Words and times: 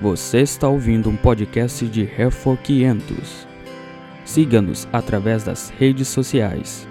Você 0.00 0.40
está 0.40 0.66
ouvindo 0.66 1.10
um 1.10 1.16
podcast 1.16 1.86
de 1.86 2.04
Refor 2.04 2.56
500. 2.56 3.46
Siga-nos 4.24 4.88
através 4.90 5.44
das 5.44 5.68
redes 5.68 6.08
sociais. 6.08 6.88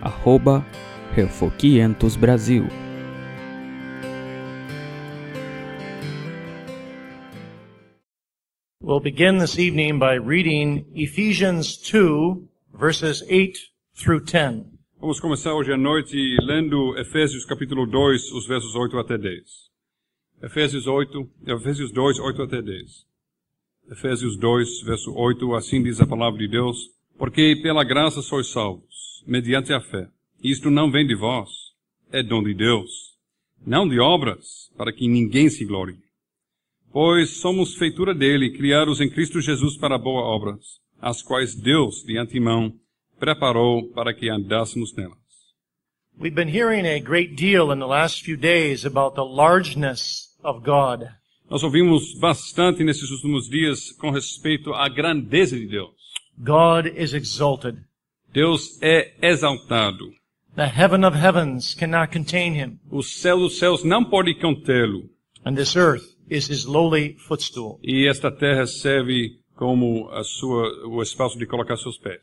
Arroba 0.00 0.66
Refor 1.14 1.52
500 1.52 2.16
Brasil. 2.16 2.64
We'll 8.82 8.98
begin 8.98 9.38
this 9.38 9.56
evening 9.56 10.00
by 10.00 10.18
reading 10.18 10.84
Ephesians 10.96 11.76
2, 11.76 12.42
verses 12.76 13.22
8 13.30 13.56
through 13.94 14.24
10. 14.24 14.64
Vamos 15.00 15.20
começar 15.20 15.54
hoje 15.54 15.72
à 15.72 15.76
noite 15.76 16.16
lendo 16.42 16.98
Efésios 16.98 17.44
capítulo 17.44 17.86
2, 17.86 18.32
os 18.32 18.48
versos 18.48 18.74
8 18.74 18.98
até 18.98 19.16
10. 19.16 19.71
Efésios 20.42 20.88
8, 20.88 21.30
Efésios 21.46 21.92
2, 21.92 22.18
8 22.18 22.42
até 22.42 22.60
10. 22.60 23.06
Efésios 23.92 24.36
2, 24.36 24.82
verso 24.82 25.14
8, 25.14 25.54
assim 25.54 25.80
diz 25.80 26.00
a 26.00 26.06
palavra 26.06 26.40
de 26.40 26.48
Deus, 26.48 26.90
porque 27.16 27.54
pela 27.62 27.84
graça 27.84 28.20
sois 28.20 28.48
salvos, 28.48 29.22
mediante 29.24 29.72
a 29.72 29.80
fé. 29.80 30.08
Isto 30.42 30.68
não 30.68 30.90
vem 30.90 31.06
de 31.06 31.14
vós, 31.14 31.48
é 32.10 32.24
dom 32.24 32.42
de 32.42 32.54
Deus, 32.54 33.16
não 33.64 33.88
de 33.88 34.00
obras, 34.00 34.68
para 34.76 34.92
que 34.92 35.06
ninguém 35.06 35.48
se 35.48 35.64
glorie. 35.64 36.02
Pois 36.90 37.36
somos 37.36 37.76
feitura 37.76 38.12
dele, 38.12 38.50
criados 38.50 39.00
em 39.00 39.08
Cristo 39.08 39.40
Jesus 39.40 39.76
para 39.76 39.96
boas 39.96 40.24
obras, 40.24 40.80
as 41.00 41.22
quais 41.22 41.54
Deus, 41.54 42.02
de 42.02 42.18
antemão, 42.18 42.74
preparou 43.16 43.88
para 43.90 44.12
que 44.12 44.28
andássemos 44.28 44.92
nelas. 44.96 45.22
We've 46.18 46.34
been 46.34 46.52
hearing 46.52 46.84
a 46.84 46.98
great 46.98 47.36
deal 47.36 47.72
in 47.72 47.78
the 47.78 47.86
last 47.86 48.24
few 48.24 48.36
days 48.36 48.84
about 48.84 49.14
the 49.14 49.24
largeness 49.24 50.31
of 50.42 50.60
God. 50.64 51.08
Nós 51.50 51.62
ouvimos 51.62 52.14
bastante 52.18 52.82
nesses 52.82 53.10
últimos 53.10 53.48
dias 53.48 53.92
com 53.92 54.10
respeito 54.10 54.72
à 54.72 54.88
grandeza 54.88 55.56
de 55.58 55.66
Deus. 55.66 55.90
God 56.38 56.86
is 56.96 57.12
exalted. 57.12 57.78
Deus 58.32 58.78
é 58.82 59.12
exaltado. 59.20 60.10
The 60.56 60.66
heaven 60.66 61.04
of 61.04 61.16
heavens 61.16 61.74
cannot 61.74 62.12
contain 62.12 62.54
him, 62.54 62.78
O 62.90 63.02
céu 63.02 63.38
dos 63.38 63.58
céus 63.58 63.84
não 63.84 64.04
pode 64.04 64.34
contê-lo. 64.34 65.08
and 65.44 65.54
this 65.56 65.76
earth 65.76 66.04
is 66.30 66.48
his 66.48 66.64
lowly 66.64 67.16
footstool. 67.18 67.78
E 67.82 68.06
esta 68.06 68.30
terra 68.30 68.66
serve 68.66 69.38
como 69.56 70.08
a 70.10 70.22
sua, 70.24 70.86
o 70.88 71.02
espaço 71.02 71.38
de 71.38 71.46
colocar 71.46 71.76
seus 71.76 71.98
pés. 71.98 72.20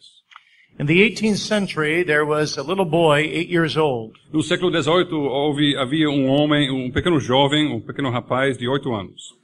In 0.78 0.86
the 0.86 1.02
18th 1.02 1.38
century, 1.40 2.04
there 2.04 2.26
was 2.26 2.58
a 2.58 2.64
little 2.64 2.86
boy, 2.86 3.20
eight 3.20 3.50
years 3.50 3.76
old, 3.76 4.18
No 4.32 4.42
século 4.42 4.72
XVIII 4.72 5.12
houve, 5.12 5.76
havia 5.76 6.10
um 6.10 6.28
homem, 6.28 6.70
um 6.72 6.92
pequeno 6.92 7.20
jovem, 7.20 7.74
um 7.74 7.82
pequeno 7.82 8.10
rapaz 8.10 8.58
de 8.58 8.68
oito 8.68 8.94
anos. 8.94 9.40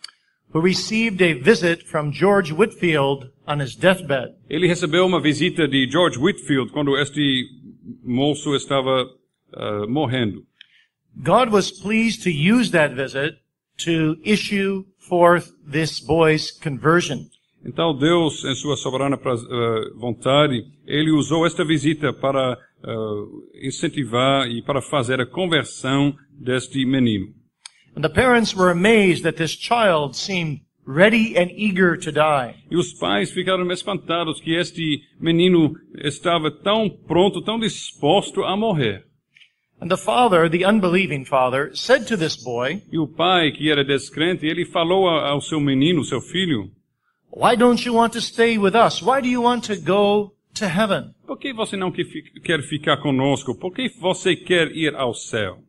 who 0.55 0.61
received 0.61 1.21
a 1.21 1.33
visit 1.33 1.83
from 1.83 2.13
George 2.13 2.53
Whitfield 2.53 3.29
on 3.45 3.59
his 3.59 3.75
deathbed. 3.75 4.35
Ele 4.49 4.67
recebeu 4.67 5.05
uma 5.05 5.19
visita 5.19 5.67
de 5.67 5.85
George 5.85 6.17
Whitfield 6.17 6.71
quando 6.71 6.97
este 6.97 7.45
moço 8.05 8.55
estava 8.55 9.05
ah, 9.53 9.85
morrendo. 9.85 10.45
God 11.21 11.49
was 11.51 11.71
pleased 11.71 12.23
to 12.23 12.29
use 12.31 12.71
that 12.71 12.93
visit 12.95 13.37
to 13.79 14.15
issue 14.23 14.85
forth 14.97 15.51
this 15.69 15.99
boy's 15.99 16.51
conversion. 16.51 17.29
Então 17.65 17.93
Deus, 17.97 18.45
em 18.45 18.55
sua 18.55 18.77
soberana 18.77 19.19
ah, 19.21 19.91
vontade, 19.97 20.63
ele 20.87 21.11
usou 21.11 21.45
esta 21.45 21.63
visita 21.63 22.13
para 22.13 22.57
ah, 22.83 23.25
incentivar 23.61 24.47
e 24.47 24.61
para 24.61 24.81
fazer 24.81 25.19
a 25.19 25.25
conversão 25.25 26.15
deste 26.31 26.85
menino. 26.85 27.33
And 27.95 28.01
the 28.01 28.09
parents 28.09 28.53
were 28.53 28.71
amazed 28.71 29.23
that 29.23 29.37
this 29.37 29.51
child 29.51 30.15
seemed 30.15 30.61
ready 30.85 31.37
and 31.37 31.49
eager 31.51 31.97
to 31.97 32.11
die. 32.11 32.55
E 32.69 32.75
os 32.75 32.93
pais 32.93 33.31
ficaram 33.31 33.69
espantados 33.71 34.39
que 34.39 34.53
este 34.53 35.01
menino 35.19 35.73
estava 36.03 36.51
tão 36.51 36.89
pronto, 36.89 37.41
tão 37.41 37.57
disposto 37.57 38.43
a 38.43 38.55
morrer. 38.55 39.05
And 39.81 39.89
the 39.89 39.97
father, 39.97 40.49
the 40.49 40.65
unbelieving 40.65 41.25
father, 41.25 41.71
said 41.73 42.07
to 42.07 42.17
this 42.17 42.35
boy, 42.35 42.81
E 42.91 42.97
o 42.97 43.07
pai, 43.07 43.51
que 43.51 43.69
era 43.69 43.83
descrente, 43.83 44.45
ele 44.45 44.65
falou 44.65 45.09
ao 45.09 45.41
seu 45.41 45.59
menino, 45.59 46.03
seu 46.03 46.21
filho, 46.21 46.71
Why 47.31 47.55
don't 47.57 47.85
you 47.85 47.93
want 47.93 48.13
to 48.13 48.21
stay 48.21 48.57
with 48.57 48.75
us? 48.75 49.01
Why 49.01 49.19
do 49.21 49.27
you 49.27 49.41
want 49.41 49.65
to 49.65 49.75
go 49.75 50.34
to 50.55 50.65
heaven? 50.65 51.13
por 51.25 51.37
que 51.37 51.53
você 51.53 51.77
não 51.77 51.91
quer 51.91 52.61
ficar 52.63 52.97
conosco? 52.97 53.55
Por 53.55 53.73
que 53.73 53.89
você 53.99 54.35
quer 54.35 54.71
ir 54.75 54.95
ao 54.95 55.13
céu? 55.13 55.59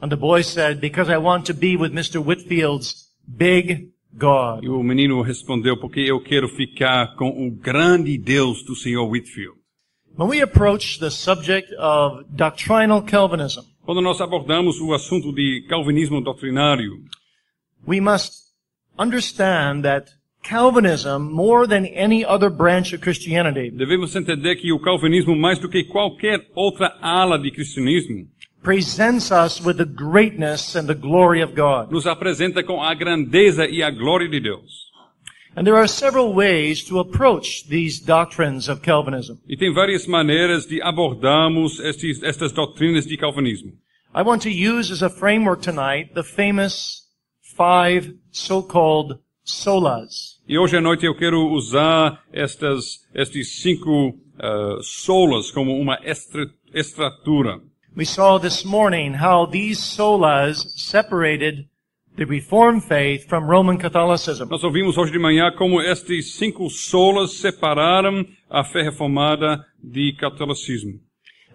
And 0.00 0.08
the 0.08 0.16
boy 0.16 0.42
said, 0.42 0.80
Because 0.80 1.10
I 1.10 1.16
want 1.16 1.46
to 1.46 1.54
be 1.54 1.76
with 1.76 1.92
Mr. 1.92 2.22
Whitfield's 2.22 3.06
big 3.26 3.92
God. 4.12 4.62
E 4.62 4.68
o 4.68 4.82
menino 4.82 5.22
respondeu, 5.22 5.76
porque 5.78 6.00
eu 6.00 6.20
quero 6.20 6.48
ficar 6.48 7.16
com 7.16 7.46
o 7.46 7.50
grande 7.50 8.16
Deus 8.18 8.62
do 8.62 8.74
Senhor 8.74 9.08
Whitfield. 9.08 9.56
When 10.18 10.28
we 10.28 10.40
approach 10.40 10.98
the 10.98 11.10
subject 11.10 11.74
of 11.78 12.24
doctrinal 12.30 13.02
Calvinism, 13.02 13.64
Quando 13.84 14.00
nós 14.00 14.20
abordamos 14.20 14.80
o 14.80 14.92
assunto 14.92 15.32
de 15.32 15.64
calvinismo 15.68 16.20
doutrinário, 16.20 17.04
we 17.86 18.00
must 18.00 18.32
understand 18.98 19.82
that 19.82 20.10
Calvinism, 20.48 21.32
more 21.32 21.66
than 21.66 21.84
any 21.86 22.24
other 22.24 22.48
branch 22.48 22.94
of 22.94 23.00
Christianity, 23.02 23.68
devemos 23.68 24.14
entender 24.14 24.54
que 24.54 24.72
o 24.72 24.78
calvinismo, 24.78 25.34
mais 25.34 25.58
do 25.58 25.68
que 25.68 25.82
qualquer 25.82 26.46
outra 26.54 26.96
ala 27.02 27.36
de 27.36 27.50
cristianismo, 27.50 28.28
presents 28.62 29.32
us 29.32 29.60
with 29.60 29.76
the 29.76 29.84
greatness 29.84 30.76
and 30.76 30.86
the 30.86 30.94
glory 30.94 31.42
of 31.42 31.52
God. 31.54 31.90
nos 31.90 32.06
apresenta 32.06 32.62
com 32.62 32.80
a 32.80 32.94
grandeza 32.94 33.66
e 33.66 33.82
a 33.82 33.90
glória 33.90 34.28
de 34.28 34.38
Deus. 34.38 34.86
And 35.56 35.64
there 35.64 35.76
are 35.76 35.88
several 35.88 36.32
ways 36.32 36.84
to 36.84 37.00
approach 37.00 37.66
these 37.68 37.98
doctrines 37.98 38.68
of 38.68 38.82
Calvinism. 38.82 39.38
E 39.48 39.56
tem 39.56 39.72
várias 39.72 40.06
maneiras 40.06 40.64
de 40.66 40.80
abordarmos 40.80 41.80
estes, 41.80 42.22
estas 42.22 42.52
doutrinas 42.52 43.04
de 43.04 43.16
calvinismo. 43.16 43.72
I 44.14 44.22
want 44.22 44.42
to 44.42 44.50
use 44.50 44.92
as 44.92 45.02
a 45.02 45.10
framework 45.10 45.60
tonight 45.60 46.14
the 46.14 46.22
famous 46.22 47.08
five 47.42 48.14
so-called 48.30 49.18
solas. 49.44 50.35
E 50.48 50.56
hoje 50.56 50.76
à 50.76 50.80
noite 50.80 51.04
eu 51.04 51.12
quero 51.12 51.48
usar 51.50 52.22
estas, 52.32 53.04
estes 53.12 53.60
cinco 53.60 54.14
ah, 54.38 54.78
solas 54.80 55.50
como 55.50 55.76
uma 55.76 55.98
estrutura. 56.72 57.58
We 57.96 58.04
saw 58.04 58.38
this 58.38 58.64
morning 58.64 59.14
how 59.20 59.48
these 59.50 59.80
solas 59.80 60.58
separated 60.76 61.66
the 62.16 62.24
Reformed 62.24 62.84
faith 62.84 63.28
from 63.28 63.46
Roman 63.46 63.76
Catholicism. 63.76 64.46
Nós 64.48 64.62
ouvimos 64.62 64.96
hoje 64.96 65.10
de 65.10 65.18
manhã 65.18 65.50
como 65.50 65.82
estes 65.82 66.36
cinco 66.36 66.70
solas 66.70 67.32
separaram 67.38 68.24
a 68.48 68.62
fé 68.62 68.82
reformada 68.82 69.64
de 69.82 70.12
catolicismo. 70.12 71.00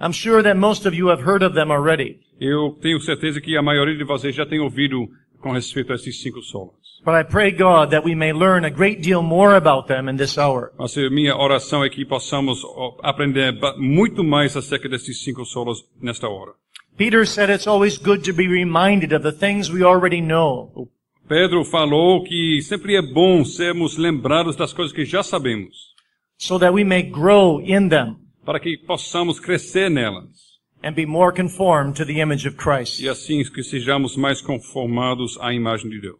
I'm 0.01 0.11
sure 0.11 0.43
that 0.43 0.57
most 0.57 0.85
of 0.85 0.93
you 0.93 1.09
have 1.09 1.23
heard 1.23 1.43
of 1.43 1.55
them 1.55 1.71
already, 1.71 2.19
Eu 2.41 2.77
tenho 2.81 2.99
certeza 2.99 3.39
que 3.39 3.55
a 3.55 3.61
maioria 3.61 3.95
de 3.95 4.03
vocês 4.03 4.35
já 4.35 4.45
tem 4.45 4.59
ouvido 4.59 5.07
com 5.41 5.51
respeito 5.51 5.91
a 5.91 5.95
esses 5.95 6.21
cinco 6.21 6.41
solas. 6.41 6.79
but 7.03 7.15
I 7.15 7.23
pray 7.23 7.51
God 7.51 7.89
that 7.91 8.03
we 8.05 8.13
may 8.13 8.31
learn 8.31 8.63
a 8.63 8.69
great 8.69 9.01
deal 9.01 9.23
more 9.23 9.55
about 9.55 9.87
them 9.87 10.07
in 10.07 10.17
this 10.17 10.37
hour. 10.37 10.71
Mas 10.77 10.95
a 10.97 11.09
minha 11.09 11.35
oração 11.35 11.83
é 11.83 11.89
que 11.89 12.05
possamos 12.05 12.61
aprender 13.01 13.53
muito 13.77 14.23
mais 14.23 14.55
acerca 14.55 14.87
desses 14.87 15.23
cinco 15.23 15.43
solas 15.45 15.79
nesta 15.99 16.27
hora. 16.29 16.51
Peter 16.97 17.25
said 17.25 17.49
it's 17.49 17.67
always 17.67 17.97
good 17.97 18.23
to 18.23 18.33
be 18.33 18.47
reminded 18.47 19.13
of 19.13 19.23
the 19.23 19.31
things 19.31 19.69
we 19.71 19.83
already 19.83 20.21
know. 20.21 20.87
Pedro 21.27 21.63
falou 21.63 22.23
que 22.23 22.61
sempre 22.61 22.95
é 22.95 23.01
bom 23.01 23.43
sermos 23.43 23.97
lembrados 23.97 24.55
das 24.55 24.71
coisas 24.73 24.93
que 24.93 25.05
já 25.05 25.23
sabemos, 25.23 25.95
so 26.37 26.59
that 26.59 26.73
we 26.73 26.83
may 26.83 27.01
grow 27.01 27.59
in 27.61 27.89
them 27.89 28.17
para 28.45 28.59
que 28.59 28.77
possamos 28.77 29.39
crescer 29.39 29.89
nelas 29.89 30.50
and 30.83 30.93
be 30.95 31.05
more 31.05 31.31
conformed 31.31 31.95
to 31.95 32.05
the 32.05 32.19
image 32.21 32.47
of 32.47 32.55
Christ. 32.57 32.99
e 32.99 33.07
assim 33.09 33.43
que 33.43 33.63
sejamos 33.63 34.15
mais 34.17 34.41
conformados 34.41 35.37
à 35.39 35.53
imagem 35.53 35.89
de 35.89 36.01
Deus. 36.01 36.19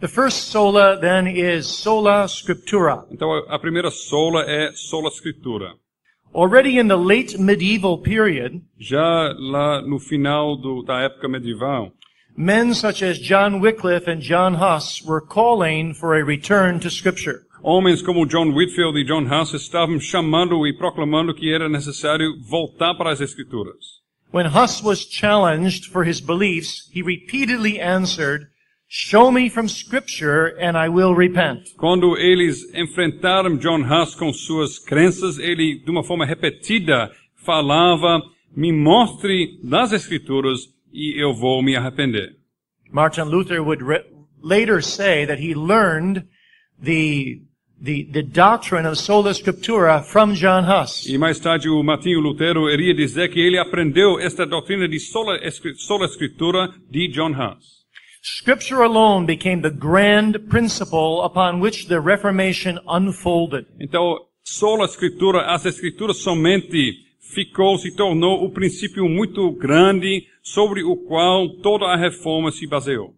The 0.00 0.08
first 0.08 0.50
sola 0.50 0.98
then 1.00 1.26
is 1.26 1.66
sola 1.66 2.26
scriptura. 2.28 3.04
Então 3.10 3.32
a- 3.48 3.58
primeira 3.58 3.90
sola 3.90 4.42
é 4.46 4.70
sola 4.74 5.08
escritura. 5.08 5.72
Already 6.34 6.78
in 6.78 6.88
the 6.88 6.96
late 6.96 7.38
medieval 7.40 7.96
period, 8.02 8.60
Já 8.78 9.32
lá 9.38 9.80
no 9.80 9.98
final 9.98 10.56
do, 10.60 10.82
da 10.82 11.00
época 11.00 11.26
medieval, 11.28 11.92
men 12.36 12.74
such 12.74 13.02
as 13.02 13.18
John 13.18 13.60
Wycliffe 13.60 14.06
and 14.10 14.18
John 14.20 14.54
Huss 14.54 15.02
were 15.02 15.22
calling 15.22 15.94
for 15.94 16.14
a 16.14 16.22
return 16.22 16.78
to 16.80 16.90
scripture. 16.90 17.45
Homens 17.66 18.00
como 18.00 18.24
John 18.24 18.52
Whitfield 18.52 18.96
e 18.96 19.04
John 19.04 19.26
Huss 19.26 19.52
estavam 19.52 19.98
chamando 19.98 20.64
e 20.68 20.72
proclamando 20.72 21.34
que 21.34 21.52
era 21.52 21.68
necessário 21.68 22.38
voltar 22.48 22.94
para 22.94 23.10
as 23.10 23.20
escrituras. 23.20 23.96
When 24.32 24.46
Huss 24.46 24.82
was 24.82 25.04
challenged 25.04 25.86
for 25.90 26.06
his 26.06 26.20
beliefs, 26.20 26.88
he 26.94 27.02
repeatedly 27.02 27.80
answered, 27.80 28.46
Show 28.88 29.32
me 29.32 29.50
from 29.50 29.68
scripture 29.68 30.54
and 30.60 30.76
I 30.76 30.88
will 30.88 31.12
repent. 31.12 31.74
Quando 31.76 32.16
eles 32.16 32.72
enfrentaram 32.72 33.58
John 33.58 33.82
Huss 33.82 34.14
com 34.14 34.32
suas 34.32 34.78
crenças, 34.78 35.38
ele, 35.38 35.82
de 35.84 35.90
uma 35.90 36.04
forma 36.04 36.24
repetida, 36.24 37.10
falava, 37.44 38.22
me 38.54 38.72
mostre 38.72 39.58
das 39.62 39.92
escrituras 39.92 40.60
e 40.92 41.20
eu 41.20 41.34
vou 41.34 41.62
me 41.62 41.74
arrepender. 41.74 42.36
Martin 42.92 43.22
Luther 43.22 43.60
would 43.60 43.82
later 44.40 44.80
say 44.80 45.26
that 45.26 45.42
he 45.42 45.52
learned 45.52 46.24
the, 46.80 47.42
the, 47.80 48.04
the 48.12 48.22
doctrine 48.22 48.86
of 48.86 48.98
sola 48.98 49.32
scriptura 49.32 50.02
from 50.04 50.34
John 50.34 50.64
Huss. 50.64 51.06
E 51.06 51.18
mais 51.18 51.38
tarde 51.38 51.68
o 51.68 51.82
Martinho 51.82 52.20
Lutero 52.20 52.70
iria 52.70 52.94
dizer 52.94 53.28
que 53.28 53.40
ele 53.40 53.58
aprendeu 53.58 54.18
esta 54.18 54.46
doutrina 54.46 54.88
de 54.88 54.98
sola, 54.98 55.38
sola 55.76 56.06
escritura 56.06 56.72
de 56.90 57.08
John 57.08 57.32
Huss. 57.32 57.76
Scripture 58.22 58.82
alone 58.82 59.24
became 59.24 59.62
the 59.62 59.70
grand 59.70 60.48
principle 60.48 61.22
upon 61.22 61.60
which 61.60 61.86
the 61.86 62.00
Reformation 62.00 62.80
unfolded. 62.88 63.66
Então, 63.78 64.18
sola 64.42 64.88
scriptura, 64.88 65.54
as 65.54 65.64
escrituras 65.64 66.18
somente 66.18 67.06
ficou, 67.20 67.78
se 67.78 67.94
tornou 67.94 68.44
o 68.44 68.50
princípio 68.50 69.08
muito 69.08 69.52
grande 69.52 70.26
sobre 70.42 70.82
o 70.82 70.96
qual 70.96 71.48
toda 71.60 71.86
a 71.86 71.96
reforma 71.96 72.50
se 72.50 72.66
baseou. 72.66 73.14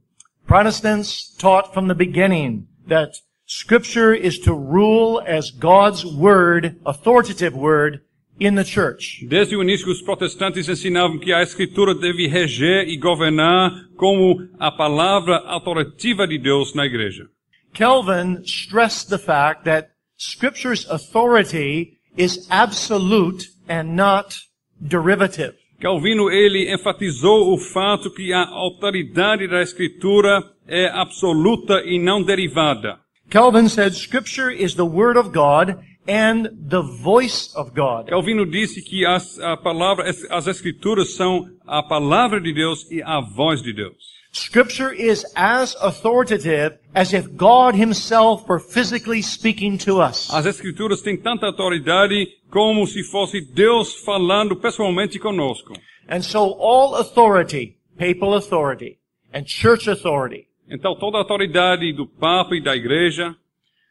Protestants 0.46 1.34
taught 1.38 1.72
from 1.72 1.88
the 1.88 1.94
beginning 1.94 2.66
that 2.88 3.12
Scripture 3.50 4.12
is 4.12 4.38
to 4.40 4.52
rule 4.52 5.22
as 5.26 5.50
God's 5.50 6.04
Word, 6.04 6.76
authoritative 6.84 7.56
Word, 7.56 8.02
in 8.38 8.56
the 8.56 8.62
church. 8.62 9.24
Desde 9.26 9.56
o 9.56 9.62
início, 9.62 9.90
os 9.90 10.02
protestantes 10.02 10.68
ensinavam 10.68 11.18
que 11.18 11.32
a 11.32 11.42
escritura 11.42 11.94
deve 11.94 12.26
reger 12.26 12.86
e 12.86 12.98
governar 12.98 13.72
como 13.96 14.46
a 14.60 14.70
palavra 14.70 15.38
autoritativa 15.46 16.28
de 16.28 16.36
Deus 16.36 16.74
na 16.74 16.84
igreja. 16.84 17.26
Calvin 17.72 18.42
stressed 18.44 19.08
the 19.08 19.16
fact 19.16 19.64
that 19.64 19.92
Scripture's 20.18 20.86
authority 20.90 21.96
is 22.18 22.46
absolute 22.50 23.46
and 23.66 23.96
not 23.96 24.36
derivative. 24.78 25.54
Calvino, 25.80 26.30
ele 26.30 26.70
enfatizou 26.70 27.54
o 27.54 27.56
fato 27.56 28.10
que 28.10 28.30
a 28.30 28.46
autoridade 28.46 29.48
da 29.48 29.62
escritura 29.62 30.44
é 30.66 30.86
absoluta 30.88 31.80
e 31.86 31.98
não 31.98 32.22
derivada. 32.22 32.98
Calvin 33.30 33.68
said 33.68 33.94
Scripture 33.94 34.50
is 34.50 34.74
the 34.74 34.86
Word 34.86 35.18
of 35.18 35.32
God 35.32 35.84
and 36.06 36.48
the 36.52 36.80
voice 36.80 37.52
of 37.54 37.74
God. 37.74 38.08
Calvino 38.08 38.50
disse 38.50 38.80
que 38.80 39.04
as, 39.04 39.38
a 39.38 39.54
palavra, 39.54 40.08
as, 40.08 40.24
as 40.30 40.46
escrituras 40.46 41.14
são 41.14 41.46
a 41.66 41.82
palavra 41.82 42.40
de 42.40 42.54
Deus 42.54 42.90
e 42.90 43.02
a 43.02 43.20
voz 43.20 43.60
de 43.62 43.74
Deus. 43.74 44.16
Scripture 44.32 44.92
is 44.92 45.26
as 45.36 45.74
authoritative 45.76 46.78
as 46.94 47.12
if 47.12 47.36
God 47.36 47.74
Himself 47.74 48.48
were 48.48 48.58
physically 48.58 49.20
speaking 49.20 49.76
to 49.78 50.00
us. 50.00 50.32
As 50.32 50.46
escrituras 50.46 51.02
têm 51.02 51.16
tanta 51.18 51.46
autoridade 51.46 52.28
como 52.50 52.86
se 52.86 53.02
fosse 53.02 53.42
Deus 53.42 53.94
falando 54.04 54.56
pessoalmente 54.56 55.18
conosco. 55.18 55.74
And 56.08 56.22
so 56.22 56.56
all 56.58 56.94
authority, 56.94 57.76
papal 57.98 58.34
authority, 58.34 58.98
and 59.34 59.44
church 59.44 59.86
authority, 59.86 60.48
Então 60.70 60.94
toda 60.94 61.16
a 61.16 61.20
autoridade 61.20 61.92
do 61.92 62.06
Papa 62.06 62.54
e 62.54 62.60
da 62.60 62.76
Igreja, 62.76 63.34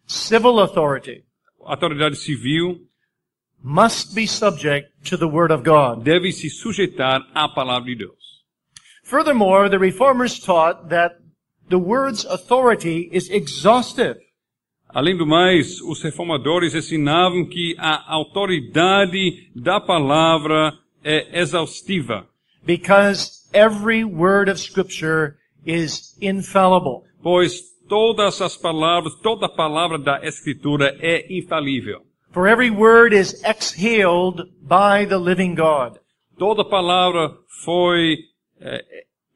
civil 0.05 0.59
authority, 0.59 1.23
autoridade 1.59 2.15
civil, 2.15 2.79
must 3.63 4.13
be 4.13 4.27
subject 4.27 4.89
to 5.09 5.17
the 5.17 5.25
Word 5.25 5.51
of 5.51 5.63
God. 5.63 6.03
deve 6.03 6.31
se 6.31 6.49
sujeitar 6.49 7.27
à 7.33 7.49
palavra 7.49 7.85
de 7.85 7.95
Deus. 7.95 8.43
Furthermore, 9.03 9.69
the 9.69 9.79
reformers 9.79 10.39
taught 10.39 10.89
that 10.89 11.15
the 11.69 11.77
Word's 11.77 12.25
authority 12.25 13.09
is 13.11 13.29
exhaustive. 13.29 14.17
Além 14.89 15.17
do 15.17 15.25
mais, 15.25 15.81
os 15.81 16.01
reformadores 16.01 16.73
ensinavam 16.73 17.45
que 17.45 17.75
a 17.77 18.13
autoridade 18.13 19.51
da 19.55 19.81
palavra 19.81 20.73
é 21.03 21.39
exaustiva, 21.39 22.27
because 22.65 23.47
every 23.53 24.03
word 24.03 24.49
of 24.49 24.59
scripture 24.59 25.35
is 25.67 26.17
infallible. 26.21 27.03
pois 27.21 27.61
todas 27.87 28.41
as 28.41 28.55
palavras, 28.57 29.13
toda 29.21 29.49
palavra 29.49 29.99
da 29.99 30.19
Escritura 30.23 30.95
é 30.99 31.25
infalível. 31.29 32.01
For 32.31 32.47
every 32.47 32.69
word 32.69 33.13
is 33.13 33.43
exhaled 33.43 34.49
by 34.61 35.05
the 35.07 35.17
living 35.17 35.55
God. 35.55 35.99
Toda 36.37 36.63
palavra 36.63 37.33
foi 37.63 38.17
é, 38.59 38.83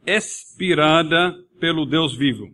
expirada 0.05 1.35
pelo 1.59 1.85
Deus 1.85 2.15
vivo. 2.15 2.49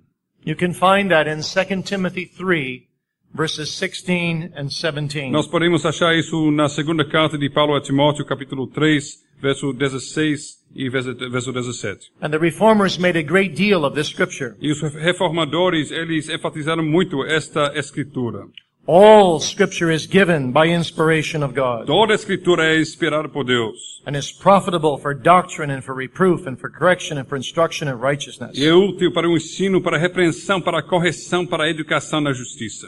You 0.46 0.56
can 0.56 0.74
find 0.74 1.10
that 1.10 1.28
in 1.28 1.42
2 1.42 1.84
Timothy 1.84 2.26
3 2.26 2.88
verses 3.34 3.70
16 3.72 4.54
and 4.56 4.70
17. 4.70 5.32
Nós 5.32 5.48
podemos 5.48 5.86
achar 5.86 6.16
isso 6.16 6.50
na 6.52 6.70
segunda 6.70 7.04
carta 7.06 7.38
de 7.38 7.50
Paulo 7.50 7.76
a 7.76 7.82
Timóteo, 7.82 8.26
capítulo 8.26 8.68
3, 8.68 9.27
verso 9.42 9.72
16 9.74 10.58
e 10.76 10.90
verso 10.90 11.14
verso 11.16 11.52
17. 11.52 12.12
And 12.22 12.30
the 12.32 12.40
reformers 12.40 12.98
made 12.98 13.18
a 13.18 13.24
great 13.24 13.56
deal 13.56 13.86
of 13.86 13.96
this 13.96 14.08
scripture. 14.08 14.56
E 14.62 14.72
os 14.72 14.82
reformadores, 14.82 15.92
eles 15.92 16.30
enfatizaram 16.30 16.84
muito 16.84 17.24
esta 17.26 17.72
escritura. 17.76 18.46
All 18.90 19.38
scripture 19.42 19.94
is 19.94 20.06
given 20.08 20.54
by 20.54 20.68
inspiration 20.74 21.44
of 21.44 21.54
God 21.54 21.88
Toda 21.88 22.14
escritura 22.14 22.74
é 22.74 22.80
inspirada 22.80 23.28
por 23.28 23.44
Deus. 23.44 24.02
and 24.06 24.16
is 24.16 24.32
profitable 24.32 24.98
for 24.98 25.14
doctrine 25.14 25.70
and 25.74 25.82
for 25.82 25.94
reproof 25.94 26.48
and 26.48 26.56
for 26.58 26.70
correction 26.72 27.18
and 27.18 27.26
for 27.28 27.38
instruction 27.38 27.90
in 27.90 27.96
righteousness. 28.00 28.58
E 28.58 28.66
é 28.66 28.74
útil 28.74 29.12
para 29.12 29.28
o 29.28 29.36
ensino, 29.36 29.82
para 29.82 29.98
a 29.98 30.00
repreensão, 30.00 30.62
para 30.62 30.80
a 30.80 30.82
correção, 30.82 31.46
para 31.46 31.66
a 31.66 31.70
educação 31.70 32.22
na 32.22 32.32
justiça. 32.32 32.88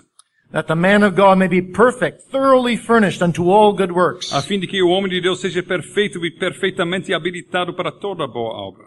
That 0.52 0.68
the 0.68 0.76
man 0.76 1.04
of 1.04 1.16
God 1.16 1.38
may 1.38 1.48
be 1.48 1.62
perfect, 1.62 2.24
thoroughly 2.32 2.76
furnished 2.76 3.22
unto 3.22 3.52
all 3.52 3.74
good 3.74 3.92
works. 3.92 4.34
A 4.34 4.42
fim 4.42 4.60
de 4.60 4.66
que 4.66 4.82
o 4.82 4.90
homem 4.90 5.10
de 5.10 5.22
Deus 5.22 5.42
seja 5.42 5.62
perfeito 5.62 6.26
e 6.26 6.32
perfeitamente 6.32 7.14
habilitado 7.14 7.74
para 7.74 7.92
toda 7.92 8.28
boa 8.28 8.54
obra. 8.54 8.86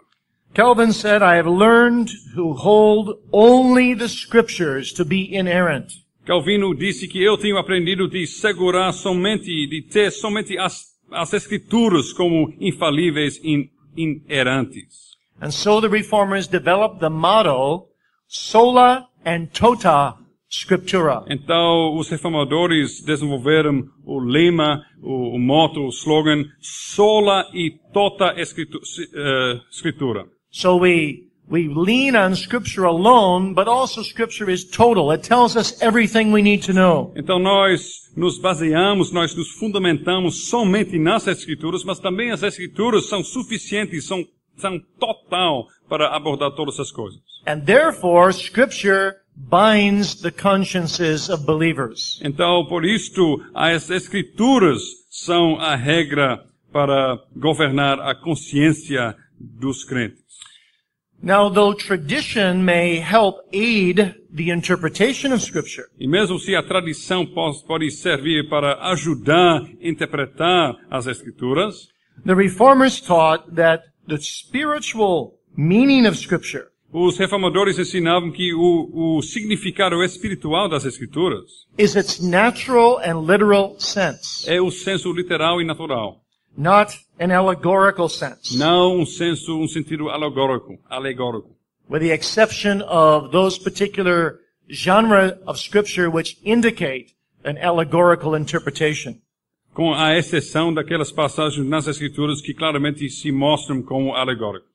Calvin 0.53 0.91
said, 0.91 1.23
I 1.23 1.37
have 1.37 1.47
learned 1.47 2.11
to 2.35 2.53
hold 2.53 3.17
only 3.31 3.95
the 3.95 4.09
scriptures 4.09 4.91
to 4.93 5.05
be 5.05 5.33
inerrant. 5.33 5.93
Calvino 6.25 6.75
disse 6.75 7.07
que 7.07 7.23
eu 7.23 7.37
tenho 7.37 7.57
aprendido 7.57 8.07
de 8.07 8.27
segurar 8.27 8.93
somente, 8.93 9.67
de 9.67 9.81
ter 9.81 10.11
somente 10.11 10.57
as, 10.57 10.83
as 11.11 11.33
escrituras 11.33 12.13
como 12.13 12.53
infalíveis 12.59 13.39
e 13.43 13.69
inerrantes. 13.95 15.13
And 15.41 15.51
so 15.51 15.81
the 15.81 15.89
reformers 15.89 16.47
developed 16.47 16.99
the 16.99 17.09
motto, 17.09 17.87
sola 18.27 19.07
and 19.25 19.47
tota 19.53 20.15
scriptura. 20.57 21.23
Então, 21.29 21.97
os 21.97 22.09
reformadores 22.09 23.01
desenvolveram 23.01 23.83
o 24.05 24.19
lema, 24.19 24.83
o, 25.01 25.35
o 25.35 25.39
motto, 25.39 25.79
o 25.81 25.89
slogan, 25.89 26.45
sola 26.61 27.47
e 27.53 27.71
tota 27.91 28.33
escritu, 28.39 28.85
si- 28.85 29.09
eh, 29.13 29.59
escritura. 29.71 30.25
So 30.51 30.77
we, 30.77 31.23
we 31.49 31.67
lean 31.67 32.15
on 32.15 32.35
scripture 32.35 32.85
alone, 32.85 33.53
but 33.55 33.67
also 33.67 34.03
scripture 34.03 34.51
is 34.51 34.63
total. 34.63 35.11
It 35.11 35.27
tells 35.27 35.55
us 35.55 35.81
everything 35.81 36.31
we 36.31 36.43
need 36.43 36.63
to 36.67 36.73
know. 36.73 37.11
Então 37.15 37.39
nós 37.39 38.11
nos 38.15 38.37
baseamos, 38.37 39.11
nós 39.11 39.35
nos 39.35 39.49
fundamentamos 39.53 40.47
somente 40.49 40.99
nas 40.99 41.25
escrituras, 41.25 41.83
mas 41.83 41.99
também 41.99 42.29
as 42.31 42.43
escrituras 42.43 43.07
são 43.09 43.23
suficientes, 43.23 44.05
são, 44.05 44.23
são 44.57 44.79
total 44.99 45.65
para 45.89 46.15
abordar 46.15 46.51
todas 46.51 46.79
as 46.79 46.91
coisas. 46.91 47.19
And 47.47 47.61
therefore, 47.65 48.31
scripture 48.31 49.15
binds 49.35 50.21
the 50.21 50.31
consciences 50.31 51.29
of 51.29 51.45
believers. 51.45 52.19
Então, 52.23 52.65
por 52.67 52.85
isto, 52.85 53.43
as 53.53 53.89
escrituras 53.89 54.81
são 55.09 55.59
a 55.59 55.75
regra 55.75 56.43
para 56.71 57.19
governar 57.35 57.99
a 57.99 58.15
consciência 58.15 59.15
dos 59.39 59.83
crentes. 59.83 60.23
Now, 61.21 61.49
though 61.49 61.73
tradition 61.73 62.65
may 62.65 62.99
help 62.99 63.37
aid 63.53 64.13
the 64.29 64.49
interpretation 64.51 65.31
of 65.31 65.41
scripture, 65.41 65.85
E 65.97 66.05
mesmo 66.05 66.37
se 66.37 66.53
a 66.53 66.61
tradição 66.61 67.25
pos- 67.25 67.61
pode 67.61 67.89
servir 67.91 68.49
para 68.49 68.75
ajudar 68.91 69.61
a 69.61 69.67
interpretar 69.81 70.75
as 70.91 71.07
escrituras, 71.07 71.87
the 72.25 72.35
reformers 72.35 72.99
taught 72.99 73.55
that 73.55 73.83
the 74.05 74.17
spiritual 74.19 75.35
meaning 75.55 76.05
of 76.05 76.17
scripture 76.17 76.67
os 76.93 77.17
reformadores 77.17 77.79
ensinavam 77.79 78.31
que 78.31 78.53
o, 78.53 79.17
o 79.17 79.21
significado 79.23 80.03
espiritual 80.03 80.69
das 80.69 80.85
escrituras 80.85 81.65
is 81.77 81.95
its 81.95 82.19
natural 82.19 82.99
and 82.99 83.25
literal 83.25 83.75
sense, 83.79 84.47
é 84.47 84.61
o 84.61 84.69
senso 84.69 85.11
literal 85.11 85.59
e 85.59 85.65
natural, 85.65 86.21
not 86.55 86.95
an 87.19 87.35
allegorical 87.35 88.07
sense, 88.07 88.55
não 88.55 88.99
um 88.99 89.05
senso, 89.05 89.59
um 89.59 89.67
sentido 89.67 90.09
alegórico, 90.09 90.77
alegórico, 90.87 91.49
with 91.89 92.01
the 92.01 92.13
exception 92.13 92.83
of 92.83 93.31
those 93.31 93.59
particular 93.59 94.39
genre 94.69 95.35
of 95.47 95.59
scripture 95.59 96.09
which 96.09 96.37
indicate 96.45 97.07
an 97.43 97.57
allegorical 97.57 98.35
interpretation. 98.37 99.15
com 99.73 99.91
a 99.91 100.15
exceção 100.15 100.71
daquelas 100.71 101.11
passagens 101.11 101.65
nas 101.67 101.87
escrituras 101.87 102.39
que 102.39 102.53
claramente 102.53 103.09
se 103.09 103.31
mostram 103.31 103.81
como 103.81 104.13
alegóricos. 104.13 104.72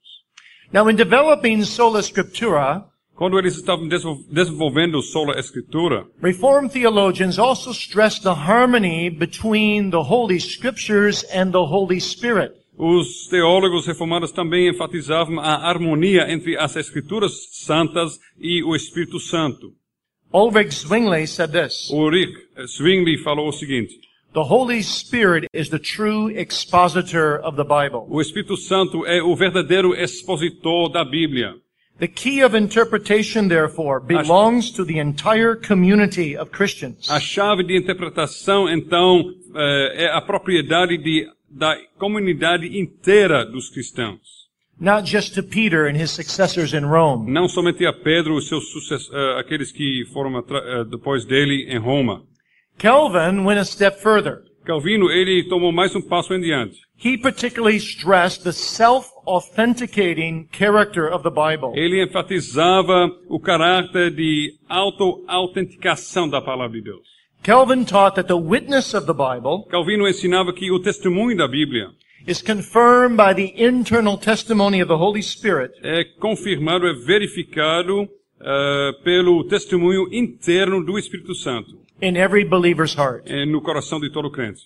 Now, 0.72 0.88
in 0.88 0.96
developing 0.96 1.64
sola 1.64 2.02
scriptura, 2.02 2.84
Quando 3.18 3.36
eles 3.36 3.56
estavam 3.56 3.88
desenvolvendo 3.88 5.02
sola 5.02 5.40
escritura, 5.40 6.06
Reformed 6.22 6.70
theologians 6.70 7.36
also 7.36 7.72
stress 7.72 8.20
the 8.20 8.28
harmony 8.28 9.10
between 9.10 9.90
the 9.90 9.96
Holy 9.96 10.38
Scriptures 10.38 11.24
and 11.32 11.50
the 11.50 11.58
Holy 11.58 12.00
Spirit. 12.00 12.52
Os 12.76 13.26
teólogos 13.28 13.86
reformados 13.86 14.30
também 14.30 14.68
enfatizavam 14.68 15.40
a 15.40 15.68
harmonia 15.68 16.30
entre 16.32 16.56
as 16.56 16.76
Escrituras 16.76 17.32
Santas 17.50 18.20
e 18.38 18.62
o 18.62 18.76
Espírito 18.76 19.18
Santo. 19.18 19.72
Ulrich 20.32 20.72
Zwingli 20.72 21.26
said 21.26 21.50
this, 21.50 21.90
Ulrich 21.90 22.32
Zwingli 22.68 23.18
falou 23.18 23.48
o 23.48 23.52
seguinte: 23.52 23.98
The 24.38 24.44
Holy 24.44 24.82
Spirit 24.82 25.48
is 25.52 25.68
the 25.68 25.80
true 25.80 26.28
expositor 26.28 27.36
of 27.36 27.56
the 27.56 27.64
Bible. 27.64 28.06
o 28.08 28.20
Espírito 28.20 28.56
Santo 28.56 29.04
é 29.04 29.20
o 29.20 29.34
verdadeiro 29.34 29.96
expositor 29.96 30.92
da 30.92 31.04
Bíblia. 31.04 31.56
The 31.98 32.06
key 32.06 32.44
of 32.44 32.56
interpretation, 32.56 33.48
therefore, 33.48 33.98
belongs 33.98 34.70
to 34.70 34.84
the 34.84 35.00
entire 35.00 35.56
community 35.56 36.36
of 36.36 36.52
Christians. 36.52 37.10
A 37.10 37.18
chave 37.18 37.64
de 37.64 37.76
interpretação, 37.76 38.68
então, 38.68 39.24
eh, 39.56 40.04
é 40.04 40.12
a 40.12 40.20
propriedade 40.20 40.96
de, 40.98 41.26
da 41.50 41.76
comunidade 41.98 42.78
inteira 42.78 43.44
dos 43.44 43.68
cristãos. 43.70 44.20
Not 44.78 45.04
just 45.04 45.34
to 45.34 45.42
Peter 45.42 45.88
and 45.88 45.96
his 45.96 46.12
successors 46.12 46.74
in 46.74 46.84
Rome, 46.84 47.28
Não 47.28 47.48
somente 47.48 47.84
a 47.84 47.92
Pedro, 47.92 48.36
os 48.36 48.46
seus 48.46 48.62
eh, 48.92 49.40
aqueles 49.40 49.72
que 49.72 50.04
foram 50.12 50.38
eh, 50.38 50.84
depois 50.88 51.24
dele 51.24 51.66
em 51.68 51.78
Roma. 51.78 52.22
Calvin 52.78 53.44
went 53.44 53.58
a 53.58 53.64
step 53.64 54.00
further. 54.00 54.44
Calvino, 54.64 55.10
ele 55.10 55.48
tomou 55.48 55.72
mais 55.72 55.96
um 55.96 56.00
passo 56.00 56.32
em 56.32 56.40
diante. 56.40 56.78
He 56.96 57.16
particularly 57.16 57.78
stressed 57.78 58.44
the 58.44 58.52
self-authenticating 58.52 60.48
character 60.52 61.12
of 61.12 61.24
the 61.24 61.30
Bible. 61.30 61.72
Ele 61.74 62.02
enfatizava 62.02 63.10
o 63.28 63.40
caráter 63.40 64.10
de 64.10 64.54
auto-autenticação 64.68 66.28
da 66.28 66.40
palavra 66.40 66.76
de 66.76 66.84
Deus. 66.84 67.06
Calvin 67.42 67.84
taught 67.84 68.14
that 68.14 68.28
the 68.28 68.34
witness 68.34 68.94
of 68.94 69.06
the 69.06 69.12
Bible 69.12 69.64
Calvino 69.70 70.08
ensinava 70.08 70.52
que 70.52 70.70
o 70.70 70.80
testemunho 70.80 71.36
da 71.36 71.48
Bíblia 71.48 71.88
is 72.26 72.42
confirmed 72.42 73.16
by 73.16 73.32
the 73.32 73.54
internal 73.56 74.18
testimony 74.18 74.82
of 74.82 74.88
the 74.88 74.96
Holy 74.96 75.22
Spirit 75.22 75.72
é 75.82 76.04
confirmado, 76.20 76.86
é 76.86 76.92
verificado 76.92 78.08
eh, 78.40 78.92
pelo 79.04 79.44
testemunho 79.44 80.12
interno 80.12 80.84
do 80.84 80.98
Espírito 80.98 81.34
Santo 81.34 81.87
in 82.00 82.16
every 82.16 82.44
believer's 82.44 82.94
heart. 82.94 83.22
eh, 83.26 83.44
no 83.46 83.60
coração 83.60 84.00
de 84.00 84.10
todo 84.10 84.30
crente. 84.30 84.60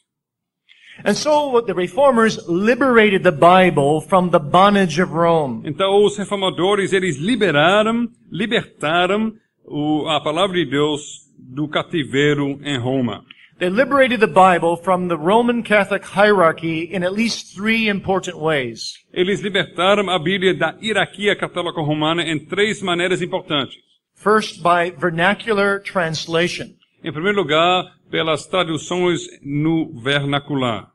And 1.04 1.14
so 1.14 1.62
the 1.62 1.72
reformers 1.72 2.38
liberated 2.46 3.22
the 3.22 3.32
Bible 3.32 4.02
from 4.02 4.28
the 4.30 4.38
bondage 4.38 5.00
of 5.00 5.10
Rome. 5.12 5.62
Então 5.64 6.04
os 6.04 6.18
reformadores 6.18 6.92
eles 6.92 7.16
liberaram, 7.16 8.08
libertaram 8.30 9.32
o- 9.64 10.06
a 10.08 10.20
palavra 10.22 10.56
de 10.56 10.66
Deus 10.66 11.00
do 11.38 11.66
cativeiro 11.66 12.60
em 12.62 12.78
Roma. 12.78 13.24
They 13.58 13.70
liberated 13.70 14.20
the 14.20 14.26
Bible 14.26 14.76
from 14.82 15.08
the 15.08 15.14
Roman 15.16 15.62
Catholic 15.62 16.04
hierarchy 16.04 16.90
in 16.92 17.04
at 17.04 17.12
least 17.14 17.54
three 17.54 17.88
important 17.88 18.36
ways. 18.36 18.94
Eles 19.14 19.40
libertaram 19.40 20.10
a 20.10 20.18
Bíblia 20.18 20.52
da 20.52 20.76
hierarquia 20.82 21.34
católica 21.36 21.80
romana 21.80 22.22
em 22.22 22.38
três 22.38 22.82
maneiras 22.82 23.22
importantes. 23.22 23.76
First, 24.14 24.62
by 24.62 24.90
vernacular 24.90 25.80
translation. 25.80 26.74
Em 27.04 27.12
primeiro 27.12 27.38
lugar, 27.38 27.84
pelas 28.10 28.46
traduções 28.46 29.20
no 29.42 29.92
vernacular. 30.00 30.88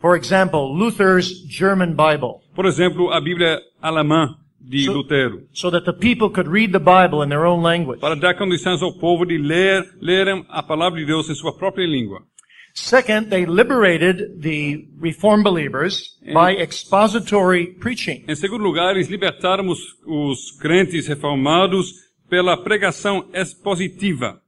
For 0.00 0.16
example, 0.16 0.60
Luther's 0.74 1.28
German 1.48 1.90
Bible, 1.94 2.40
Por 2.54 2.66
exemplo, 2.66 3.10
a 3.10 3.20
Bíblia 3.20 3.60
alemã 3.80 4.34
de 4.60 4.84
So- 4.84 4.92
Lutero. 4.92 5.46
so 5.52 5.70
that 5.70 5.84
the 5.84 5.92
people 5.92 6.30
could 6.30 6.48
read 6.50 6.72
the 6.72 6.78
Bible 6.78 7.22
in 7.24 7.28
their 7.28 7.44
own 7.44 7.62
language. 7.62 8.00
para 8.00 8.14
dar 8.16 8.34
condições 8.36 8.82
ao 8.82 8.92
povo 8.98 9.24
de 9.24 9.38
ler, 9.38 9.84
lerem 10.00 10.44
a 10.48 10.62
palavra 10.62 10.98
de 10.98 11.06
Deus 11.06 11.28
em 11.30 11.34
sua 11.34 11.56
própria 11.56 11.86
língua. 11.86 12.20
Second, 12.74 13.28
they 13.30 13.46
liberated 13.46 14.40
the 14.40 14.84
Reformed 15.00 15.44
believers 15.44 16.18
by 16.24 16.60
expository 16.60 17.68
preaching. 17.78 18.24
Em 18.26 18.34
segundo 18.34 18.64
lugar, 18.64 18.96
eles 18.96 19.08
libertaram 19.08 19.68
os, 19.68 19.78
os 20.04 20.50
crentes 20.58 21.06
reformados 21.06 21.92
pela 22.28 22.56
pregação 22.56 23.28
expositiva. 23.32 24.40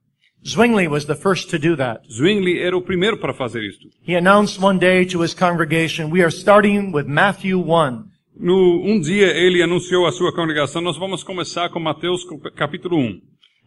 Zwingli 0.47 0.87
was 0.87 1.07
the 1.07 1.17
first 1.17 1.50
to 1.50 1.59
do 1.59 1.75
that. 1.76 2.03
Zwingli 2.09 2.61
era 2.61 2.76
o 2.76 2.81
primeiro 2.81 3.17
para 3.17 3.35
fazer 3.35 3.65
isto. 3.65 3.88
He 4.07 4.15
announced 4.17 4.62
one 4.62 4.79
day 4.79 5.05
to 5.07 5.23
his 5.23 5.35
congregation, 5.35 6.11
we 6.11 6.23
are 6.23 6.31
starting 6.31 6.93
with 6.93 7.07
Matthew 7.07 7.59
1. 7.59 8.05
No, 8.38 8.83
um 8.85 9.00
dia 9.00 9.26
ele 9.26 9.61
anunciou 9.62 10.07
à 10.07 10.12
sua 10.12 10.33
congregação, 10.33 10.81
nós 10.81 10.97
vamos 10.97 11.25
começar 11.25 11.69
com 11.71 11.81
Mateus 11.81 12.25
capítulo 12.55 12.97
1. 12.97 13.21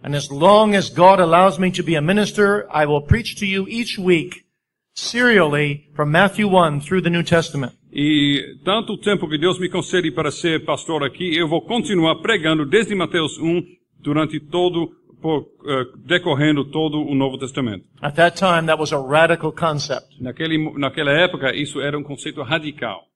And 0.03 0.15
as 0.15 0.29
long 0.29 0.73
as 0.75 0.89
God 0.89 1.19
allows 1.19 1.57
me 1.57 1.69
to 1.71 1.83
be 1.83 1.97
a 1.97 2.01
minister, 2.01 2.65
I 2.73 2.85
will 2.85 3.01
preach 3.01 3.35
to 3.39 3.45
you 3.45 3.67
each 3.67 3.99
week 3.99 4.45
serially 4.95 5.89
from 5.93 6.11
Matthew 6.11 6.47
1 6.47 6.81
through 6.81 7.01
the 7.01 7.09
New 7.09 7.23
Testament. 7.23 7.73
E 7.91 8.57
tanto 8.63 8.93
o 8.93 8.97
tempo 8.97 9.27
que 9.27 9.37
Deus 9.37 9.59
me 9.59 9.67
concede 9.67 10.11
para 10.11 10.31
ser 10.31 10.63
pastor 10.63 11.03
aqui, 11.03 11.35
eu 11.35 11.49
vou 11.49 11.61
continuar 11.61 12.21
pregando 12.21 12.65
desde 12.65 12.95
Mateus 12.95 13.37
1 13.37 13.63
durante 13.99 14.39
todo, 14.39 14.91
por, 15.21 15.47
eh, 15.65 15.85
decorrendo 16.05 16.65
todo 16.65 17.01
o 17.01 17.15
Novo 17.15 17.37
Testamento. 17.37 17.85
At 18.01 18.15
that 18.15 18.37
time, 18.37 18.67
that 18.67 18.79
was 18.79 18.91
a 18.91 18.97
radical 18.97 19.51
concept. 19.51 20.07
Naquele, 20.19 20.57
naquela 20.77 21.11
época, 21.11 21.55
isso 21.55 21.81
era 21.81 21.97
um 21.97 22.03
conceito 22.03 22.41
radical. 22.43 23.07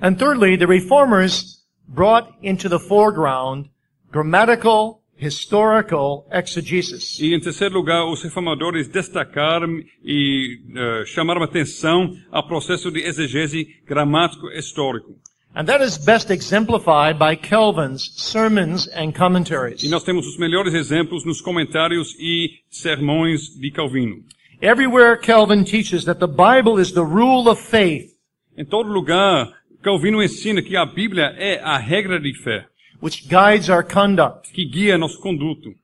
And 0.00 0.14
thirdly, 0.16 0.56
the 0.56 0.66
reformers 0.66 1.62
brought 1.86 2.32
into 2.42 2.68
the 2.68 2.78
foreground 2.78 3.68
grammatical, 4.10 5.02
historical 5.16 6.26
exegesis. 6.30 7.18
E 7.20 7.34
em 7.34 7.40
terceiro 7.40 7.74
lugar, 7.74 8.04
os 8.06 8.22
reformadores 8.22 8.88
destacaram 8.88 9.82
e 10.04 10.60
eh, 10.74 11.04
chamaram 11.06 11.42
atenção 11.42 12.12
ao 12.30 12.46
processo 12.46 12.90
de 12.90 13.00
exegese 13.00 13.66
gramático 13.86 14.48
histórico. 14.50 15.14
And 15.54 15.66
that 15.68 15.82
is 15.82 15.98
best 15.98 16.30
exemplified 16.30 17.18
by 17.18 17.36
Calvin's 17.36 18.10
sermons 18.16 18.88
and 18.88 19.12
commentaries. 19.12 19.82
E 19.82 19.88
nós 19.88 20.02
temos 20.02 20.26
os 20.26 20.38
melhores 20.38 20.72
exemplos 20.72 21.24
nos 21.26 21.40
comentários 21.42 22.14
e 22.18 22.60
sermões 22.70 23.48
de 23.58 23.70
Calvino. 23.70 24.24
Everywhere 24.62 25.18
Calvin 25.18 25.64
teaches 25.64 26.04
that 26.04 26.20
the 26.20 26.26
Bible 26.26 26.80
is 26.80 26.92
the 26.92 27.04
rule 27.04 27.48
of 27.50 27.60
faith, 27.60 28.12
Em 28.56 28.64
todo 28.64 28.88
lugar, 28.90 29.50
Calvino 29.82 30.22
ensina 30.22 30.62
que 30.62 30.76
a 30.76 30.86
Bíblia 30.86 31.34
é 31.36 31.58
a 31.62 31.76
regra 31.78 32.20
de 32.20 32.32
fé, 32.34 32.66
which 33.02 33.26
guides 33.28 33.68
our 33.68 33.82
conduct, 33.82 34.52
que 34.52 34.64
guia 34.64 34.96
nosso 34.96 35.18
conduto, 35.20 35.74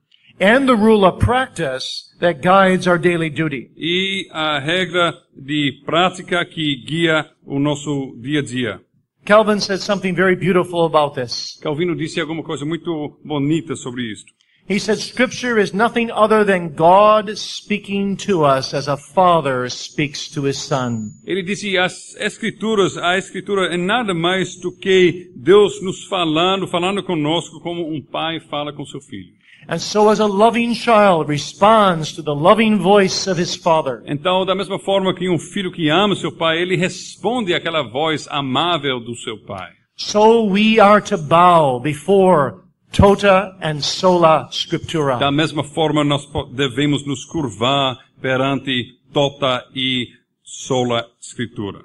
and 0.41 0.67
the 0.67 0.75
rule 0.77 1.05
of 1.05 1.19
practice 1.19 2.15
that 2.21 2.41
guides 2.41 2.87
our 2.87 2.99
daily 2.99 3.29
duty. 3.31 3.71
e 3.77 4.29
a 4.31 4.59
regra 4.61 5.15
de 5.35 5.83
prática 5.85 6.45
que 6.45 6.77
guia 6.87 7.27
o 7.45 7.59
nosso 7.59 8.15
dia 8.21 8.41
a 8.41 8.43
dia. 8.43 8.81
Calvin 9.29 9.61
said 9.61 9.83
something 9.83 10.17
very 10.17 10.35
beautiful 10.35 10.87
about 10.87 11.15
this. 11.15 11.59
Calvino 11.63 11.95
disse 11.95 12.19
alguma 12.19 12.43
coisa 12.43 12.65
muito 12.65 13.21
bonita 13.23 13.77
sobre 13.77 14.11
isto. 14.11 14.33
He 14.67 14.79
said 14.79 14.97
scripture 14.97 15.61
is 15.61 15.75
nothing 15.75 16.11
other 16.11 16.47
than 16.47 16.75
God 16.75 17.37
speaking 17.37 18.17
to 18.27 18.47
us 18.47 18.73
as 18.73 18.89
a 18.89 18.97
father 18.97 19.69
speaks 19.69 20.31
to 20.31 20.47
his 20.47 20.57
son. 20.57 21.11
Ele 21.27 21.43
disse, 21.43 21.77
as 21.77 22.17
escrituras, 22.17 22.97
a 22.97 23.19
escritura 23.19 23.67
é 23.67 23.77
nada 23.77 24.15
mais 24.15 24.57
do 24.57 24.73
que 24.73 25.31
Deus 25.37 25.83
nos 25.83 26.05
falando, 26.05 26.67
falando 26.67 27.03
conosco 27.03 27.61
como 27.61 27.87
um 27.87 28.01
pai 28.01 28.41
fala 28.41 28.73
com 28.73 28.87
seu 28.87 29.01
filho. 29.03 29.38
And 29.71 29.79
so 29.79 30.09
as 30.09 30.19
a 30.19 30.27
loving 30.27 30.73
child 30.75 31.29
responds 31.29 32.13
to 32.15 32.23
the 32.23 32.35
loving 32.35 32.79
voice 32.79 33.27
of 33.31 33.39
his 33.39 33.55
father, 33.55 34.03
Então, 34.07 34.47
da 34.47 34.55
mesma 34.55 34.79
forma 34.79 35.13
que 35.15 35.29
um 35.29 35.39
filho 35.39 35.71
que 35.71 35.91
ama 35.91 36.17
seu 36.17 36.33
pai, 36.33 36.59
ele 36.63 36.75
responde 36.75 37.53
àquela 37.55 37.83
voz 37.83 38.27
amável 38.31 38.99
do 38.99 39.15
seu 39.15 39.37
pai. 39.45 39.69
so 39.97 40.45
we 40.45 40.81
are 40.81 41.03
to 41.03 41.19
bow 41.19 41.79
before 41.81 42.63
tota 42.93 43.55
and 43.61 43.81
sola 43.83 44.49
scriptura. 44.51 45.19
Da 45.19 45.31
mesma 45.31 45.63
forma, 45.63 46.03
nós 46.03 46.27
devemos 46.53 47.05
nos 47.05 47.25
curvar 47.27 47.99
perante 48.23 48.95
tota 49.13 49.67
e 49.75 50.07
sola 50.43 51.05
escritura. 51.21 51.81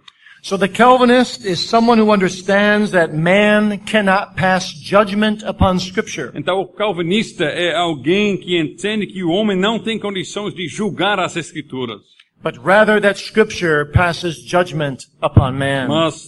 So 0.46 0.58
the 0.58 0.68
Calvinist 0.68 1.46
is 1.46 1.66
someone 1.66 1.98
who 1.98 2.12
understands 2.12 2.92
that 2.92 3.14
man 3.14 3.80
cannot 3.86 4.36
pass 4.36 4.74
judgment 4.74 5.42
upon 5.42 5.80
scripture. 5.80 6.34
Então, 6.36 6.60
o 6.60 6.68
calvinista 6.68 7.46
é 7.46 7.74
alguém 7.74 8.36
que 8.36 8.60
entende 8.60 9.08
que 9.08 9.24
o 9.24 9.30
homem 9.30 9.58
não 9.58 9.80
tem 9.80 9.98
condições 9.98 10.54
de 10.54 10.68
julgar 10.68 11.18
as 11.18 11.38
escrituras, 11.38 12.02
but 12.44 12.58
rather 12.58 13.00
that 13.00 13.18
scripture 13.18 13.86
passes 13.94 14.36
judgment 14.36 15.08
upon 15.22 15.54
man. 15.54 15.88
mas 15.88 16.28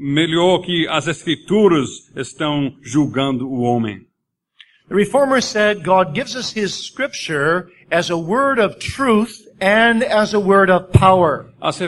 melhor 0.00 0.60
que 0.60 0.88
as 0.88 1.06
escrituras 1.06 2.10
estão 2.16 2.74
julgando 2.80 3.46
o 3.46 3.60
homem. 3.60 4.06
The 4.88 4.94
reformer 4.94 5.42
said 5.42 5.84
God 5.84 6.14
gives 6.14 6.34
us 6.34 6.56
his 6.56 6.72
scripture 6.72 7.68
as 7.90 8.08
a 8.08 8.16
word 8.16 8.58
of 8.58 8.78
truth 8.78 9.45
and 9.60 10.02
as 10.04 10.34
a 10.34 10.38
word 10.38 10.70
of 10.70 10.92
power. 10.92 11.46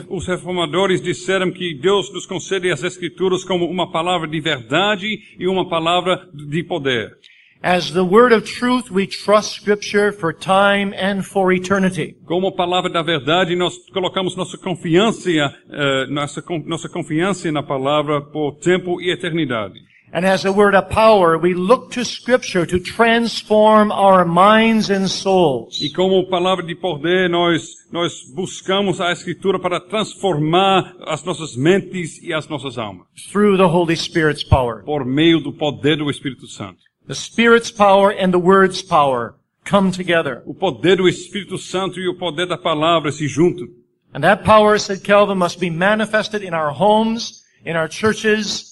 Os 0.09 0.27
reformadores 0.27 1.01
disseram 1.01 1.51
que 1.51 1.75
Deus 1.75 2.13
nos 2.13 2.27
concede 2.27 2.71
as 2.71 2.83
escrituras 2.83 3.45
como 3.45 3.67
uma 3.67 3.91
palavra 3.91 4.27
de 4.27 4.41
verdade 4.41 5.19
e 5.39 5.47
uma 5.47 5.69
palavra 5.69 6.29
de 6.33 6.63
poder. 6.63 7.17
As 7.61 7.91
the 7.91 8.05
word 8.05 8.33
of 8.33 8.47
truth, 8.47 8.89
we 8.89 9.05
trust 9.05 9.61
scripture 9.61 10.13
for 10.13 10.33
time 10.33 10.95
and 10.95 11.25
for 11.25 11.53
eternity. 11.53 12.15
Como 12.25 12.53
palavra 12.53 12.89
da 12.89 13.03
verdade, 13.03 13.57
nós 13.57 13.77
colocamos 13.93 14.37
nossa 14.37 14.57
confiança, 14.57 15.29
eh, 15.29 16.07
nossa, 16.09 16.41
nossa 16.65 16.89
confiança 16.89 17.51
na 17.51 17.63
palavra 17.63 18.21
por 18.21 18.53
tempo 18.61 19.01
e 19.01 19.11
eternidade. 19.11 19.88
And 20.13 20.25
as 20.25 20.47
a 20.47 20.53
word 20.53 20.75
of 20.75 20.89
power, 20.89 21.37
we 21.37 21.53
look 21.53 21.91
to 21.93 22.05
scripture 22.05 22.65
to 22.65 22.81
transform 22.81 23.93
our 23.93 24.25
minds 24.25 24.91
and 24.91 25.09
souls. 25.09 25.81
E 25.83 25.91
como 25.91 26.27
palavra 26.29 26.65
de 26.65 26.75
poder, 26.75 27.29
nós, 27.29 27.75
nós 27.93 28.23
buscamos 28.35 29.01
a 29.01 29.13
Escritura 29.13 29.59
para 29.59 29.81
transformar 29.81 30.97
as 31.07 31.23
nossas 31.25 31.57
mentes 31.57 32.23
e 32.23 32.33
as 32.33 32.49
nossas 32.49 32.79
almas. 32.79 33.07
through 33.31 33.59
the 33.59 33.69
Holy 33.69 33.95
Spirit's 33.97 34.43
power. 34.43 34.83
Por 34.83 35.05
meio 35.05 35.41
do 35.41 35.53
poder 35.53 35.97
do 35.97 36.11
Espírito 36.11 36.47
Santo. 36.47 36.79
The 37.07 37.15
Spirit's 37.15 37.71
power 37.71 38.11
and 38.11 38.33
the 38.33 38.39
Word's 38.39 38.83
power 38.83 39.35
come 39.65 39.91
together. 39.91 40.43
O 40.47 40.55
poder 40.55 40.97
do 40.97 41.09
Espírito 41.09 41.59
Santo 41.59 42.01
e 42.01 42.09
o 42.09 42.17
poder 42.17 42.47
da 42.47 42.57
palavra 42.57 43.13
se 43.13 43.29
juntam. 43.29 43.67
And 44.15 44.23
that 44.23 44.43
power, 44.43 44.79
said 44.79 45.05
Calvin, 45.05 45.37
must 45.37 45.61
be 45.61 45.69
manifested 45.69 46.43
in 46.43 46.55
our 46.55 46.71
homes, 46.71 47.43
in 47.65 47.77
our 47.77 47.89
churches, 47.89 48.29
and 48.33 48.47
in 48.47 48.57
our 48.57 48.68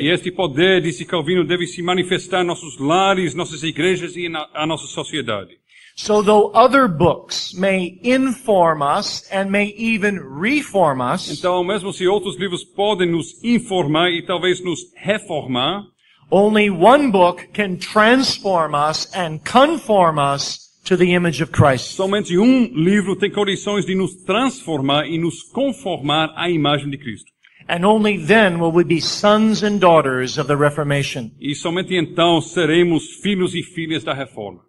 E 0.00 0.08
este 0.08 0.30
poder, 0.30 0.80
disse 0.80 1.04
Calvino, 1.04 1.44
deve 1.44 1.66
se 1.66 1.82
manifestar 1.82 2.42
em 2.42 2.46
nossos 2.46 2.78
lares, 2.78 3.34
nossas 3.34 3.62
igrejas 3.62 4.16
e 4.16 4.28
na 4.28 4.48
a 4.54 4.66
nossa 4.66 4.86
sociedade. 4.86 5.60
So 5.96 6.22
though 6.22 6.50
other 6.54 6.88
books 6.88 7.52
may 7.52 7.98
inform 8.02 8.80
us 8.80 9.28
and 9.30 9.50
may 9.50 9.74
even 9.76 10.18
reform 10.18 11.00
us, 11.02 11.30
Então, 11.30 11.62
mesmo 11.62 11.92
se 11.92 12.06
outros 12.08 12.38
livros 12.38 12.64
podem 12.64 13.10
nos 13.10 13.42
informar 13.44 14.10
e 14.10 14.24
talvez 14.24 14.64
nos 14.64 14.80
reformar, 14.96 15.84
only 16.30 16.70
one 16.70 17.10
book 17.10 17.48
can 17.52 17.76
transform 17.76 18.74
us 18.74 19.10
and 19.14 19.40
conform 19.40 20.18
us 20.18 20.70
to 20.84 20.96
the 20.96 21.12
image 21.12 21.42
of 21.42 21.52
Christ. 21.52 21.94
somente 21.96 22.38
um 22.38 22.64
livro 22.72 23.14
tem 23.16 23.30
condições 23.30 23.84
de 23.84 23.94
nos 23.94 24.14
transformar 24.24 25.06
e 25.06 25.18
nos 25.18 25.42
conformar 25.42 26.32
à 26.34 26.48
imagem 26.48 26.88
de 26.88 26.96
Cristo. 26.96 27.30
And 27.70 27.84
only 27.84 28.16
then 28.16 28.58
will 28.58 28.72
we 28.72 28.82
be 28.82 28.98
sons 28.98 29.62
and 29.62 29.80
daughters 29.80 30.38
of 30.38 30.48
the 30.48 30.56
Reformation. 30.56 31.30
E 31.40 31.54
somente 31.54 31.94
então 31.94 32.40
seremos 32.40 33.20
filhos 33.22 33.54
e 33.54 33.62
filhas 33.62 34.02
da 34.02 34.12
reforma. 34.12 34.62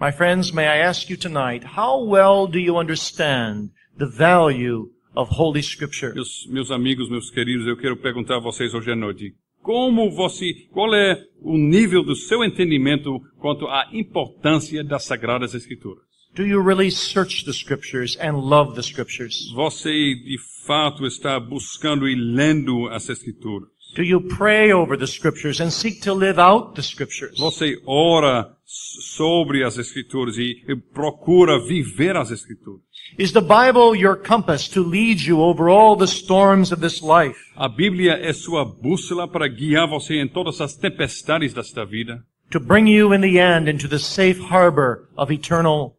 My 0.00 0.10
friends, 0.10 0.50
may 0.50 0.66
I 0.66 0.78
ask 0.78 1.10
you 1.10 1.18
tonight, 1.18 1.66
how 1.76 2.02
well 2.02 2.46
do 2.46 2.58
you 2.58 2.78
understand 2.78 3.72
the 3.98 4.06
value 4.06 4.88
of 5.14 5.28
Holy 5.32 5.62
Scripture? 5.62 6.14
Meus, 6.14 6.46
meus 6.48 6.70
amigos, 6.70 7.10
meus 7.10 7.30
queridos, 7.30 7.66
eu 7.66 7.76
quero 7.76 7.98
perguntar 7.98 8.36
a 8.36 8.40
vocês 8.40 8.72
hoje 8.72 8.90
à 8.90 8.96
noite. 8.96 9.34
Como 9.62 10.10
você, 10.10 10.54
qual 10.72 10.94
é 10.94 11.22
o 11.42 11.58
nível 11.58 12.02
do 12.02 12.16
seu 12.16 12.42
entendimento 12.42 13.20
quanto 13.38 13.66
à 13.66 13.90
importância 13.92 14.82
das 14.82 15.04
Sagradas 15.04 15.54
Escrituras? 15.54 16.13
Do 16.34 16.44
you 16.44 16.60
really 16.60 16.90
search 16.90 17.44
the 17.44 17.52
Scriptures 17.52 18.16
and 18.16 18.36
love 18.36 18.74
the 18.74 18.82
Scriptures? 18.82 19.52
Você, 19.54 20.16
de 20.16 20.36
fato, 20.66 21.06
está 21.06 21.38
buscando 21.38 22.08
e 22.08 22.16
lendo 22.16 22.88
as 22.88 23.08
Escrituras? 23.08 23.68
Do 23.94 24.02
you 24.02 24.20
pray 24.20 24.72
over 24.72 24.98
the 24.98 25.06
Scriptures 25.06 25.60
and 25.60 25.70
seek 25.70 26.00
to 26.02 26.12
live 26.12 26.40
out 26.40 26.74
the 26.74 26.82
Scriptures? 26.82 27.38
Você 27.38 27.80
ora 27.86 28.50
sobre 28.64 29.62
as 29.62 29.78
Escrituras 29.78 30.36
e 30.36 30.60
e 30.66 30.74
procura 30.74 31.60
viver 31.60 32.16
as 32.16 32.32
Escrituras? 32.32 32.80
Is 33.16 33.30
the 33.30 33.40
Bible 33.40 33.94
your 33.94 34.16
compass 34.16 34.66
to 34.70 34.82
lead 34.82 35.24
you 35.24 35.40
over 35.40 35.68
all 35.68 35.96
the 35.96 36.08
storms 36.08 36.72
of 36.72 36.80
this 36.82 37.00
life? 37.00 37.38
A 37.54 37.68
Bíblia 37.68 38.14
é 38.14 38.32
sua 38.32 38.64
bússola 38.64 39.28
para 39.28 39.46
guiar 39.46 39.86
você 39.86 40.14
em 40.14 40.26
todas 40.26 40.60
as 40.60 40.74
tempestades 40.74 41.54
desta 41.54 41.84
vida, 41.84 42.24
To 42.50 42.58
bring 42.58 42.88
you 42.88 43.14
in 43.14 43.20
the 43.20 43.38
end 43.38 43.70
into 43.70 43.88
the 43.88 43.98
safe 43.98 44.40
harbor 44.50 45.08
of 45.16 45.32
eternal 45.32 45.96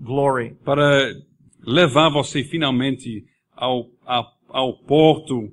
glory? 0.00 0.56
para 0.64 1.14
levar 1.66 2.10
você 2.10 2.44
finalmente 2.44 3.24
ao, 3.56 3.90
ao, 4.04 4.32
ao 4.48 4.78
porto 4.78 5.52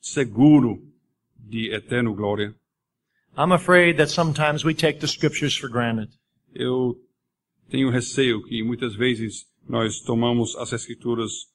seguro 0.00 0.82
de 1.38 1.72
eterno 1.74 2.14
glória. 2.14 2.54
I'm 3.36 3.52
afraid 3.52 3.96
that 3.98 4.10
sometimes 4.10 4.64
we 4.64 4.74
take 4.74 5.00
the 5.00 5.06
Scriptures 5.06 5.56
for 5.56 5.68
granted. 5.68 6.10
Eu 6.54 6.96
tenho 7.68 7.90
receio 7.90 8.42
que 8.42 8.62
muitas 8.62 8.94
vezes 8.94 9.46
nós 9.68 10.00
tomamos 10.00 10.56
as 10.56 10.72
Escrituras, 10.72 11.46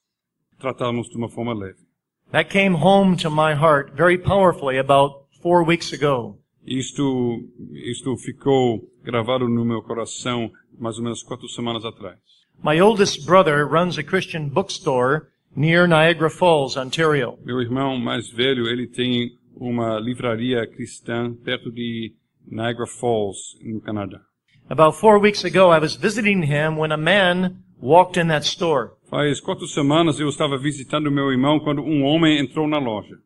tratamos 0.58 1.08
de 1.08 1.16
uma 1.16 1.28
forma 1.28 1.52
leve. 1.52 1.86
That 2.32 2.50
came 2.50 2.74
home 2.74 3.16
to 3.18 3.30
my 3.30 3.54
heart 3.54 3.92
very 3.94 4.18
powerfully 4.18 4.78
about 4.78 5.26
four 5.42 5.64
weeks 5.64 5.92
ago. 5.92 6.38
Isto, 6.66 7.44
isto 7.72 8.16
ficou 8.16 8.80
gravado 9.04 9.48
no 9.48 9.64
meu 9.64 9.80
coração 9.82 10.50
mais 10.78 10.98
ou 10.98 11.04
menos 11.04 11.22
quatro 11.22 11.48
semanas 11.48 11.84
atrás. 11.84 12.18
My 12.62 12.80
oldest 12.80 13.24
brother 13.24 13.66
runs 13.68 13.98
a 13.98 14.02
Christian 14.02 14.48
bookstore 14.48 15.28
near 15.54 15.86
Niagara 15.86 16.28
Falls, 16.28 16.76
Ontario. 16.76 17.38
Meu 17.44 17.60
irmão 17.60 17.96
mais 17.96 18.28
velho, 18.30 18.66
ele 18.66 18.88
tem 18.88 19.30
uma 19.54 19.98
livraria 20.00 20.66
cristã 20.66 21.32
perto 21.44 21.70
de 21.70 22.12
Niagara 22.46 22.86
Falls, 22.86 23.56
no 23.62 23.80
Canadá. 23.80 24.20
About 24.68 24.98
four 24.98 25.20
weeks 25.20 25.44
ago, 25.44 25.70
I 25.70 25.78
was 25.78 25.94
visiting 25.94 26.42
him 26.42 26.76
when 26.76 26.90
a 26.90 26.96
man 26.96 27.62
walked 27.80 28.20
in 28.20 28.26
that 28.28 28.44
store. 28.44 28.90
Faz 29.08 29.40
quatro 29.40 29.66
semanas 29.68 30.18
eu 30.18 30.28
estava 30.28 30.58
visitando 30.58 31.10
meu 31.10 31.30
irmão 31.30 31.60
quando 31.60 31.80
um 31.82 32.02
homem 32.02 32.38
entrou 32.38 32.66
na 32.66 32.78
loja. 32.78 33.16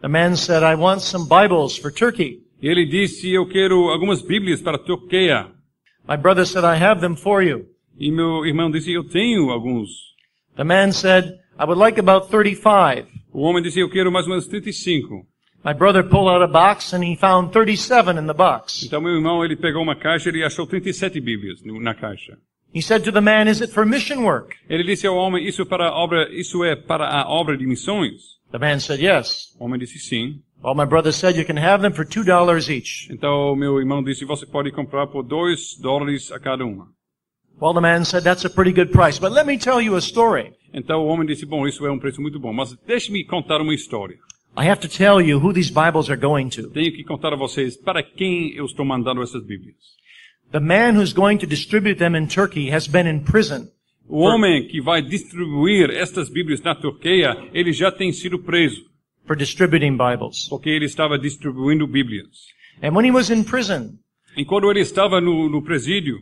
The 0.00 0.08
man 0.08 0.34
said, 0.34 0.62
I 0.64 0.74
want 0.74 1.02
some 1.02 1.28
Bibles 1.28 1.76
for 1.76 1.92
Turkey. 1.92 2.40
E 2.62 2.68
ele 2.68 2.84
disse, 2.84 3.30
eu 3.30 3.46
quero 3.46 3.88
algumas 3.88 4.22
Bíblias 4.22 4.60
para 4.60 4.78
Turquia. 4.78 5.46
My 6.08 6.16
brother 6.16 6.44
said, 6.44 6.64
I 6.64 6.82
have 6.82 7.00
them 7.00 7.16
for 7.16 7.42
you. 7.42 7.66
E 7.98 8.10
meu 8.10 8.44
irmão 8.44 8.70
disse, 8.70 8.92
eu 8.92 9.04
tenho 9.04 9.50
alguns. 9.50 9.88
The 10.56 10.64
man 10.64 10.92
said, 10.92 11.38
I 11.58 11.64
would 11.64 11.78
like 11.78 11.98
about 11.98 12.28
35. 12.28 13.08
O 13.32 13.42
homem 13.42 13.62
disse, 13.62 13.80
eu 13.80 13.88
quero 13.88 14.10
mais 14.10 14.26
ou 14.26 14.30
menos 14.30 14.46
35. 14.46 15.26
My 15.64 15.74
brother 15.74 16.02
pulled 16.02 16.28
out 16.28 16.42
a 16.42 16.48
box 16.48 16.94
and 16.94 17.04
he 17.04 17.16
found 17.16 17.52
37 17.52 18.18
in 18.18 18.26
the 18.26 18.34
box. 18.34 18.82
Então 18.84 19.00
meu 19.00 19.14
irmão, 19.14 19.44
ele 19.44 19.56
pegou 19.56 19.82
uma 19.82 19.94
caixa 19.94 20.30
e 20.30 20.42
achou 20.42 20.66
37 20.66 21.20
Bíblias 21.20 21.60
na 21.64 21.94
caixa. 21.94 22.38
He 22.74 22.80
said 22.80 23.02
to 23.04 23.12
the 23.12 23.20
man, 23.20 23.48
is 23.48 23.60
it 23.60 23.72
for 23.72 23.84
mission 23.84 24.22
work? 24.22 24.56
Ele 24.68 24.84
disse 24.84 25.06
ao 25.06 25.16
homem, 25.16 25.46
isso, 25.46 25.66
para 25.66 25.88
a 25.88 25.94
obra, 25.94 26.32
isso 26.32 26.64
é 26.64 26.76
para 26.76 27.08
a 27.08 27.28
obra 27.28 27.56
de 27.56 27.66
missões? 27.66 28.38
The 28.52 28.58
man 28.58 28.78
said, 28.80 29.02
yes. 29.02 29.54
O 29.58 29.64
homem 29.64 29.78
disse 29.78 29.98
sim. 29.98 30.40
Well, 30.62 30.74
my 30.74 30.84
brother 30.84 31.10
said 31.10 31.36
you 31.36 31.44
can 31.44 31.56
have 31.56 31.80
them 31.80 31.92
for 31.92 32.04
$2 32.04 32.68
each. 32.68 33.08
Então 33.10 33.56
meu 33.56 33.78
irmão 33.78 34.02
disse, 34.02 34.24
você 34.26 34.44
pode 34.44 34.70
comprar 34.70 35.06
por 35.06 35.22
dois 35.22 35.78
dólares 35.80 36.30
a 36.30 36.38
cada 36.38 36.64
uma. 36.66 36.88
Well, 37.60 37.74
the 37.74 37.80
man 37.80 38.04
said, 38.04 38.24
that's 38.24 38.44
a 38.44 38.50
pretty 38.50 38.72
good 38.72 38.92
price. 38.92 39.18
But 39.18 39.32
let 39.32 39.46
me 39.46 39.58
tell 39.58 39.80
you 39.80 39.94
a 39.96 40.00
story. 40.00 40.52
Então 40.72 41.02
o 41.02 41.06
homem 41.08 41.26
disse, 41.26 41.46
bom, 41.46 41.66
isso 41.66 41.86
é 41.86 41.90
um 41.90 41.98
preço 41.98 42.20
muito 42.20 42.38
bom, 42.38 42.52
mas 42.52 42.76
deixe-me 42.86 43.24
contar 43.24 43.60
uma 43.60 43.74
história. 43.74 44.16
I 44.56 44.68
have 44.68 44.80
to 44.80 44.88
tell 44.88 45.20
you 45.20 45.38
who 45.38 45.52
these 45.52 45.72
Bibles 45.72 46.10
are 46.10 46.20
going 46.20 46.48
to. 46.50 46.68
Tenho 46.70 46.92
que 46.92 47.04
contar 47.04 47.32
a 47.32 47.36
vocês 47.36 47.76
para 47.76 48.02
quem 48.02 48.52
eu 48.54 48.66
estou 48.66 48.84
mandando 48.84 49.22
essas 49.22 49.42
Bíblias. 49.44 49.76
The 50.52 50.60
man 50.60 50.98
who's 50.98 51.12
going 51.12 51.38
to 51.38 51.46
distribute 51.46 51.98
them 51.98 52.16
in 52.16 52.26
Turkey 52.26 52.70
has 52.70 52.86
been 52.88 53.06
in 53.06 53.20
prison. 53.20 53.68
O 54.08 54.22
homem 54.22 54.66
que 54.66 54.80
vai 54.80 55.00
distribuir 55.00 55.90
estas 55.90 56.28
Bíblias 56.28 56.60
na 56.62 56.74
Turquia, 56.74 57.48
ele 57.54 57.72
já 57.72 57.92
tem 57.92 58.12
sido 58.12 58.40
preso, 58.40 58.82
for 59.30 59.36
distributing 59.36 59.96
Bibles. 59.96 60.48
porque 60.48 60.68
ele 60.68 60.86
estava 60.86 61.16
distribuindo 61.16 61.86
Bíblias. 61.86 62.48
And 62.82 62.96
when 62.96 63.04
he 63.04 63.12
was 63.12 63.30
in 63.30 63.44
prison, 63.44 63.96
E 64.36 64.44
quando 64.44 64.68
ele 64.68 64.80
estava 64.80 65.20
no, 65.20 65.48
no 65.48 65.62
presídio, 65.62 66.18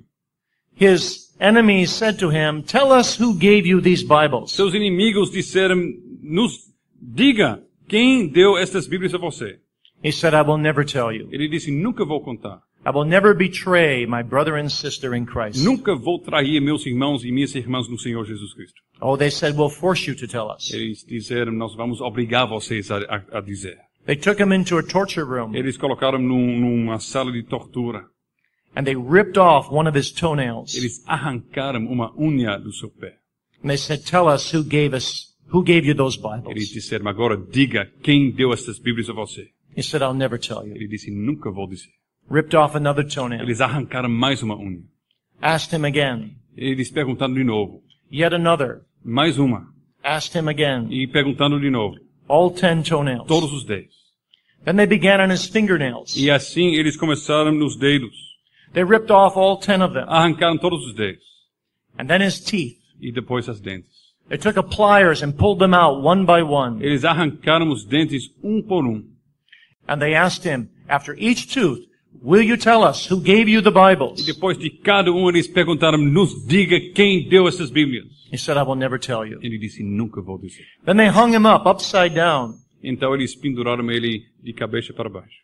his 0.78 1.34
enemies 1.40 1.90
said 1.90 2.18
to 2.18 2.28
him, 2.28 2.62
tell 2.62 2.92
us 2.92 3.18
who 3.18 3.32
gave 3.34 3.66
you 3.66 3.80
these 3.80 4.04
Bibles. 4.04 4.52
seus 4.52 4.74
inimigos 4.74 5.30
disseram, 5.30 5.78
nos 6.20 6.68
diga 7.00 7.62
quem 7.88 8.28
deu 8.28 8.58
estas 8.58 8.86
Bíblias 8.86 9.14
a 9.14 9.18
você. 9.18 9.58
He 10.04 10.12
said, 10.12 10.34
I 10.34 10.42
will 10.42 10.58
never 10.58 10.84
tell 10.84 11.10
you. 11.10 11.28
Ele 11.32 11.48
disse, 11.48 11.70
nunca 11.70 12.04
vou 12.04 12.20
contar. 12.20 12.60
I 12.86 12.90
will 12.90 13.04
never 13.04 13.34
betray 13.34 14.06
my 14.06 14.22
brother 14.22 14.56
and 14.56 14.70
sister 14.70 15.14
in 15.14 15.26
Christ. 15.26 15.62
Nunca 15.64 15.94
vou 15.94 16.18
trair 16.20 16.60
meus 16.60 16.86
irmãos 16.86 17.24
e 17.24 17.32
minhas 17.32 17.54
irmãs 17.54 17.88
no 17.88 17.98
Senhor 17.98 18.24
Jesus 18.24 18.54
Cristo. 18.54 18.80
Oh, 19.00 19.16
they 19.16 19.30
said, 19.30 19.56
we'll 19.56 19.68
force 19.70 20.06
you 20.08 20.14
to 20.16 20.26
tell 20.26 20.50
us. 20.50 20.72
Eles 20.72 21.04
disseram, 21.04 21.52
nós 21.52 21.74
vamos 21.74 22.00
obrigar 22.00 22.46
vocês 22.48 22.90
a, 22.90 22.98
a, 22.98 23.38
a 23.38 23.40
dizer. 23.40 23.76
They 24.06 24.16
took 24.16 24.40
him 24.40 24.52
into 24.54 24.78
a 24.78 24.82
torture 24.82 25.24
room 25.24 25.54
Eles 25.54 25.76
colocaram 25.76 26.18
num, 26.18 26.58
numa 26.58 26.98
sala 26.98 27.30
de 27.30 27.42
tortura. 27.42 28.04
and 28.74 28.84
they 28.86 28.94
ripped 28.94 29.36
off 29.36 29.70
one 29.70 29.86
of 29.88 29.94
his 29.96 30.10
toenails. 30.12 30.74
Eles 30.74 31.02
arrancaram 31.06 31.86
uma 31.90 32.12
unha 32.16 32.58
do 32.58 32.72
seu 32.72 32.88
pé. 32.90 33.16
And 33.62 33.68
they 33.68 33.76
said, 33.76 34.04
tell 34.06 34.28
us 34.28 34.50
who 34.54 34.62
gave 34.62 34.94
us, 34.94 35.34
who 35.52 35.62
gave 35.64 35.84
you 35.84 35.94
those 35.94 36.16
Eles 36.16 36.22
Bibles. 36.44 36.72
disseram, 36.72 37.08
agora 37.08 37.36
diga 37.36 37.90
quem 38.02 38.30
deu 38.30 38.52
estas 38.52 38.78
Bíblias 38.78 39.10
a 39.10 39.12
você. 39.12 39.48
He 39.76 39.82
said, 39.82 40.00
I'll 40.00 40.14
never 40.14 40.38
tell 40.38 40.64
you. 40.64 40.74
Ele 40.74 40.86
disse, 40.88 41.10
nunca 41.10 41.50
vou 41.50 41.66
dizer. 41.68 41.90
Ripped 42.30 42.54
off 42.54 42.74
another 42.74 43.04
toenail. 43.04 43.42
Eles 43.42 43.60
arrancaram 43.60 44.08
mais 44.08 44.42
uma 44.42 44.56
unha. 44.56 44.82
Asked 45.40 45.72
him 45.72 45.84
again. 45.84 46.36
Eles 46.56 46.90
perguntaram 46.90 47.32
de 47.32 47.44
novo. 47.44 47.82
Yet 48.12 48.34
another. 48.34 48.82
Mais 49.02 49.38
uma. 49.38 49.68
Asked 50.02 50.38
him 50.38 50.48
again. 50.48 50.88
E 50.90 51.06
perguntando 51.06 51.58
de 51.58 51.70
novo. 51.70 51.96
All 52.28 52.50
ten 52.50 52.82
toenails. 52.82 53.26
Todos 53.26 53.52
os 53.52 53.64
dez. 53.64 53.86
Then 54.64 54.76
they 54.76 54.86
began 54.86 55.20
on 55.20 55.30
his 55.30 55.46
fingernails. 55.46 56.16
E 56.16 56.30
assim 56.30 56.74
eles 56.74 56.96
começaram 56.96 57.52
nos 57.52 57.76
dedos. 57.76 58.14
They 58.74 58.84
ripped 58.84 59.10
off 59.10 59.38
all 59.38 59.56
ten 59.58 59.82
of 59.82 59.94
them. 59.94 60.04
Arrancaram 60.08 60.58
todos 60.58 60.86
os 60.86 60.94
dedos. 60.94 61.22
And 61.98 62.06
then 62.06 62.20
his 62.20 62.40
teeth. 62.40 62.76
E 63.00 63.10
depois 63.10 63.48
as 63.48 63.60
dentes. 63.60 63.96
They 64.28 64.36
took 64.36 64.58
a 64.58 64.62
pliers 64.62 65.22
and 65.22 65.32
pulled 65.32 65.60
them 65.60 65.72
out 65.72 66.02
one 66.02 66.26
by 66.26 66.42
one. 66.42 66.84
Eles 66.84 67.04
arrancaram 67.04 67.70
os 67.70 67.84
dentes 67.84 68.30
um 68.42 68.60
por 68.60 68.84
um. 68.84 69.04
And 69.86 70.00
they 70.00 70.14
asked 70.14 70.44
him, 70.44 70.68
after 70.86 71.16
each 71.18 71.46
tooth, 71.54 71.87
will 72.22 72.42
you 72.42 72.56
tell 72.56 72.82
us 72.82 73.10
who 73.10 73.20
gave 73.20 73.48
you 73.48 73.60
the 73.62 73.70
E 73.70 73.72
Bibles? 73.72 74.24
depois 74.24 74.56
de 74.58 74.70
cada 74.70 75.10
um 75.12 75.28
eles 75.28 75.46
perguntaram, 75.46 75.98
nos 75.98 76.46
diga 76.46 76.78
quem 76.94 77.28
deu 77.28 77.46
essas 77.48 77.70
Bíblias. 77.70 78.06
He 78.32 78.36
said, 78.38 78.56
I 78.58 78.62
will 78.62 78.76
never 78.76 78.98
tell 78.98 79.24
you. 79.26 79.38
Ele 79.42 79.58
disse, 79.58 79.82
nunca 79.82 80.20
vou 80.20 80.38
dizer. 80.38 80.64
Then 80.84 80.96
they 80.96 81.08
hung 81.08 81.34
him 81.34 81.46
up 81.46 81.66
upside 81.68 82.14
down 82.14 82.54
Então 82.82 83.14
eles 83.14 83.34
penduraram 83.34 83.90
ele 83.90 84.22
de 84.42 84.52
cabeça 84.52 84.92
para 84.92 85.08
baixo. 85.08 85.38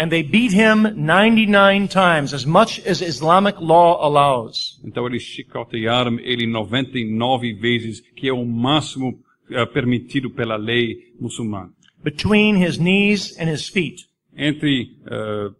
and 0.00 0.10
they 0.10 0.22
beat 0.22 0.52
him 0.52 0.94
99 0.94 1.88
times, 1.88 2.32
as 2.32 2.44
much 2.44 2.80
as 2.86 3.00
Islamic 3.02 3.58
law 3.60 3.98
allows. 4.00 4.80
Então 4.84 5.06
eles 5.06 5.22
chicotearam 5.24 6.18
ele 6.20 6.46
99 6.46 7.52
vezes, 7.54 8.00
que 8.14 8.28
é 8.28 8.32
o 8.32 8.44
máximo 8.46 9.18
eh, 9.50 9.66
permitido 9.66 10.30
pela 10.30 10.56
lei 10.56 10.96
muçulmana. 11.20 11.70
between 12.04 12.56
his 12.64 12.78
knees 12.78 13.36
and 13.40 13.48
his 13.52 13.68
feet. 13.68 14.07
Entre 14.38 14.96
eh, 15.10 15.50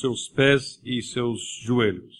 seus 0.00 0.28
pés 0.28 0.80
e 0.84 1.00
seus 1.02 1.40
joelhos. 1.64 2.14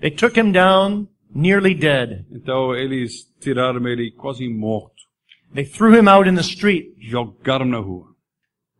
They 0.00 0.12
took 0.12 0.38
him 0.38 0.52
down 0.52 1.08
nearly 1.34 1.74
dead. 1.74 2.24
Então 2.30 2.74
eles 2.74 3.26
tiraram 3.40 3.86
ele 3.88 4.12
quase 4.12 4.48
morto. 4.48 4.94
They 5.52 5.64
threw 5.64 5.94
him 5.94 6.08
out 6.08 6.28
in 6.28 6.34
the 6.34 6.42
street. 6.42 6.94
Jogaram 7.00 7.66
na 7.66 7.78
rua. 7.78 8.08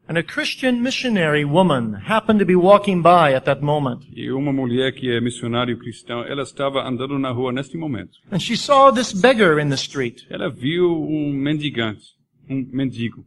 And 0.09 0.17
a 0.17 0.23
Christian 0.23 0.83
missionary 0.83 1.45
woman 1.45 1.93
happened 1.93 2.39
to 2.39 2.47
be 2.47 2.57
walking 2.57 3.03
by 3.03 3.35
at 3.35 3.45
that 3.45 3.61
moment. 3.61 4.07
E 4.11 4.31
uma 4.31 4.53
mulher 4.53 4.93
que 4.93 5.11
é 5.11 5.21
missionário 5.21 5.79
cristão, 5.79 6.25
ela 6.25 6.43
estava 6.43 6.83
andando 6.83 7.19
na 7.19 7.31
rua 7.31 7.53
neste 7.53 7.77
momento. 7.77 8.19
And 8.33 8.39
she 8.39 8.57
saw 8.57 8.91
this 8.91 9.13
beggar 9.13 9.59
in 9.59 9.69
the 9.69 9.75
street. 9.75 10.27
Ela 10.31 10.49
viu 10.49 10.91
um 10.91 11.31
mendigante, 11.31 12.07
um 12.49 12.67
mendigo. 12.73 13.27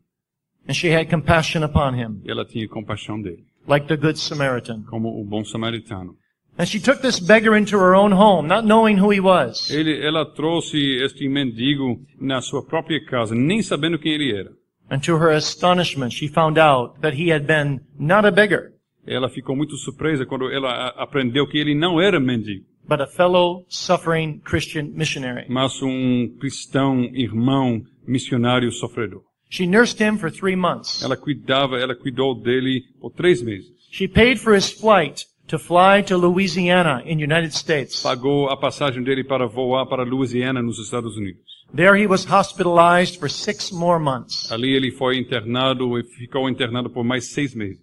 And 0.67 0.75
she 0.75 0.89
had 0.93 1.09
compassion 1.09 1.63
upon 1.63 1.95
him, 1.95 2.21
E 2.25 2.31
ela 2.31 2.45
tinha 2.45 2.67
compaixão 2.67 3.21
dele, 3.21 3.43
like 3.67 3.87
the 3.87 3.97
Good 3.97 4.17
Samaritan. 4.19 4.83
como 4.89 5.19
o 5.19 5.23
bom 5.25 5.43
samaritano. 5.43 6.15
And 6.57 6.65
she 6.65 6.79
took 6.79 7.01
this 7.01 7.19
beggar 7.19 7.57
into 7.57 7.77
her 7.77 7.95
own 7.95 8.11
home, 8.11 8.47
not 8.47 8.65
knowing 8.67 8.99
who 8.99 9.09
he 9.11 9.19
was. 9.19 9.69
Ele, 9.71 9.99
ela 10.05 10.25
trouxe 10.25 10.77
este 11.03 11.27
mendigo 11.27 11.99
na 12.19 12.41
sua 12.41 12.63
própria 12.63 13.03
casa, 13.05 13.33
nem 13.33 13.61
sabendo 13.63 13.97
quem 13.97 14.11
ele 14.13 14.31
era. 14.35 14.51
And 14.89 14.99
to 14.99 15.15
her 15.17 15.31
astonishment, 15.31 16.11
she 16.11 16.27
found 16.27 16.59
out 16.59 16.99
that 17.01 17.15
he 17.17 17.31
had 17.31 17.45
been 17.47 17.79
not 17.97 18.27
a 18.27 18.31
beggar, 18.31 18.71
Ela 19.07 19.29
ficou 19.29 19.55
muito 19.55 19.75
surpresa 19.77 20.25
quando 20.25 20.51
ela 20.51 20.69
a- 20.69 21.03
aprendeu 21.03 21.47
que 21.47 21.57
ele 21.57 21.73
não 21.73 21.99
era 21.99 22.19
mendigo, 22.19 22.65
but 22.87 22.99
a 23.01 23.07
fellow 23.07 23.65
suffering 23.67 24.39
Christian 24.45 24.89
missionary. 24.93 25.45
mas 25.49 25.81
um 25.81 26.27
cristão, 26.39 27.01
irmão, 27.15 27.81
missionário 28.05 28.71
sofredor. 28.71 29.23
She 29.53 29.67
nursed 29.67 29.99
him 29.99 30.17
for 30.17 30.31
three 30.31 30.55
months. 30.55 31.03
Ela 31.03 31.17
cuidava, 31.17 31.77
ela 31.77 31.93
cuidou 31.93 32.33
dele 32.33 32.85
por 33.01 33.11
três 33.11 33.41
meses. 33.41 33.69
She 33.91 34.07
paid 34.07 34.39
for 34.39 34.55
his 34.55 34.71
flight 34.71 35.25
to 35.47 35.59
fly 35.59 36.01
to 36.03 36.15
Louisiana 36.15 37.03
in 37.05 37.19
United 37.21 37.51
States. 37.53 38.01
Pagou 38.01 38.47
a 38.49 38.55
passagem 38.55 39.03
dele 39.03 39.25
para 39.25 39.45
voar 39.47 39.85
para 39.87 40.03
Louisiana, 40.05 40.61
nos 40.61 40.79
Estados 40.79 41.17
Unidos. 41.17 41.41
There 41.75 41.95
he 42.01 42.07
was 42.07 42.23
hospitalized 42.25 43.19
for 43.19 43.29
six 43.29 43.71
more 43.71 43.99
months. 43.99 44.49
Ali 44.49 44.73
ele 44.73 44.91
foi 44.91 45.17
internado 45.17 45.99
e 45.99 46.03
ficou 46.03 46.49
internado 46.49 46.89
por 46.89 47.03
mais 47.03 47.33
seis 47.33 47.53
meses. 47.53 47.81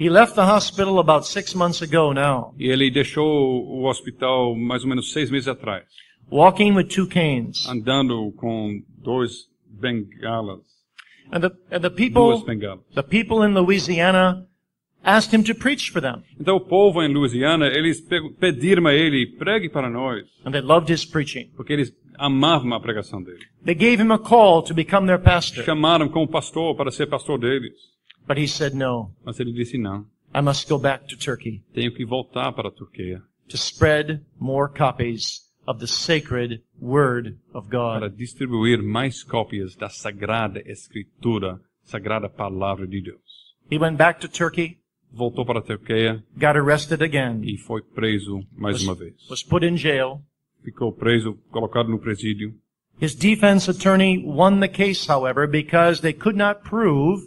He 0.00 0.08
left 0.10 0.34
the 0.34 0.42
hospital 0.42 0.98
about 0.98 1.26
six 1.28 1.54
months 1.54 1.80
ago 1.80 2.12
now, 2.12 2.54
E 2.58 2.68
ele 2.68 2.90
deixou 2.90 3.24
o 3.24 3.84
hospital 3.88 4.56
mais 4.56 4.82
ou 4.82 4.88
menos 4.88 5.12
seis 5.12 5.30
meses 5.30 5.46
atrás, 5.48 5.84
walking 6.30 6.72
with 6.72 6.88
two 6.88 7.06
canes. 7.06 7.66
andando 7.68 8.32
com 8.36 8.80
dois 9.02 9.48
bengalas, 9.68 10.60
And 11.30 11.42
the, 11.42 11.50
and 11.70 11.82
the 11.82 11.90
people, 11.90 12.42
the 12.94 13.02
people 13.02 13.42
in 13.42 13.54
Louisiana 13.54 14.46
asked 15.04 15.32
him 15.32 15.44
to 15.44 15.54
preach 15.54 15.90
for 15.90 16.00
them. 16.00 16.22
Então 16.40 16.56
o 16.56 16.60
povo 16.60 17.02
em 17.02 17.12
Louisiana, 17.12 17.66
eles 17.66 18.00
pe- 18.00 18.30
pediram 18.40 18.86
a 18.86 18.94
ele, 18.94 19.26
pregue 19.38 19.68
para 19.68 19.88
nós, 19.90 20.24
And 20.44 20.52
they 20.52 20.60
loved 20.62 20.90
his 20.92 21.04
preaching. 21.04 21.50
porque 21.56 21.72
eles 21.72 21.92
amavam 22.18 22.72
a 22.74 22.80
pregação 22.80 23.22
dele. 23.22 23.44
They 23.64 23.74
gave 23.74 24.02
him 24.02 24.10
a 24.12 24.18
call 24.18 24.62
to 24.64 24.74
become 24.74 25.06
their 25.06 25.20
pastor. 25.20 25.64
Chamaram 25.64 26.08
como 26.08 26.26
pastor 26.26 26.74
para 26.74 26.90
ser 26.90 27.06
pastor 27.06 27.38
deles. 27.38 27.74
But 28.26 28.38
he 28.38 28.46
said, 28.48 28.74
no, 28.74 29.10
Mas 29.24 29.38
ele 29.40 29.52
disse 29.52 29.78
não, 29.78 30.04
I 30.34 30.40
must 30.42 30.68
go 30.68 30.78
back 30.78 31.06
to 31.08 31.16
Turkey 31.16 31.62
tenho 31.72 31.92
que 31.92 32.04
voltar 32.04 32.52
para 32.52 32.68
a 32.68 32.72
Turquia 32.72 33.22
to 33.48 33.56
spread 33.56 34.20
more 34.38 34.68
copies 34.68 35.40
of 35.66 35.78
the 35.80 35.86
sacred 35.86 36.60
word 36.80 37.36
of 37.52 37.68
God. 37.68 38.00
para 38.00 38.10
distribuir 38.10 38.82
mais 38.82 39.22
cópias 39.22 39.74
da 39.76 39.88
Sagrada 39.88 40.62
Escritura, 40.66 41.60
Sagrada 41.82 42.28
Palavra 42.28 42.86
de 42.86 43.00
Deus. 43.00 43.56
He 43.70 43.78
went 43.78 43.96
back 43.96 44.20
to 44.20 44.28
Turkey, 44.28 44.78
Voltou 45.10 45.44
para 45.46 45.60
a 45.60 45.62
Turquia 45.62 46.22
got 46.36 46.54
arrested 46.56 47.02
again, 47.02 47.40
e 47.42 47.56
foi 47.56 47.80
preso 47.82 48.42
mais 48.52 48.82
uma 48.82 48.94
vez. 48.94 49.14
was 49.30 49.42
put 49.42 49.64
in 49.64 49.76
jail. 49.76 50.20
Ficou 50.62 50.92
preso, 50.92 51.38
colocado 51.50 51.88
no 51.88 51.98
presídio. 51.98 52.54
His 53.00 53.14
defense 53.14 53.70
attorney 53.70 54.22
won 54.22 54.60
the 54.60 54.68
case, 54.68 55.06
however, 55.08 55.46
because 55.46 56.02
they 56.02 56.12
could 56.12 56.36
not 56.36 56.62
prove 56.62 57.22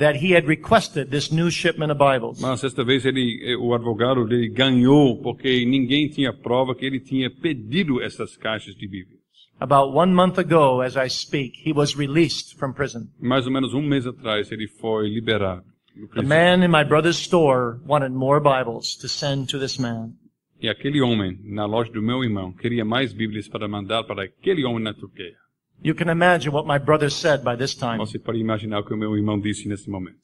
that 0.00 0.16
he 0.16 0.34
had 0.34 0.48
requested 0.48 1.10
this 1.10 1.30
new 1.30 1.50
shipment 1.50 1.92
of 1.92 1.98
Bibles. 1.98 2.40
Mas 2.40 2.64
esta 2.64 2.82
vez 2.82 3.04
ele, 3.04 3.38
eh, 3.44 3.56
o 3.56 3.74
advogado 3.74 4.26
dele 4.26 4.48
ganhou 4.48 5.20
porque 5.22 5.64
ninguém 5.66 6.08
tinha 6.08 6.32
prova 6.32 6.74
que 6.74 6.84
ele 6.84 6.98
tinha 6.98 7.30
pedido 7.30 8.02
essas 8.02 8.36
caixas 8.36 8.74
de 8.74 8.88
Bíblia. 8.88 9.20
About 9.60 9.94
one 9.94 10.12
month 10.12 10.38
ago, 10.38 10.80
as 10.80 10.96
I 10.96 11.08
speak, 11.08 11.60
he 11.64 11.72
was 11.72 11.94
released 11.94 12.58
from 12.58 12.72
prison. 12.72 13.08
Mais 13.20 13.46
ou 13.46 13.52
menos 13.52 13.74
um 13.74 13.82
mês 13.82 14.06
atrás 14.06 14.50
ele 14.50 14.66
foi 14.66 15.08
liberado. 15.10 15.62
do 15.94 16.08
The 16.08 16.22
man 16.22 16.62
in 16.62 16.70
my 16.70 16.82
brother's 16.82 17.18
store 17.18 17.78
wanted 17.86 18.12
more 18.12 18.40
Bibles 18.40 18.96
to 18.96 19.08
send 19.08 19.48
to 19.50 19.58
this 19.58 19.78
man. 19.78 20.14
E 20.62 20.68
aquele 20.68 21.00
homem, 21.00 21.38
na 21.44 21.66
loja 21.66 21.90
do 21.92 22.02
meu 22.02 22.22
irmão, 22.22 22.52
queria 22.52 22.84
mais 22.84 23.12
Bíblias 23.12 23.48
para 23.48 23.68
mandar 23.68 24.04
para 24.04 24.24
aquele 24.24 24.64
homem 24.64 24.82
na 24.82 24.94
Turquia. 24.94 25.34
You 25.82 25.94
can 25.94 26.08
imagine 26.08 26.52
what 26.52 26.66
my 26.66 26.78
brother 26.78 27.08
said 27.10 27.42
by 27.42 27.56
this 27.56 27.74
time. 27.74 27.98
Você 27.98 28.18
pode 28.18 28.38
imaginar 28.38 28.80
o 28.80 28.84
que 28.84 28.92
o 28.92 28.96
meu 28.96 29.16
irmão 29.16 29.40
disse 29.40 29.66
nesse 29.66 29.88
momento. 29.88 30.20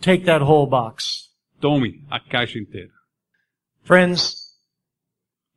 Take 0.00 0.24
that 0.24 0.44
whole 0.44 0.68
box. 0.68 1.30
Tome 1.60 2.04
a 2.10 2.20
caixa 2.20 2.58
inteira. 2.58 2.92
Friends, 3.82 4.56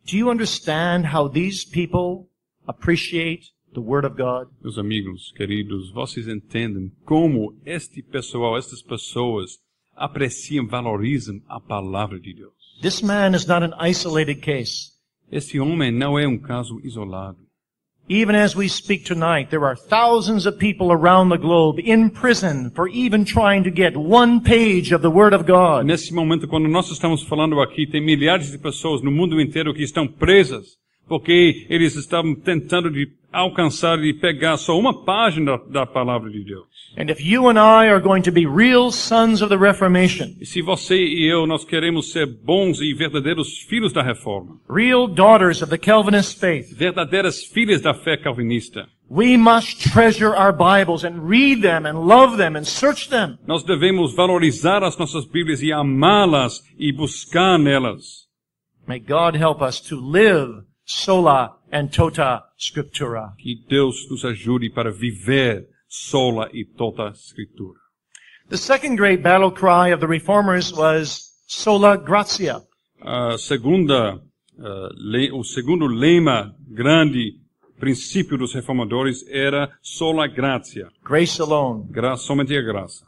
do 0.05 0.17
you 0.17 0.29
understand 0.29 1.05
how 1.13 1.27
these 1.27 1.65
people 1.65 2.29
appreciate 2.67 3.51
the 3.73 3.79
Word 3.79 4.05
of 4.05 4.15
God? 4.15 4.47
Meus 4.61 4.77
amigos, 4.77 5.31
queridos, 5.35 5.91
vocês 5.91 6.27
entendem 6.27 6.91
como 7.05 7.55
este 7.65 8.01
pessoal, 8.01 8.57
estas 8.57 8.81
pessoas 8.81 9.59
apreciam, 9.95 10.65
valorizam 10.65 11.41
a 11.47 11.59
palavra 11.59 12.19
de 12.19 12.33
Deus. 12.33 12.53
This 12.81 13.01
man 13.01 13.35
is 13.35 13.45
not 13.45 13.63
an 13.63 13.73
isolated 13.79 14.41
case. 14.41 14.91
Este 15.31 15.59
homem 15.59 15.91
não 15.91 16.17
é 16.17 16.27
um 16.27 16.37
caso 16.37 16.79
isolado. 16.83 17.46
Even 18.09 18.35
as 18.35 18.55
we 18.55 18.69
speak 18.69 19.03
tonight, 19.03 19.49
there 19.49 19.65
are 19.65 19.75
thousands 19.75 20.45
of 20.45 20.57
people 20.57 20.93
around 20.93 21.27
the 21.27 21.37
globe 21.37 21.77
in 21.77 22.09
prison 22.09 22.71
for 22.73 22.87
even 22.87 23.25
trying 23.25 23.65
to 23.65 23.69
get 23.69 23.97
one 23.97 24.39
page 24.39 24.93
of 24.93 25.01
the 25.01 25.11
Word 25.11 25.33
of 25.33 25.45
God. 25.45 25.85
Nesse 25.85 26.13
momento, 26.13 26.47
quando 26.47 26.69
nós 26.69 26.89
estamos 26.89 27.21
falando 27.23 27.59
aqui, 27.59 27.85
tem 27.85 27.99
milhares 28.01 28.49
de 28.49 28.57
pessoas 28.57 29.01
no 29.01 29.11
mundo 29.11 29.41
inteiro 29.41 29.73
que 29.73 29.83
estão 29.83 30.07
presas 30.07 30.77
porque 31.07 31.65
eles 31.69 31.95
estavam 31.95 32.35
tentando 32.35 32.91
de 32.91 33.07
alcançar 33.31 33.99
e 34.03 34.13
pegar 34.13 34.57
só 34.57 34.77
uma 34.77 35.03
página 35.03 35.57
da, 35.69 35.85
palavra 35.85 36.29
de 36.29 36.43
Deus. 36.43 36.65
And 36.97 37.11
if 37.11 37.21
you 37.21 37.47
and 37.47 37.59
I 37.59 37.89
are 37.89 37.99
going 37.99 38.23
to 38.23 38.31
be 38.31 38.47
real 38.47 38.91
sons 38.91 39.41
of 39.41 39.49
the 39.49 39.57
Reformation, 39.57 40.35
E 40.39 40.45
se 40.45 40.61
você 40.61 40.95
e 40.95 41.29
eu 41.29 41.45
nós 41.45 41.63
queremos 41.63 42.11
ser 42.11 42.25
bons 42.25 42.81
e 42.81 42.93
verdadeiros 42.93 43.59
filhos 43.59 43.93
da 43.93 44.01
reforma, 44.01 44.59
real 44.69 45.07
daughters 45.07 45.61
of 45.61 45.69
the 45.69 45.77
Calvinist 45.77 46.39
faith, 46.39 46.73
verdadeiras 46.75 47.43
filhas 47.43 47.81
da 47.81 47.93
fé 47.93 48.17
calvinista, 48.17 48.87
we 49.09 49.37
must 49.37 49.91
treasure 49.91 50.33
our 50.35 50.51
Bibles 50.51 51.03
and 51.03 51.29
read 51.29 51.61
them 51.61 51.85
and 51.85 52.07
love 52.07 52.37
them 52.37 52.57
and 52.57 52.63
search 52.63 53.09
them. 53.09 53.37
nós 53.45 53.63
devemos 53.63 54.15
valorizar 54.15 54.83
as 54.83 54.97
nossas 54.97 55.25
Bíblias 55.25 55.61
e 55.61 55.71
amá-las 55.71 56.63
e 56.79 56.91
buscar 56.91 57.59
nelas. 57.59 58.25
May 58.87 58.99
God 58.99 59.35
help 59.35 59.61
us 59.61 59.79
to 59.81 59.95
live 59.95 60.63
sola 60.87 61.57
and 61.71 61.89
tota 61.89 62.41
scriptura. 62.57 63.33
Que 63.37 63.55
Deus 63.67 64.09
nos 64.09 64.23
ajude 64.23 64.69
para 64.69 64.89
viver 64.89 65.67
sola 65.89 66.49
e 66.53 66.63
toda 66.65 67.09
a 67.09 67.11
escritura. 67.11 67.77
The 68.49 68.57
second 68.57 68.95
great 68.95 69.21
battle 69.21 69.51
cry 69.51 69.91
of 69.93 69.99
the 69.99 70.07
reformers 70.07 70.71
was 70.71 71.33
sola 71.47 71.97
gratia. 71.97 72.61
A 73.01 73.37
segunda, 73.37 74.21
ah, 74.59 74.89
le- 74.95 75.31
o 75.33 75.43
segundo 75.43 75.85
lema 75.85 76.55
grande, 76.69 77.33
princípio 77.77 78.37
dos 78.37 78.53
reformadores 78.53 79.23
era 79.27 79.69
sola 79.81 80.27
gratia, 80.27 80.87
Grace 81.03 81.41
alone. 81.41 81.85
gra 81.91 82.15
somente 82.15 82.55
a 82.57 82.61
graça. 82.61 83.05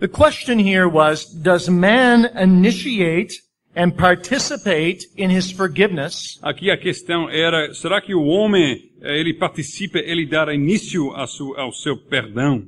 The 0.00 0.08
question 0.08 0.58
here 0.58 0.88
was, 0.88 1.26
does 1.26 1.68
man 1.68 2.24
initiate 2.34 3.34
and 3.76 3.92
participate 3.92 5.04
in 5.16 5.30
his 5.30 5.50
forgiveness, 5.50 6.38
Aqui 6.42 6.70
a 6.70 6.76
questão 6.76 7.28
era, 7.28 7.72
será 7.74 8.00
que 8.00 8.14
o 8.14 8.24
homem, 8.24 8.90
eh, 9.02 9.18
ele 9.18 9.34
participa, 9.34 9.98
ele 9.98 10.26
dará 10.26 10.54
início 10.54 11.10
ao 11.12 11.72
seu 11.72 11.96
perdão? 11.96 12.66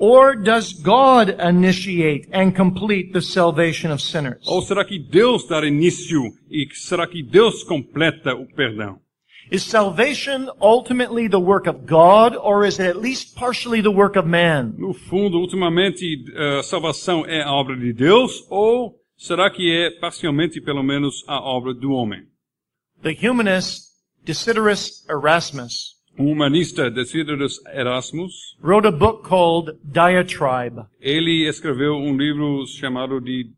or 0.00 0.34
does 0.34 0.72
God 0.72 1.28
initiate 1.38 2.26
and 2.32 2.56
complete 2.56 3.12
the 3.12 3.20
salvation 3.20 3.92
of 3.92 4.00
sinners? 4.00 4.42
Ou 4.48 4.62
será 4.62 4.84
que 4.84 4.98
Deus 4.98 5.46
dará 5.46 5.66
início 5.68 6.22
e 6.50 6.66
será 6.72 7.06
que 7.06 7.22
Deus 7.22 7.62
completa 7.62 8.34
o 8.34 8.46
perdão? 8.46 8.98
Is 9.50 9.64
salvation 9.64 10.48
ultimately 10.60 11.28
the 11.28 11.40
work 11.40 11.68
of 11.68 11.84
God, 11.84 12.36
or 12.36 12.64
is 12.64 12.78
it 12.78 12.88
at 12.88 12.96
least 12.96 13.34
partially 13.34 13.82
the 13.82 13.90
work 13.90 14.16
of 14.16 14.26
man? 14.26 14.74
No 14.78 14.94
fundo, 14.94 15.38
ultimamente, 15.38 16.24
a 16.58 16.62
salvação 16.62 17.26
é 17.26 17.42
a 17.42 17.52
obra 17.52 17.76
de 17.76 17.92
Deus 17.92 18.46
ou 18.48 18.99
será 19.20 19.50
que 19.50 19.70
é 19.70 19.90
parcialmente, 20.00 20.60
pelo 20.60 20.82
menos, 20.82 21.22
a 21.28 21.38
obra 21.40 21.74
do 21.74 21.92
homem? 21.92 22.22
The 23.02 23.16
humanist 23.28 23.90
Desiderius 24.24 25.06
Erasmus 25.08 25.98
O 26.18 26.24
humanista 26.24 26.90
Desiderius 26.90 27.58
Erasmus, 27.72 28.32
wrote 28.62 28.86
a 28.86 28.90
book 28.90 29.22
called 29.26 29.78
Diatribe, 29.84 30.84
ele 31.00 31.48
escreveu 31.48 31.94
um 31.94 32.16
livro 32.16 32.66
chamado 32.66 33.20
de 33.20 33.48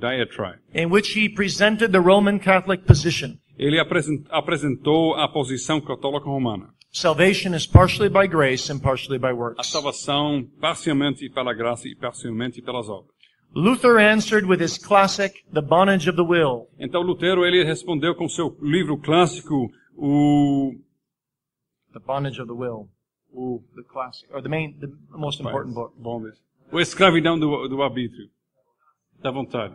Diatribe. 0.00 0.60
in 0.72 0.86
which 0.90 1.18
he 1.18 1.28
presented 1.28 1.90
the 1.92 1.98
Roman 2.00 2.38
Catholic 2.38 2.84
position. 2.86 3.36
Ele 3.58 3.78
apresen- 3.80 4.24
apresentou 4.30 5.16
a 5.16 5.28
posição 5.28 5.80
católica 5.80 6.26
romana. 6.26 6.70
Salvation 6.92 7.54
is 7.54 7.66
partially 7.66 8.08
by 8.08 8.26
grace 8.26 8.70
and 8.72 8.78
partially 8.78 9.18
by 9.18 9.30
A 9.30 9.34
works. 9.34 9.66
salvação 9.66 10.48
parcialmente 10.60 11.28
pela 11.28 11.52
graça 11.52 11.88
e 11.88 11.94
parcialmente 11.96 12.62
pelas 12.62 12.88
obras. 12.88 13.17
Luther 13.54 13.98
answered 13.98 14.46
with 14.46 14.60
his 14.60 14.78
classic, 14.78 15.44
The 15.52 15.62
Bondage 15.62 16.08
of 16.08 16.16
the 16.16 16.24
Will. 16.24 16.68
Então 16.78 17.02
Lutero 17.02 17.44
ele 17.44 17.64
respondeu 17.64 18.14
com 18.14 18.28
seu 18.28 18.56
livro 18.60 18.98
clássico 18.98 19.70
o 19.96 20.74
The 21.92 22.00
Bondage 22.00 22.40
of 22.40 22.48
the 22.48 22.54
Will. 22.54 22.88
o 23.32 23.62
The 23.74 23.82
classic, 23.84 24.28
or 24.32 24.42
the 24.42 24.48
main, 24.48 24.78
the 24.80 24.88
most 25.16 25.40
important 25.40 25.74
book. 25.74 25.94
Mesmo. 25.98 26.38
O 26.70 26.80
escravidão 26.80 27.38
do, 27.38 27.68
do 27.68 27.82
arbítrio, 27.82 28.28
da 29.20 29.30
vontade. 29.30 29.74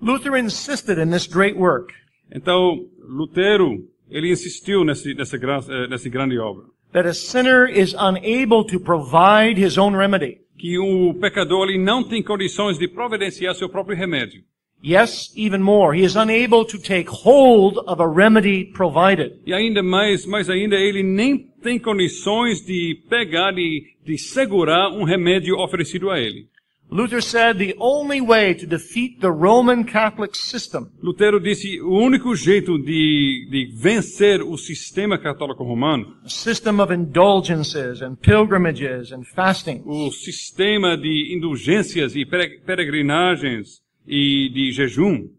Luther 0.00 0.36
insisted 0.36 0.98
in 0.98 1.10
this 1.10 1.26
great 1.26 1.56
work 1.56 1.92
Então 2.34 2.88
Lutero 2.98 3.88
ele 4.08 4.30
insistiu 4.30 4.84
nesse, 4.84 5.14
nessa, 5.14 5.38
gra- 5.38 5.60
eh, 5.68 5.88
nessa 5.88 6.08
grande 6.08 6.38
obra 6.38 6.66
that 6.92 7.06
a 7.06 7.14
sinner 7.14 7.66
is 7.66 7.94
unable 7.98 8.64
to 8.64 8.78
provide 8.78 9.56
his 9.56 9.78
own 9.78 9.94
remedy. 9.96 10.40
Que 10.62 10.78
o 10.78 11.12
pecador 11.14 11.68
ele 11.68 11.76
não 11.76 12.04
tem 12.04 12.22
condições 12.22 12.78
de 12.78 12.86
providenciar 12.86 13.52
seu 13.56 13.68
próprio 13.68 13.96
remédio. 13.96 14.44
Yes, 14.84 15.32
even 15.36 15.58
more, 15.58 15.98
he 15.98 16.04
is 16.04 16.14
unable 16.14 16.64
to 16.64 16.78
take 16.78 17.10
hold 17.10 17.78
of 17.78 18.00
a 18.00 18.06
remedy 18.06 18.66
provided. 18.66 19.40
E 19.44 19.52
ainda 19.52 19.82
mais, 19.82 20.24
mais 20.24 20.48
ainda, 20.48 20.76
ele 20.76 21.02
nem 21.02 21.36
tem 21.60 21.80
condições 21.80 22.64
de 22.64 22.96
pegar, 23.10 23.50
de, 23.50 23.82
de 24.04 24.16
segurar 24.16 24.88
um 24.92 25.02
remédio 25.02 25.58
oferecido 25.58 26.08
a 26.10 26.20
ele. 26.20 26.46
Luther 26.92 27.22
said 27.22 27.56
the 27.56 27.74
only 27.78 28.20
way 28.20 28.52
to 28.52 28.66
defeat 28.66 29.18
the 29.22 29.30
Roman 29.30 29.82
Catholic 29.82 30.36
system 30.36 30.90
Lutero 31.02 31.40
disse 31.40 31.80
o 31.80 31.96
único 31.96 32.36
jeito 32.36 32.76
de, 32.78 33.48
de 33.50 33.72
vencer 33.74 34.42
o 34.42 34.58
sistema 34.58 35.16
católico 35.18 35.64
romano, 35.64 36.14
system 36.26 36.80
of 36.80 36.92
indulgences 36.92 38.02
and 38.02 38.16
pilgrimages 38.16 39.10
and 39.10 39.24
fasting, 39.24 39.82
o 39.86 40.10
sistema 40.12 40.94
de 40.96 41.34
indulgências 41.34 42.14
e 42.14 42.26
pere- 42.26 42.60
peregrinagens 42.66 43.80
e 44.06 44.50
de 44.52 44.72
jejum, 44.72 45.30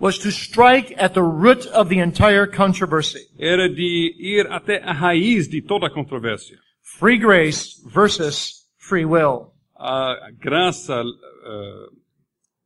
was 0.00 0.16
to 0.16 0.30
strike 0.30 0.94
at 0.96 1.12
the 1.12 1.20
root 1.20 1.68
of 1.74 1.90
the 1.90 1.98
entire 2.00 2.46
controversy. 2.46 3.26
era 3.38 3.68
de 3.68 4.14
ir 4.18 4.46
até 4.50 4.80
a 4.82 4.92
raiz 4.92 5.46
de 5.48 5.60
toda 5.60 5.88
a 5.88 5.90
controvérsia. 5.90 6.56
Free 6.98 7.18
grace 7.18 7.82
versus 7.92 8.64
free 8.78 9.04
will. 9.04 9.52
A 9.78 10.30
graça, 10.38 11.02
eh, 11.02 11.86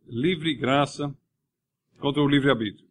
livre 0.09 0.55
graça 0.55 1.15
contra 2.01 2.23
o 2.23 2.29
livre-arbítrio. 2.29 2.87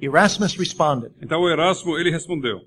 Erasmus 0.00 0.56
responded, 0.56 1.12
Então 1.22 1.48
Erasmo, 1.48 1.96
ele 1.98 2.10
respondeu, 2.10 2.60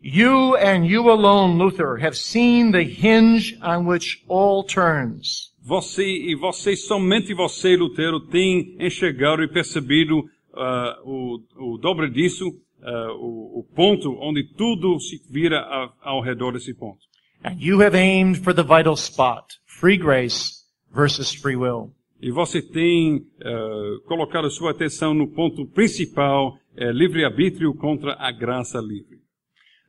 You 0.00 0.54
and 0.56 0.84
you 0.86 1.10
alone, 1.10 1.58
Luther, 1.58 1.98
have 2.04 2.14
seen 2.16 2.70
the 2.70 2.82
hinge 2.84 3.58
on 3.62 3.84
which 3.86 4.22
all 4.28 4.62
turns. 4.62 5.48
Você 5.60 6.04
e 6.06 6.36
você, 6.36 6.76
somente 6.76 7.34
você, 7.34 7.76
Lutero, 7.76 8.20
tem 8.20 8.76
enxergado 8.78 9.42
e 9.42 9.48
percebido 9.48 10.22
ah, 10.54 11.00
o, 11.04 11.40
o 11.56 11.78
dobre 11.78 12.08
disso, 12.10 12.44
ah, 12.80 13.12
o, 13.14 13.58
o 13.60 13.64
ponto 13.74 14.16
onde 14.20 14.44
tudo 14.56 15.00
se 15.00 15.20
vira 15.28 15.58
a- 15.60 15.92
ao 16.02 16.20
redor 16.22 16.52
desse 16.52 16.72
ponto. 16.74 17.00
And 17.44 17.56
you 17.58 17.80
have 17.82 17.96
aimed 17.96 18.38
for 18.42 18.54
the 18.54 18.62
vital 18.62 18.94
spot. 18.94 19.46
Free 19.80 19.96
grace 19.96 20.64
versus 20.92 21.32
free 21.32 21.54
will. 21.54 21.92
E 22.20 22.32
você 22.32 22.60
tem 22.60 23.24
ah, 23.40 24.00
colocado 24.08 24.50
sua 24.50 24.72
atenção 24.72 25.14
no 25.14 25.28
ponto 25.28 25.64
principal, 25.66 26.58
é 26.76 26.90
livre-arbítrio 26.90 27.72
contra 27.74 28.16
a 28.18 28.32
graça 28.32 28.80
livre. 28.80 29.20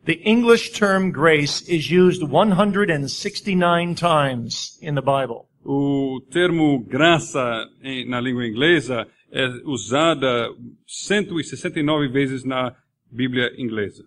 The 0.06 0.22
English 0.30 0.74
term 0.74 1.10
grace 1.10 1.64
is 1.68 1.90
used 1.90 2.22
169 2.22 3.96
times 3.96 4.78
in 4.80 4.94
the 4.94 5.02
Bible. 5.02 5.48
O 5.66 6.22
termo 6.30 6.86
graça 6.88 7.68
na 8.06 8.22
língua 8.22 8.46
inglesa 8.46 9.08
é 9.32 9.48
usada 9.66 10.50
169 10.86 12.08
vezes 12.10 12.44
na 12.44 12.76
Bíblia 13.12 13.52
inglesa. 13.58 14.06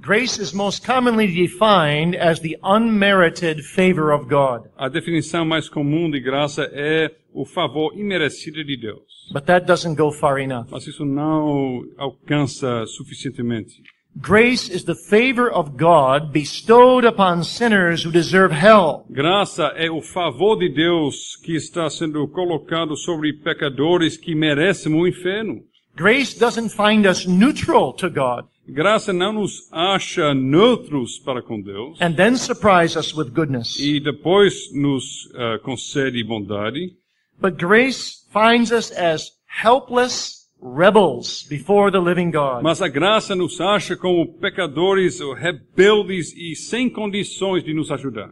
Grace 0.00 0.38
is 0.38 0.52
most 0.52 0.84
commonly 0.84 1.26
defined 1.26 2.14
as 2.14 2.40
the 2.40 2.58
unmerited 2.62 3.64
favor 3.64 4.12
of 4.12 4.28
God. 4.28 4.68
A 4.76 4.88
definição 4.88 5.44
mais 5.44 5.68
comum 5.68 6.10
de 6.10 6.20
graça 6.20 6.68
é 6.72 7.10
o 7.32 7.46
favor 7.46 7.92
imerecido 7.98 8.62
de 8.62 8.76
Deus. 8.76 9.30
But 9.32 9.46
that 9.46 9.66
doesn't 9.66 9.96
go 9.96 10.12
far 10.12 10.38
enough. 10.38 10.68
Mas 10.70 10.86
isso 10.86 11.04
não 11.04 11.82
alcança 11.96 12.84
suficientemente. 12.86 13.82
Grace 14.18 14.70
is 14.70 14.84
the 14.84 14.94
favor 14.94 15.50
of 15.50 15.76
God 15.76 16.32
bestowed 16.32 17.06
upon 17.06 17.42
sinners 17.42 18.04
who 18.04 18.10
deserve 18.10 18.52
hell. 18.52 19.04
Graça 19.10 19.72
é 19.76 19.90
o 19.90 20.00
favor 20.00 20.56
de 20.56 20.68
Deus 20.68 21.36
que 21.36 21.54
está 21.54 21.90
sendo 21.90 22.26
colocado 22.28 22.96
sobre 22.96 23.32
pecadores 23.32 24.16
que 24.16 24.34
merecem 24.34 24.94
o 24.94 25.06
inferno. 25.06 25.62
Grace 25.96 26.38
doesn't 26.38 26.70
find 26.70 27.06
us 27.06 27.26
neutral 27.26 27.92
to 27.94 28.08
God 28.10 28.46
Graça 28.68 29.12
não 29.12 29.32
nos 29.32 29.68
acha 29.72 30.34
neutros 30.34 31.18
para 31.20 31.40
com 31.40 31.60
Deus 31.60 32.00
and 32.00 32.14
then 32.14 32.36
surprise 32.36 32.98
us 32.98 33.14
with 33.14 33.30
goodness. 33.30 33.78
e 33.78 34.00
depois 34.00 34.72
nos 34.74 35.30
ah, 35.34 35.58
concede 35.62 36.22
bondade. 36.24 36.96
But 37.40 37.56
grace 37.58 38.26
finds 38.32 38.72
us 38.72 38.90
as 38.92 39.30
helpless 39.62 40.46
rebels 40.60 41.46
before 41.48 41.92
the 41.92 42.00
living 42.00 42.30
God. 42.32 42.62
Mas 42.62 42.82
a 42.82 42.88
graça 42.88 43.36
nos 43.36 43.60
acha 43.60 43.94
como 43.96 44.26
pecadores 44.40 45.20
ou 45.20 45.32
rebeldes 45.32 46.32
e 46.36 46.56
sem 46.56 46.90
condições 46.90 47.62
de 47.62 47.72
nos 47.72 47.92
ajudar. 47.92 48.30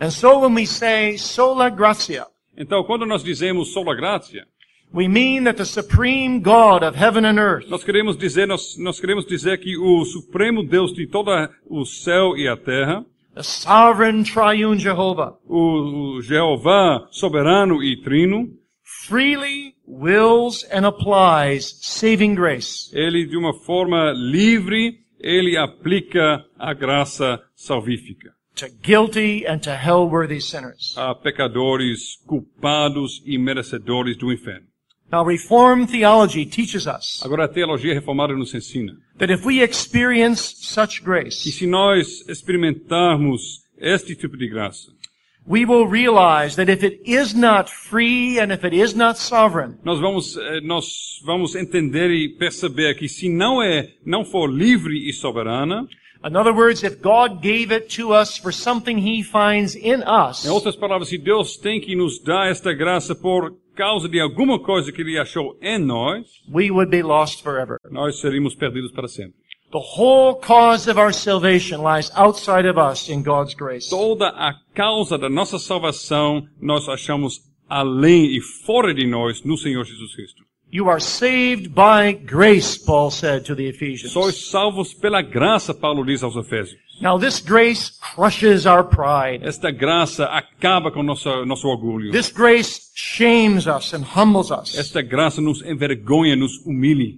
And 0.00 0.10
so 0.10 0.40
when 0.40 0.54
we 0.54 0.66
say 0.66 1.16
sola 1.16 1.70
gratia, 1.70 2.26
Então, 2.58 2.82
quando 2.84 3.04
nós 3.06 3.22
dizemos 3.22 3.72
sola 3.72 3.94
gratia, 3.94 4.46
we 4.92 5.08
mean 5.08 5.44
that 5.44 5.56
the 5.56 5.64
supreme 5.64 6.40
God 6.40 6.82
of 6.82 6.96
heaven 6.96 7.24
and 7.24 7.38
earth 7.38 7.68
nós 7.68 7.84
queremos 7.84 8.16
dizer, 8.16 8.46
nós, 8.46 8.76
nós 8.78 9.00
queremos 9.00 9.26
dizer 9.26 9.58
que 9.58 9.76
o 9.76 10.04
supremo 10.04 10.62
Deus 10.62 10.92
de 10.92 11.06
todo 11.06 11.30
o 11.68 11.84
céu 11.84 12.36
e 12.36 12.48
a 12.48 12.56
terra, 12.56 13.04
the 13.34 13.42
sovereign 13.42 14.24
triune 14.24 14.78
Jehovah, 14.78 15.36
o, 15.46 16.16
o 16.16 16.22
Jeová 16.22 17.06
soberano 17.10 17.82
e 17.82 18.00
trino, 18.02 18.48
freely 19.06 19.74
wills 19.86 20.64
and 20.72 20.86
applies 20.86 21.78
saving 21.82 22.34
grace 22.34 22.90
ele 22.92 23.26
de 23.26 23.36
uma 23.36 23.52
forma 23.52 24.12
livre, 24.12 25.00
ele 25.20 25.56
aplica 25.56 26.44
a 26.58 26.72
graça 26.72 27.40
salvífica 27.54 28.36
to 28.56 28.70
guilty 28.82 29.46
and 29.46 29.62
to 29.62 29.76
hell-worthy 29.76 30.40
sinners. 30.40 30.94
a 30.96 31.14
pecadores 31.14 32.16
culpados 32.26 33.22
e 33.24 33.38
merecedores 33.38 34.16
do 34.16 34.32
inferno. 34.32 34.66
Now, 35.10 35.24
Reformed 35.24 35.88
theology 35.88 36.44
teaches 36.44 36.86
us 36.86 37.22
Agora 37.24 37.44
a 37.44 37.48
teologia 37.48 37.94
reformada 37.94 38.34
nos 38.34 38.52
ensina 38.54 38.96
that 39.18 39.32
if 39.32 39.46
we 39.46 39.62
experience 39.62 40.56
such 40.60 40.98
que 40.98 41.04
grace, 41.04 41.50
se 41.52 41.66
nós 41.66 42.28
experimentarmos 42.28 43.64
este 43.78 44.16
tipo 44.16 44.36
de 44.36 44.48
graça, 44.48 44.90
we 45.46 45.64
will 45.64 45.86
realize 45.86 46.56
that 46.56 46.68
if 46.68 46.82
it 46.82 47.00
is 47.04 47.34
not 47.34 47.70
free 47.70 48.40
and 48.40 48.52
if 48.52 48.64
it 48.64 48.74
is 48.74 48.94
not 48.94 49.16
sovereign, 49.18 49.78
nós 49.84 50.00
vamos 50.00 50.36
eh, 50.36 50.60
nós 50.62 51.20
vamos 51.24 51.54
entender 51.54 52.10
e 52.10 52.28
perceber 52.28 52.94
que 52.96 53.08
se 53.08 53.28
não 53.28 53.62
é 53.62 53.92
não 54.04 54.24
for 54.24 54.50
livre 54.50 55.08
e 55.08 55.12
soberana, 55.12 55.86
In 56.24 56.34
other 56.34 56.52
words, 56.52 56.82
if 56.82 57.00
God 57.00 57.40
gave 57.40 57.70
it 57.70 57.88
to 57.96 58.12
us 58.12 58.36
for 58.36 58.52
something 58.52 58.98
he 58.98 59.22
finds 59.22 59.76
in 59.76 60.02
us, 60.02 60.44
Em 60.44 60.48
outras 60.48 60.74
palavras, 60.74 61.08
se 61.08 61.18
Deus 61.18 61.56
tem 61.56 61.80
que 61.80 61.94
nos 61.94 62.18
dar 62.18 62.50
esta 62.50 62.72
graça 62.72 63.14
por 63.14 63.54
causa 63.76 64.08
de 64.08 64.18
alguma 64.18 64.58
coisa 64.58 64.90
que 64.90 65.02
Ele 65.02 65.18
achou 65.18 65.56
em 65.60 65.78
nós, 65.78 66.26
we 66.52 66.70
would 66.70 66.90
be 66.90 67.02
lost 67.02 67.42
forever. 67.42 67.78
nós 67.90 68.18
seríamos 68.20 68.54
perdidos 68.54 68.90
para 68.92 69.06
sempre. 69.06 69.34
The 69.70 69.78
whole 69.78 70.36
cause 70.40 70.88
of 70.88 70.98
our 70.98 71.12
salvation 71.12 71.82
lies 71.82 72.10
outside 72.16 72.66
of 72.68 72.78
us 72.78 73.08
in 73.08 73.22
God's 73.22 73.54
grace. 73.54 73.90
Toda 73.90 74.28
a 74.28 74.54
causa 74.74 75.18
da 75.18 75.28
nossa 75.28 75.58
salvação 75.58 76.46
nós 76.60 76.88
achamos 76.88 77.40
além 77.68 78.36
e 78.36 78.40
fora 78.40 78.94
de 78.94 79.06
nós 79.06 79.42
no 79.44 79.58
Senhor 79.58 79.84
Jesus 79.84 80.14
Cristo. 80.14 80.45
You 80.70 80.88
are 80.88 81.00
saved 81.00 81.74
by 81.74 82.12
grace, 82.12 82.76
Paul 82.76 83.10
said 83.10 83.44
to 83.46 83.54
the 83.54 83.68
Ephesians. 83.68 84.12
Sois 84.12 84.50
salvos 84.50 84.92
pela 84.92 85.22
graça, 85.22 85.72
Paulo 85.72 86.04
diz 86.04 86.22
aos 86.22 86.34
Efésios. 86.34 86.76
Now 87.00 87.18
this 87.18 87.40
grace 87.40 87.90
crushes 88.00 88.66
our 88.66 88.82
pride. 88.82 89.46
Esta 89.46 89.70
graça 89.70 90.24
acaba 90.26 90.90
com 90.90 91.02
nosso, 91.02 91.44
nosso 91.44 91.68
orgulho. 91.68 92.10
This 92.10 92.30
grace 92.30 92.90
shames 92.94 93.66
us 93.66 93.92
and 93.92 94.02
humbles 94.02 94.50
us. 94.50 94.76
Esta 94.76 95.02
graça 95.02 95.40
nos 95.40 95.62
envergonha, 95.62 96.34
nos 96.34 96.52
humilha. 96.64 97.14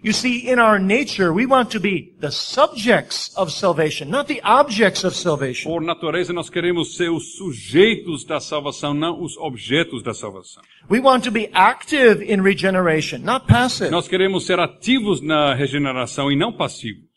You 0.00 0.12
see, 0.12 0.48
in 0.48 0.60
our 0.60 0.78
nature, 0.78 1.32
we 1.32 1.44
want 1.44 1.70
to 1.72 1.80
be 1.80 2.14
the 2.20 2.30
subjects 2.30 3.32
of 3.36 3.50
salvation, 3.50 4.08
not 4.08 4.28
the 4.28 4.40
objects 4.42 5.02
of 5.02 5.16
salvation. 5.16 5.68
Por 5.68 5.80
natureza, 5.80 6.32
nós 6.32 6.48
queremos 6.48 6.96
ser 6.96 7.10
os 7.10 7.36
sujeitos 7.36 8.24
da 8.24 8.38
salvação, 8.38 8.94
não 8.94 9.20
os 9.20 9.36
objetos 9.36 10.00
da 10.02 10.14
salvação. 10.14 10.62
We 10.88 11.00
want 11.00 11.24
to 11.24 11.32
be 11.32 11.50
active 11.52 12.22
in 12.22 12.42
regeneration, 12.42 13.18
not 13.18 13.46
passive. 13.48 13.90
Nós 13.90 14.06
queremos 14.06 14.46
ser 14.46 14.60
ativos 14.60 15.20
na 15.20 15.52
regeneração 15.54 16.30
e 16.30 16.36
não 16.36 16.52
passivos. 16.52 17.07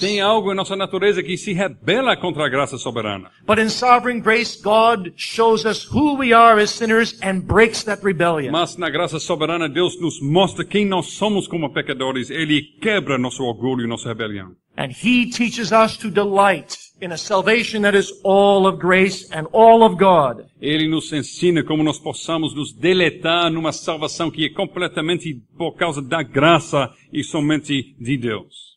Tem 0.00 0.20
algo 0.20 0.52
em 0.52 0.56
nossa 0.56 0.74
natureza 0.74 1.22
que 1.22 1.36
se 1.36 1.52
rebela 1.52 2.16
contra 2.16 2.44
a 2.44 2.48
graça 2.48 2.76
soberana. 2.76 3.30
But 3.46 3.58
in 3.60 3.68
sovereign 3.68 4.20
grace, 4.20 4.60
God 4.60 5.12
shows 5.16 5.64
us 5.64 5.84
who 5.84 6.18
we 6.18 6.32
are 6.32 6.60
as 6.60 6.70
sinners 6.70 7.16
and 7.22 7.42
breaks 7.42 7.84
that 7.84 8.04
rebellion. 8.04 8.50
Mas 8.50 8.76
na 8.76 8.90
graça 8.90 9.20
soberana, 9.20 9.68
Deus 9.68 10.00
nos 10.00 10.20
mostra 10.20 10.64
quem 10.64 10.84
nós 10.84 11.12
somos 11.12 11.46
como 11.46 11.72
pecadores. 11.72 12.30
Ele 12.30 12.62
quebra 12.80 13.16
nosso 13.16 13.44
orgulho 13.44 13.84
e 13.84 13.86
nossa 13.86 14.08
rebelião. 14.08 14.56
And 14.76 14.90
He 14.90 15.30
teaches 15.30 15.70
us 15.70 15.96
to 15.98 16.10
delight 16.10 16.83
in 17.00 17.12
a 17.12 17.16
salvation 17.18 17.82
that 17.82 17.94
is 17.96 18.12
all 18.22 18.66
of 18.66 18.78
grace 18.78 19.28
and 19.32 19.46
all 19.52 19.82
of 19.82 19.96
God. 19.98 20.46
Ele 20.60 20.88
nos 20.88 21.12
ensina 21.12 21.62
como 21.64 21.82
nós 21.82 21.98
possamos 21.98 22.54
nos 22.54 22.72
deletar 22.72 23.50
numa 23.50 23.72
salvação 23.72 24.30
que 24.30 24.44
é 24.46 24.48
completamente 24.48 25.34
por 25.56 25.72
causa 25.72 26.00
da 26.00 26.22
graça 26.22 26.92
e 27.12 27.22
somente 27.24 27.94
de 27.98 28.16
Deus. 28.16 28.74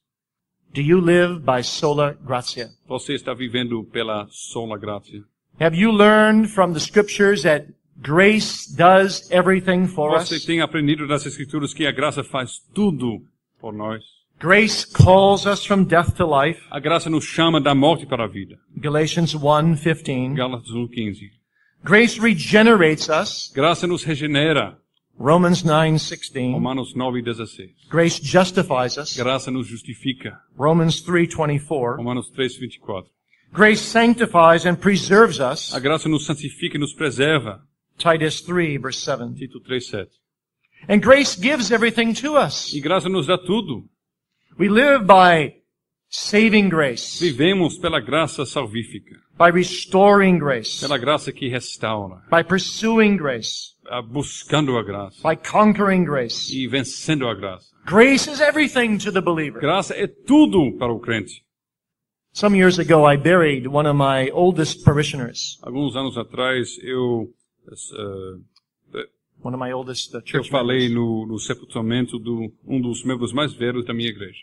Do 0.74 0.82
you 0.82 1.00
live 1.00 1.40
by 1.40 1.64
sola 1.64 2.18
gratia? 2.26 2.70
Você 2.88 3.14
está 3.14 3.34
vivendo 3.34 3.84
pela 3.86 4.28
sola 4.30 4.78
graça. 4.78 5.12
Have 5.60 5.76
you 5.76 5.92
learned 5.92 6.50
from 6.50 6.74
the 6.74 6.80
scriptures 6.80 7.44
that 7.44 7.68
grace 8.00 8.68
does 8.76 9.28
everything 9.32 9.88
for 9.88 10.12
Você 10.12 10.36
us? 10.36 10.46
tem 10.46 10.62
aprendido 10.62 11.08
das 11.08 11.26
Escrituras 11.26 11.74
que 11.74 11.88
a 11.88 11.92
graça 11.92 12.24
faz 12.24 12.60
tudo 12.74 13.22
por 13.60 13.74
nós. 13.74 14.04
Grace 14.40 14.86
calls 14.86 15.48
us 15.48 15.66
from 15.66 15.86
death 15.86 16.16
to 16.16 16.26
life. 16.26 16.62
A 16.70 16.80
graça 16.80 17.10
nos 17.10 17.26
chama 17.26 17.60
da 17.60 17.74
morte 17.74 18.06
para 18.06 18.26
a 18.26 18.28
vida. 18.28 18.60
Galatians 18.80 19.34
1:15. 19.34 20.36
Gálatas 20.36 20.70
1:15. 20.70 21.32
Grace 21.84 22.20
regenerates 22.20 23.10
us. 23.10 23.52
Graça 23.52 23.88
nos 23.88 24.04
regenera. 24.04 24.78
Romans 25.18 25.64
9:16. 25.64 26.54
Romanos 26.54 26.94
9:16. 26.94 27.72
Grace 27.90 28.22
justifies 28.22 28.98
us. 28.98 29.18
Graça 29.18 29.50
nos 29.50 29.66
justifica. 29.66 30.38
Romans 30.56 31.02
3:24. 31.02 31.98
Romanos 31.98 32.30
3:24. 32.30 33.10
Grace 33.52 33.82
sanctifies 33.82 34.68
and 34.68 34.76
preserves 34.76 35.40
us. 35.40 35.74
A 35.74 35.80
graça 35.80 36.08
nos 36.08 36.28
santifica 36.28 36.78
e 36.78 36.80
nos 36.80 36.94
preserva. 36.94 37.64
Titus 37.98 38.42
3 38.42 38.78
verse 38.80 39.00
7. 39.00 39.34
Tito 39.34 39.60
3:7. 39.62 40.12
And 40.88 41.00
grace 41.00 41.36
gives 41.36 41.72
everything 41.72 42.14
to 42.14 42.38
us. 42.38 42.72
E 42.72 42.80
graça 42.80 43.10
nos 43.10 43.26
dá 43.26 43.36
tudo. 43.36 43.90
We 44.60 44.70
live 44.70 45.06
by 45.06 45.56
saving 46.10 46.70
grace, 46.70 47.20
Vivemos 47.20 47.78
pela 47.78 48.00
graça 48.00 48.46
salvífica, 48.46 49.16
by 49.38 49.50
restoring 49.52 50.40
grace, 50.40 50.80
pela 50.80 50.98
graça 50.98 51.32
que 51.32 51.48
restaura, 51.48 52.24
by 52.32 52.44
pursuing 52.44 53.18
grace, 53.18 53.76
ah, 53.88 54.02
buscando 54.02 54.78
a 54.78 54.84
graça 54.84 55.22
by 55.22 55.36
conquering 55.36 56.04
grace. 56.04 56.52
e 56.56 56.68
vencendo 56.68 57.28
a 57.28 57.36
graça. 57.36 57.68
Grace 57.86 58.28
is 58.28 58.42
everything 58.42 58.98
to 58.98 59.12
the 59.12 59.22
believer. 59.22 59.60
Graça 59.62 59.94
é 59.96 60.08
tudo 60.08 60.76
para 60.78 60.92
o 60.92 61.00
crente. 61.00 61.44
Some 62.34 62.56
years 62.56 62.78
ago, 62.80 63.06
I 63.06 63.16
buried 63.18 63.68
one 63.68 63.88
of 63.88 63.96
my 63.96 64.30
oldest 64.32 64.84
parishioners, 64.84 65.60
Alguns 65.64 65.96
anos 65.96 66.18
atrás 66.18 66.78
eu 66.84 67.30
uh, 67.68 68.42
eu 69.56 70.22
church 70.26 70.50
falei 70.50 70.90
no, 70.90 71.26
no 71.26 71.40
sepultamento 71.40 72.20
de 72.20 72.52
um 72.66 72.82
dos 72.82 73.04
membros 73.04 73.32
mais 73.34 73.54
velhos 73.54 73.86
da 73.86 73.94
minha 73.94 74.10
igreja. 74.10 74.42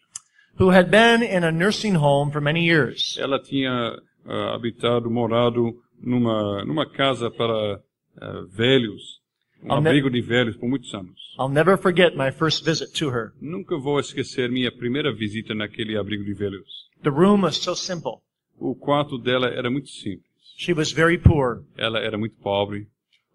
who 0.57 0.71
had 0.71 0.91
been 0.91 1.23
in 1.23 1.45
a 1.45 1.51
nursing 1.51 1.97
home 1.97 2.31
for 2.31 2.41
many 2.41 2.65
years. 2.65 3.19
Ela 3.19 3.41
tinha 3.41 3.99
ah, 4.27 4.55
habitado, 4.55 5.11
morado 5.11 5.75
numa 6.01 6.65
numa 6.65 6.87
casa 6.89 7.31
para 7.31 7.81
ah, 8.21 8.45
velhos, 8.51 9.21
um 9.63 9.73
I'll 9.73 9.79
abrigo 9.79 10.11
de 10.11 10.21
velhos 10.21 10.57
por 10.57 10.69
muitos 10.69 10.93
anos. 10.95 11.35
I'll 11.39 11.49
never 11.49 11.77
forget 11.77 12.17
my 12.17 12.31
first 12.31 12.65
visit 12.65 12.93
to 12.99 13.11
her. 13.11 13.33
Nunca 13.41 13.77
vou 13.77 13.99
esquecer 13.99 14.51
minha 14.51 14.71
primeira 14.71 15.13
visita 15.13 15.55
naquele 15.55 15.97
abrigo 15.97 16.25
de 16.25 16.35
velhos. 16.35 16.89
The 17.03 17.11
room 17.11 17.43
was 17.43 17.57
so 17.57 17.75
simple. 17.75 18.23
O 18.59 18.75
quarto 18.75 19.19
dela 19.19 19.49
era 19.49 19.69
muito 19.69 19.89
simples. 19.89 20.33
She 20.57 20.73
was 20.73 20.93
very 20.93 21.19
poor. 21.19 21.65
Ela 21.77 21.99
era 21.99 22.17
muito 22.17 22.37
pobre. 22.37 22.87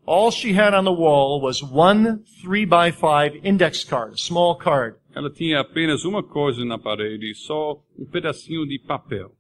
All 0.10 0.32
she 0.32 0.54
had 0.54 0.74
on 0.74 0.86
the 0.86 0.92
wall 0.92 1.40
was 1.40 1.62
one 1.62 2.24
three 2.42 2.66
by 2.66 2.90
five 2.90 3.36
index 3.44 3.84
card, 3.84 4.14
a 4.14 4.18
small 4.18 4.56
card. 4.56 4.96
Ela 5.16 5.30
tinha 5.30 5.60
apenas 5.60 6.04
uma 6.04 6.24
coisa 6.24 6.66
na 6.66 6.80
parede, 6.80 7.36
só 7.36 7.80
um 7.96 8.06
pedacinho 8.06 8.66
de 8.66 8.80
papel. 8.80 9.32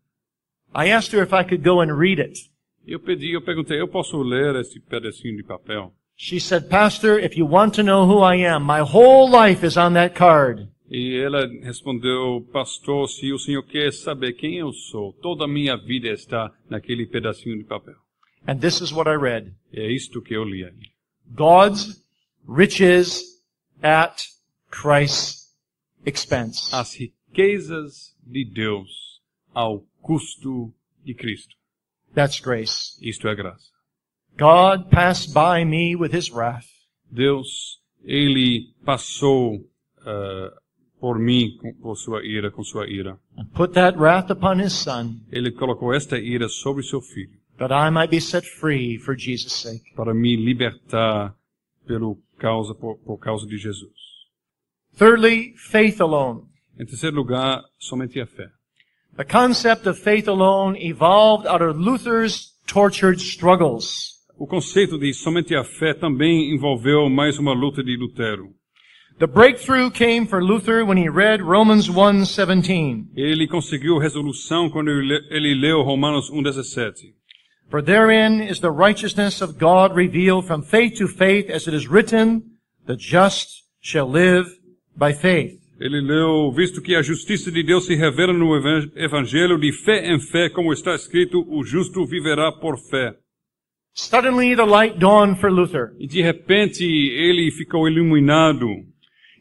I 0.71 0.91
asked 0.91 1.12
her 1.12 1.23
if 1.23 1.34
I 1.34 1.43
could 1.43 1.63
go 1.63 1.82
and 1.82 1.97
read 1.97 2.19
it. 2.19 2.51
Eu 2.86 2.99
pedi, 2.99 3.34
eu 3.34 3.41
perguntei, 3.41 3.82
eu 3.82 3.88
posso 3.88 4.21
ler 4.21 4.58
esse 4.58 4.79
pedacinho 4.79 5.36
de 5.38 5.43
papel? 5.43 5.91
She 6.15 6.39
said, 6.39 6.69
Pastor, 6.69 7.17
if 7.17 7.36
you 7.36 7.47
want 7.47 7.73
to 7.73 7.82
know 7.82 8.05
who 8.05 8.21
I 8.21 8.36
am, 8.45 8.63
my 8.63 8.82
whole 8.82 9.27
life 9.27 9.65
is 9.65 9.75
on 9.75 9.93
that 9.93 10.13
card. 10.13 10.67
E 10.88 11.15
ela 11.15 11.47
respondeu, 11.63 12.47
pastor, 12.53 13.10
se 13.10 13.34
o 13.34 13.39
senhor 13.39 13.63
quer 13.63 13.91
saber 13.91 14.34
quem 14.34 14.60
eu 14.60 14.71
sou, 14.71 15.13
toda 15.13 15.45
a 15.45 15.47
minha 15.47 15.75
vida 15.75 16.10
está 16.10 16.51
naquele 16.69 17.08
pedacinho 17.08 17.58
de 17.58 17.63
papel. 17.63 17.95
And 18.47 18.62
this 18.62 18.82
is 18.82 18.93
what 18.93 19.08
I 19.08 19.15
read. 19.15 19.54
É 19.73 19.91
isto 19.91 20.21
que 20.21 20.36
eu 20.36 20.43
li. 20.43 20.65
God's 21.36 22.02
riches 22.47 23.41
at 23.84 24.23
Christ's 24.69 25.54
expense. 26.06 26.73
As 26.73 26.95
riquezas 26.95 28.15
de 28.25 28.45
Deus 28.45 29.21
ao 29.54 29.84
custo 30.02 30.73
de 31.04 31.13
Cristo. 31.13 31.56
That's 32.13 32.39
grace. 32.39 32.97
Isto 33.02 33.28
é 33.28 33.36
graça. 33.36 33.69
God 34.38 34.89
passed 34.89 35.34
by 35.34 35.63
me 35.65 35.95
with 35.95 36.13
his 36.13 36.32
wrath. 36.32 36.65
Deus, 37.12 37.80
Ele 38.04 38.73
passou 38.86 39.67
ah, 40.06 40.54
por 40.99 41.19
mim 41.19 41.58
com, 41.58 41.73
por 41.73 41.95
sua 41.97 42.25
ira, 42.25 42.52
com 42.52 42.63
sua 42.63 42.88
ira. 42.88 43.19
and 43.38 43.45
put 43.54 43.73
that 43.73 43.97
wrath 43.97 44.30
upon 44.30 44.60
his 44.60 44.73
son, 44.73 45.21
Ele 45.32 45.52
colocou 45.52 45.93
esta 45.93 46.17
ira 46.17 46.47
sobre 46.49 46.84
seu 46.84 47.02
filho 47.02 47.39
that 47.59 47.71
I 47.71 47.89
might 47.89 48.09
be 48.09 48.19
set 48.19 48.43
free 48.45 48.97
for 48.97 49.15
Jesus' 49.15 49.53
sake. 49.53 49.93
para 49.95 50.13
me 50.13 50.35
libertar 50.37 51.35
pelo 51.87 52.17
causa 52.39 52.73
por, 52.73 52.97
por 53.05 53.17
causa 53.19 53.45
de 53.47 53.57
Jesus. 53.57 53.91
Thirdly, 54.97 55.53
faith 55.57 56.01
alone. 56.01 56.43
Em 56.79 56.85
terceiro 56.85 57.15
lugar, 57.15 57.61
somente 57.77 58.19
a 58.19 58.25
fé. 58.25 58.47
The 59.17 59.25
concept 59.25 59.87
of 59.87 59.99
faith 59.99 60.27
alone 60.27 60.77
evolved 60.77 61.45
out 61.47 61.61
of 61.61 61.77
Luther's 61.77 62.53
tortured 62.67 63.19
struggles. 63.19 64.17
O 64.37 64.47
conceito 64.47 64.97
de 64.97 65.13
somente 65.13 65.53
a 65.55 65.63
fé 65.65 65.93
também 65.93 66.53
envolveu 66.55 67.09
mais 67.09 67.37
uma 67.37 67.51
luta 67.53 67.83
de 67.83 67.97
Lutero. 67.97 68.53
The 69.19 69.27
breakthrough 69.27 69.91
came 69.91 70.25
for 70.25 70.41
Luther 70.41 70.85
when 70.85 70.97
he 70.97 71.09
read 71.09 71.41
Romans 71.43 71.89
1:17. 71.89 73.09
Ele 73.17 73.47
conseguiu 73.49 73.97
resolução 73.97 74.69
quando 74.69 74.89
ele 74.89 75.05
le- 75.19 75.27
ele 75.29 75.55
leu 75.55 75.81
Romanos 75.81 76.29
1:17. 76.31 77.13
For 77.69 77.83
therein 77.83 78.41
is 78.41 78.61
the 78.61 78.71
righteousness 78.71 79.41
of 79.41 79.59
God 79.59 79.95
revealed 79.95 80.47
from 80.47 80.63
faith 80.63 80.97
to 80.97 81.07
faith, 81.07 81.51
as 81.51 81.67
it 81.67 81.73
is 81.75 81.87
written, 81.87 82.57
the 82.87 82.95
just 82.95 83.63
shall 83.79 84.09
live 84.09 84.47
by 84.97 85.13
faith. 85.13 85.59
Ele 85.79 86.01
leu, 86.01 86.51
visto 86.51 86.81
que 86.81 86.95
a 86.95 87.01
justiça 87.01 87.51
de 87.51 87.63
Deus 87.63 87.85
se 87.85 87.95
revela 87.95 88.33
no 88.33 88.53
evangelho 88.95 89.57
de 89.57 89.71
fé 89.71 90.11
em 90.11 90.19
fé, 90.19 90.49
como 90.49 90.73
está 90.73 90.95
escrito, 90.95 91.45
o 91.47 91.63
justo 91.63 92.05
viverá 92.05 92.51
por 92.51 92.77
fé. 92.77 93.15
Suddenly 93.93 94.55
the 94.55 94.65
light 94.65 94.97
dawned 94.97 95.39
for 95.39 95.51
Luther. 95.51 95.93
E 95.99 96.07
de 96.07 96.21
repente 96.21 96.83
ele 96.83 97.51
ficou 97.51 97.87
iluminado. 97.87 98.67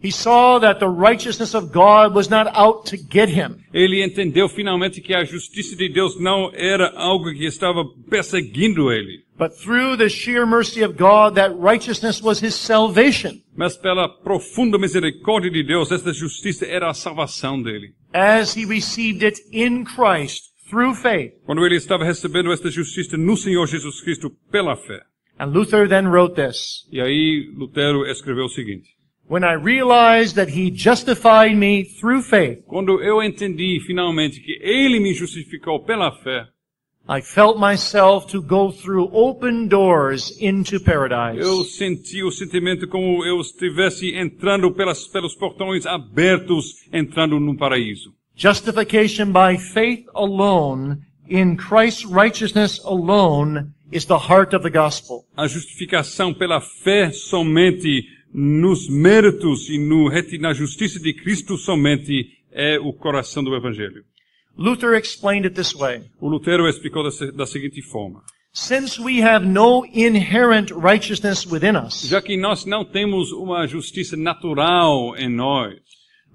He 0.03 0.13
saw 0.13 0.61
that 0.61 0.79
the 0.79 0.87
righteousness 0.89 1.55
of 1.55 1.73
God 1.73 2.15
was 2.15 2.29
not 2.29 2.47
out 2.55 2.89
to 2.91 2.97
get 2.97 3.29
him. 3.29 3.65
Ele 3.75 4.03
entendeu 4.05 4.49
finalmente 4.49 5.01
que 5.01 5.13
a 5.13 5.25
justiça 5.25 5.75
de 5.75 5.89
Deus 5.89 6.19
não 6.21 6.51
era 6.55 6.93
algo 6.97 7.33
que 7.33 7.45
estava 7.45 7.85
perseguindo 8.09 8.93
ele, 8.93 9.25
But 9.37 9.53
through 9.57 9.97
the 9.99 10.09
sheer 10.09 10.45
mercy 10.47 10.83
of 10.85 10.95
God, 10.97 11.35
that 11.37 11.55
righteousness 11.57 12.21
was 12.23 12.41
his 12.43 12.55
salvation. 12.55 13.41
mas 13.57 13.77
pela 13.77 14.09
profunda 14.09 14.79
misericórdia 14.79 15.51
de 15.51 15.63
Deus, 15.63 15.91
esta 15.93 16.13
justiça 16.13 16.65
era 16.67 16.91
a 16.91 16.95
salvação 16.95 17.61
dele. 17.63 17.93
As 18.13 18.57
he 18.57 18.65
received 18.65 19.25
it 19.25 19.41
in 19.53 19.85
Christ 19.85 20.45
through 20.71 20.95
faith. 20.95 21.33
Quando 21.45 21.65
ele 21.65 21.77
estava 21.77 22.05
recebendo 22.05 22.53
esta 22.53 22.71
justiça 22.71 23.17
no 23.17 23.37
Senhor 23.37 23.67
Jesus 23.67 24.01
Cristo 24.01 24.31
pela 24.51 24.77
fé. 24.77 25.01
And 25.41 25.47
Luther 25.53 25.89
then 25.89 26.07
wrote 26.09 26.35
this. 26.35 26.87
E 26.93 27.01
aí 27.01 27.49
Lutero 27.57 28.05
escreveu 28.07 28.47
o 28.47 28.49
seguinte: 28.49 28.89
When 29.29 29.45
I 29.45 29.53
realized 29.53 30.37
that 30.37 30.49
he 30.49 30.71
justified 30.71 31.55
me 31.55 31.85
through 31.85 32.23
faith, 32.23 32.65
Quando 32.67 33.03
eu 33.03 33.23
entendi 33.23 33.79
finalmente 33.87 34.41
que 34.41 34.59
ele 34.63 34.99
me 34.99 35.13
justificou 35.13 35.81
pela 35.85 36.11
fé, 36.11 36.47
I 37.11 37.21
felt 37.23 37.59
myself 37.59 38.27
to 38.33 38.41
go 38.43 38.71
through 38.71 39.11
open 39.13 39.69
doors 39.69 40.37
into 40.41 40.79
paradise. 40.81 41.39
eu 41.41 41.65
senti 41.65 42.23
o 42.23 42.31
sentimento 42.31 42.87
como 42.89 43.25
eu 43.25 43.41
estivesse 43.41 44.15
entrando 44.15 44.71
pelas, 44.73 45.07
pelos 45.07 45.35
portões 45.35 45.87
abertos, 45.87 46.87
entrando 46.93 47.39
no 47.39 47.57
paraíso. 47.57 48.13
Justification 48.35 49.33
by 49.33 49.59
faith 49.59 50.07
alone, 50.15 50.99
in 51.29 51.57
Christ's 51.57 52.05
righteousness 52.07 52.79
alone, 52.85 53.73
is 53.91 54.05
the 54.07 54.19
heart 54.19 54.55
of 54.55 54.63
the 54.63 54.71
gospel. 54.71 55.25
A 55.37 55.47
justificação 55.47 56.33
pela 56.33 56.61
fé 56.61 57.11
somente 57.11 58.05
nos 58.33 58.89
méritos 58.89 59.69
e 59.69 59.79
no, 59.79 60.11
na 60.41 60.53
justiça 60.53 61.01
de 61.01 61.13
Cristo 61.15 61.57
somente 61.57 62.27
é 62.53 62.79
o 62.79 62.93
coração 62.93 63.43
do 63.43 63.55
Evangelho. 63.55 64.05
Luther 64.57 64.95
explained 64.95 65.47
it 65.47 65.55
this 65.55 65.73
way. 65.75 66.03
O 66.21 66.29
Lutero 66.29 66.69
explicou 66.69 67.05
da, 67.05 67.11
da 67.31 67.47
seguinte 67.47 67.81
forma. 67.81 68.23
Since 68.53 69.01
we 69.01 69.23
have 69.23 69.47
no 69.47 69.85
inherent 69.93 70.73
righteousness 70.73 71.47
within 71.47 71.77
us, 71.77 72.03
Já 72.09 72.21
que 72.21 72.37
nós 72.37 72.65
não 72.65 72.85
temos 72.85 73.31
uma 73.31 73.67
justiça 73.69 74.17
natural 74.17 75.17
em 75.17 75.29
nós, 75.29 75.79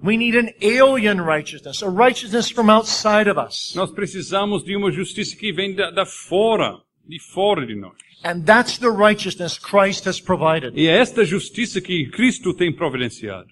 we 0.02 0.16
need 0.16 0.38
an 0.38 0.48
alien 0.62 1.20
righteousness, 1.20 1.82
a 1.82 1.90
righteousness 1.90 2.50
from 2.50 2.70
outside 2.70 3.28
of 3.28 3.38
us. 3.38 3.74
nós 3.74 3.90
precisamos 3.90 4.64
de 4.64 4.74
uma 4.74 4.90
justiça 4.90 5.36
que 5.36 5.52
vem 5.52 5.74
da, 5.74 5.90
da 5.90 6.06
fora, 6.06 6.78
de 7.06 7.20
fora 7.20 7.66
de 7.66 7.74
nós. 7.74 7.92
And 8.22 8.44
that's 8.44 8.78
the 8.78 8.90
righteousness 8.90 9.58
Christ 9.58 10.06
has 10.06 10.20
provided. 10.20 10.74
E 10.76 10.86
é 10.86 10.98
esta 10.98 11.24
justiça 11.24 11.80
que 11.80 12.06
Cristo 12.10 12.54
tem 12.54 12.72
providenciado. 12.72 13.48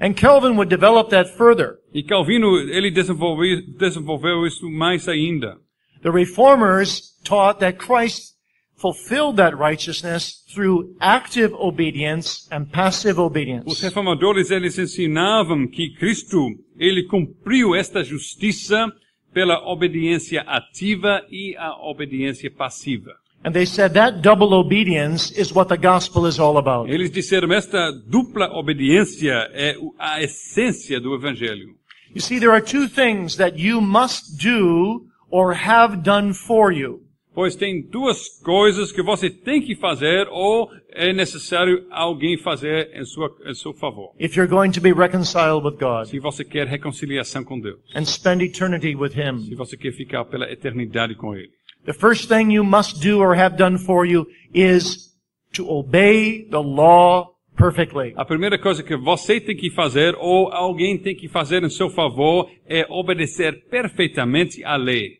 And 0.00 0.14
Calvin 0.14 0.56
would 0.56 0.68
develop 0.68 1.10
that 1.10 1.36
further. 1.36 1.78
E 1.92 2.02
Calvino, 2.02 2.58
ele 2.58 2.90
desenvolveu, 2.90 3.62
desenvolveu 3.78 4.46
isso 4.46 4.68
mais 4.68 5.08
ainda. 5.08 5.56
The 6.02 6.10
reformers 6.10 7.16
taught 7.24 7.60
that 7.60 7.78
Christ 7.78 8.34
fulfilled 8.76 9.36
that 9.36 9.56
righteousness 9.56 10.44
through 10.52 10.94
active 11.00 11.54
obedience 11.54 12.46
and 12.50 12.66
passive 12.70 13.18
Os 13.18 13.26
obedience. 13.26 13.82
reformadores, 13.82 14.50
eles 14.50 14.78
ensinavam 14.78 15.66
que 15.66 15.94
Cristo, 15.94 16.50
ele 16.76 17.04
cumpriu 17.04 17.74
esta 17.74 18.04
justiça 18.04 18.92
pela 19.32 19.58
obediência 19.66 20.42
ativa 20.42 21.24
e 21.30 21.56
a 21.56 21.72
obediência 21.88 22.50
passiva. 22.50 23.14
And 23.44 23.52
they 23.52 23.66
said 23.66 23.92
that 23.94 24.22
double 24.22 24.54
obedience 24.54 25.30
is 25.32 25.52
what 25.54 25.68
the 25.68 25.76
gospel 25.76 26.26
is 26.26 26.38
all 26.38 26.56
about. 26.56 26.88
Eles 26.90 27.10
disseram, 27.10 27.52
esta 27.52 27.92
dupla 28.08 28.48
obediência 28.54 29.50
é 29.52 29.76
a 29.98 30.22
essência 30.22 30.98
do 30.98 31.14
Evangelho. 31.14 31.74
You 32.14 32.20
see, 32.22 32.38
there 32.40 32.52
are 32.52 32.62
two 32.62 32.88
things 32.88 33.36
that 33.36 33.58
you 33.58 33.80
must 33.82 34.38
do 34.42 35.06
or 35.30 35.52
have 35.54 35.98
done 36.02 36.32
for 36.32 36.72
you. 36.72 37.02
Pois 37.34 37.56
tem 37.56 37.82
duas 37.82 38.28
coisas 38.44 38.92
que 38.92 39.02
você 39.02 39.28
tem 39.28 39.60
que 39.60 39.74
fazer 39.74 40.28
ou 40.30 40.70
é 40.90 41.12
necessário 41.12 41.84
alguém 41.90 42.38
fazer 42.38 42.88
em, 42.94 43.04
sua, 43.04 43.28
em 43.44 43.52
seu 43.54 43.74
favor. 43.74 44.12
if 44.20 44.36
you're 44.36 44.48
going 44.48 44.70
to 44.70 44.80
be 44.80 44.92
reconciled 44.92 45.64
with 45.66 45.76
God 45.80 46.06
Se 46.06 46.20
você 46.20 46.44
quer 46.44 46.68
reconciliação 46.68 47.42
com 47.42 47.58
Deus. 47.58 47.80
and 47.96 48.04
spend 48.04 48.40
eternity 48.40 48.94
with 48.94 49.10
Se 49.14 49.20
Him. 49.20 49.56
você 49.56 49.76
quer 49.76 49.90
ficar 49.92 50.24
pela 50.26 50.48
eternidade 50.50 51.16
com 51.16 51.34
Ele. 51.34 51.50
The 51.84 51.92
first 51.92 52.28
thing 52.28 52.50
you 52.50 52.64
must 52.64 53.02
do 53.02 53.20
or 53.20 53.34
have 53.34 53.56
done 53.56 53.78
for 53.78 54.06
you 54.06 54.26
is 54.54 55.12
to 55.52 55.70
obey 55.70 56.44
the 56.48 56.62
law 56.62 57.34
perfectly. 57.56 58.14
A 58.16 58.24
primeira 58.24 58.58
coisa 58.58 58.82
que 58.82 58.96
você 58.96 59.40
tem 59.40 59.56
que 59.56 59.70
fazer 59.70 60.14
ou 60.18 60.52
alguém 60.52 60.98
tem 60.98 61.14
que 61.14 61.28
fazer 61.28 61.62
em 61.62 61.70
seu 61.70 61.90
favor 61.90 62.50
é 62.66 62.86
obedecer 62.88 63.66
perfeitamente 63.68 64.64
à 64.64 64.76
lei. 64.76 65.18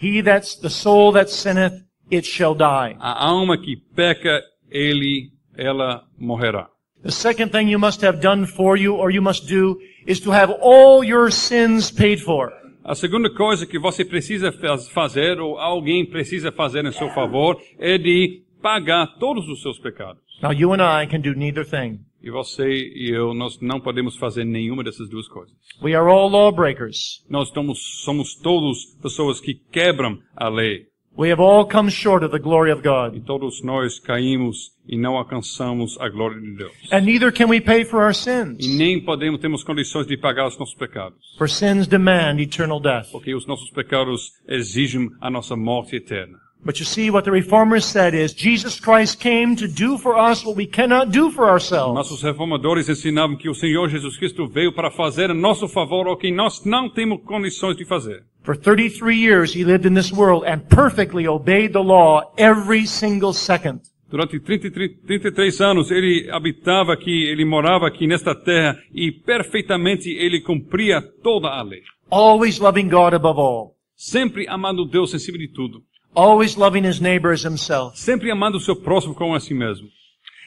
He 0.00 0.22
that's 0.22 0.54
the 0.56 0.70
soul 0.70 1.12
that 1.12 1.30
sinneth, 1.30 1.84
it 2.10 2.26
shall 2.26 2.54
die. 2.54 2.96
A 3.00 3.26
alma 3.26 3.58
que 3.58 3.76
peca, 3.94 4.40
ele, 4.70 5.32
ela 5.56 6.04
morrerá. 6.18 6.68
The 7.02 7.10
second 7.10 7.50
thing 7.50 7.68
you 7.68 7.78
must 7.78 8.02
have 8.02 8.20
done 8.20 8.46
for 8.46 8.76
you 8.76 8.94
or 8.96 9.10
you 9.10 9.22
must 9.22 9.46
do 9.46 9.78
is 10.06 10.20
to 10.20 10.30
have 10.30 10.52
all 10.60 11.04
your 11.04 11.30
sins 11.30 11.90
paid 11.90 12.20
for. 12.20 12.50
A 12.88 12.94
segunda 12.94 13.28
coisa 13.28 13.66
que 13.66 13.78
você 13.78 14.02
precisa 14.02 14.50
faz- 14.50 14.88
fazer 14.88 15.38
ou 15.38 15.58
alguém 15.58 16.06
precisa 16.06 16.50
fazer 16.50 16.86
em 16.86 16.90
seu 16.92 17.10
favor 17.10 17.60
é 17.78 17.98
de 17.98 18.42
pagar 18.62 19.18
todos 19.18 19.46
os 19.46 19.60
seus 19.60 19.78
pecados. 19.78 20.22
Now 20.42 20.52
you 20.54 20.72
and 20.72 20.80
I 21.02 21.06
can 21.06 21.20
do 21.20 21.34
neither 21.34 21.68
thing. 21.68 22.00
E 22.22 22.30
você 22.30 22.64
e 22.66 23.10
eu, 23.14 23.34
nós 23.34 23.60
não 23.60 23.78
podemos 23.78 24.16
fazer 24.16 24.44
nenhuma 24.44 24.82
dessas 24.82 25.06
duas 25.10 25.28
coisas. 25.28 25.54
We 25.82 25.94
are 25.94 26.10
all 26.10 26.30
lawbreakers. 26.30 27.22
Nós 27.28 27.50
somos, 27.50 27.78
somos 28.04 28.34
todos 28.36 28.86
pessoas 29.02 29.38
que 29.38 29.54
quebram 29.70 30.18
a 30.34 30.48
lei. 30.48 30.86
We 31.18 31.30
have 31.30 31.40
all 31.40 31.66
come 31.66 31.90
short 31.90 32.24
of 32.24 32.30
the 32.30 32.38
glory 32.38 32.70
of 32.70 32.78
E 32.78 32.82
God. 32.84 33.24
todos 33.26 33.60
nós 33.64 33.98
caímos 33.98 34.70
e 34.86 34.96
não 34.96 35.16
alcançamos 35.16 35.98
a 36.00 36.08
glória 36.08 36.40
de 36.40 36.52
Deus. 36.56 36.72
And 36.92 37.00
neither 37.00 37.32
can 37.32 37.46
we 37.48 37.60
pay 37.60 37.84
for 37.84 38.00
our 38.02 38.12
E 38.12 38.14
sins. 38.14 38.76
nem 38.78 39.00
podemos, 39.04 39.40
temos 39.40 39.64
condições 39.64 40.06
de 40.06 40.16
pagar 40.16 40.46
os 40.46 40.56
nossos 40.56 40.76
pecados. 40.76 41.18
For 41.36 41.50
sins 41.50 41.88
demand 41.88 42.38
eternal 42.40 42.78
death. 42.80 43.10
Porque 43.10 43.34
os 43.34 43.46
nossos 43.48 43.68
pecados 43.70 44.30
exigem 44.48 45.10
a 45.20 45.28
nossa 45.28 45.56
morte 45.56 45.96
eterna. 45.96 46.38
But 46.64 46.80
you 46.80 46.84
see, 46.84 47.10
what 47.10 47.24
the 47.24 47.30
reformers 47.30 47.84
said 47.84 48.14
is, 48.14 48.34
Jesus 48.34 48.80
Christ 48.80 49.20
came 49.20 49.56
to 49.56 49.68
do 49.68 49.96
for 49.96 50.18
us 50.18 50.44
what 50.44 50.56
we 50.56 50.66
cannot 50.66 51.10
do 51.10 51.30
for 51.30 51.48
ourselves. 51.48 51.94
Nossos 51.94 52.22
reformadores 52.22 52.88
ensinavam 52.88 53.36
que 53.36 53.48
o 53.48 53.54
Senhor 53.54 53.88
Jesus 53.88 54.16
Cristo 54.16 54.46
veio 54.46 54.72
para 54.72 54.90
fazer 54.90 55.30
em 55.30 55.40
nosso 55.40 55.68
favor 55.68 56.08
o 56.08 56.16
que 56.16 56.32
nós 56.32 56.64
não 56.64 56.90
temos 56.90 57.22
condições 57.24 57.76
de 57.76 57.84
fazer. 57.84 58.24
For 58.42 58.56
33 58.56 59.14
years, 59.14 59.54
he 59.54 59.64
lived 59.64 59.86
in 59.86 59.94
this 59.94 60.10
world 60.10 60.46
and 60.46 60.60
perfectly 60.68 61.28
obeyed 61.28 61.72
the 61.72 61.82
law 61.82 62.32
every 62.36 62.86
single 62.86 63.32
second. 63.32 63.80
Durante 64.10 64.40
30, 64.40 64.70
33 65.06 65.60
anos 65.60 65.90
ele 65.90 66.28
habitava 66.30 66.94
aqui, 66.94 67.24
ele 67.24 67.44
morava 67.44 67.86
aqui 67.86 68.06
nesta 68.06 68.34
terra 68.34 68.78
e 68.92 69.12
perfeitamente 69.12 70.08
ele 70.08 70.40
cumpria 70.40 71.02
toda 71.22 71.48
a 71.48 71.62
lei. 71.62 71.82
Always 72.10 72.58
loving 72.58 72.88
God 72.88 73.12
above 73.12 73.38
all. 73.38 73.76
Sempre 73.94 74.48
amando 74.48 74.86
Deus 74.86 75.12
em 75.12 75.18
cima 75.18 75.36
de 75.36 75.48
tudo. 75.48 75.82
Always 76.18 76.56
loving 76.56 76.84
his 76.84 76.98
neighbor 77.00 77.32
as 77.32 77.44
himself. 77.44 77.96
Sempre 77.96 78.28
amando 78.30 78.58
o 78.58 78.60
seu 78.60 78.74
próximo 78.74 79.14
como 79.14 79.34
a 79.36 79.40
si 79.40 79.54
mesmo. 79.54 79.86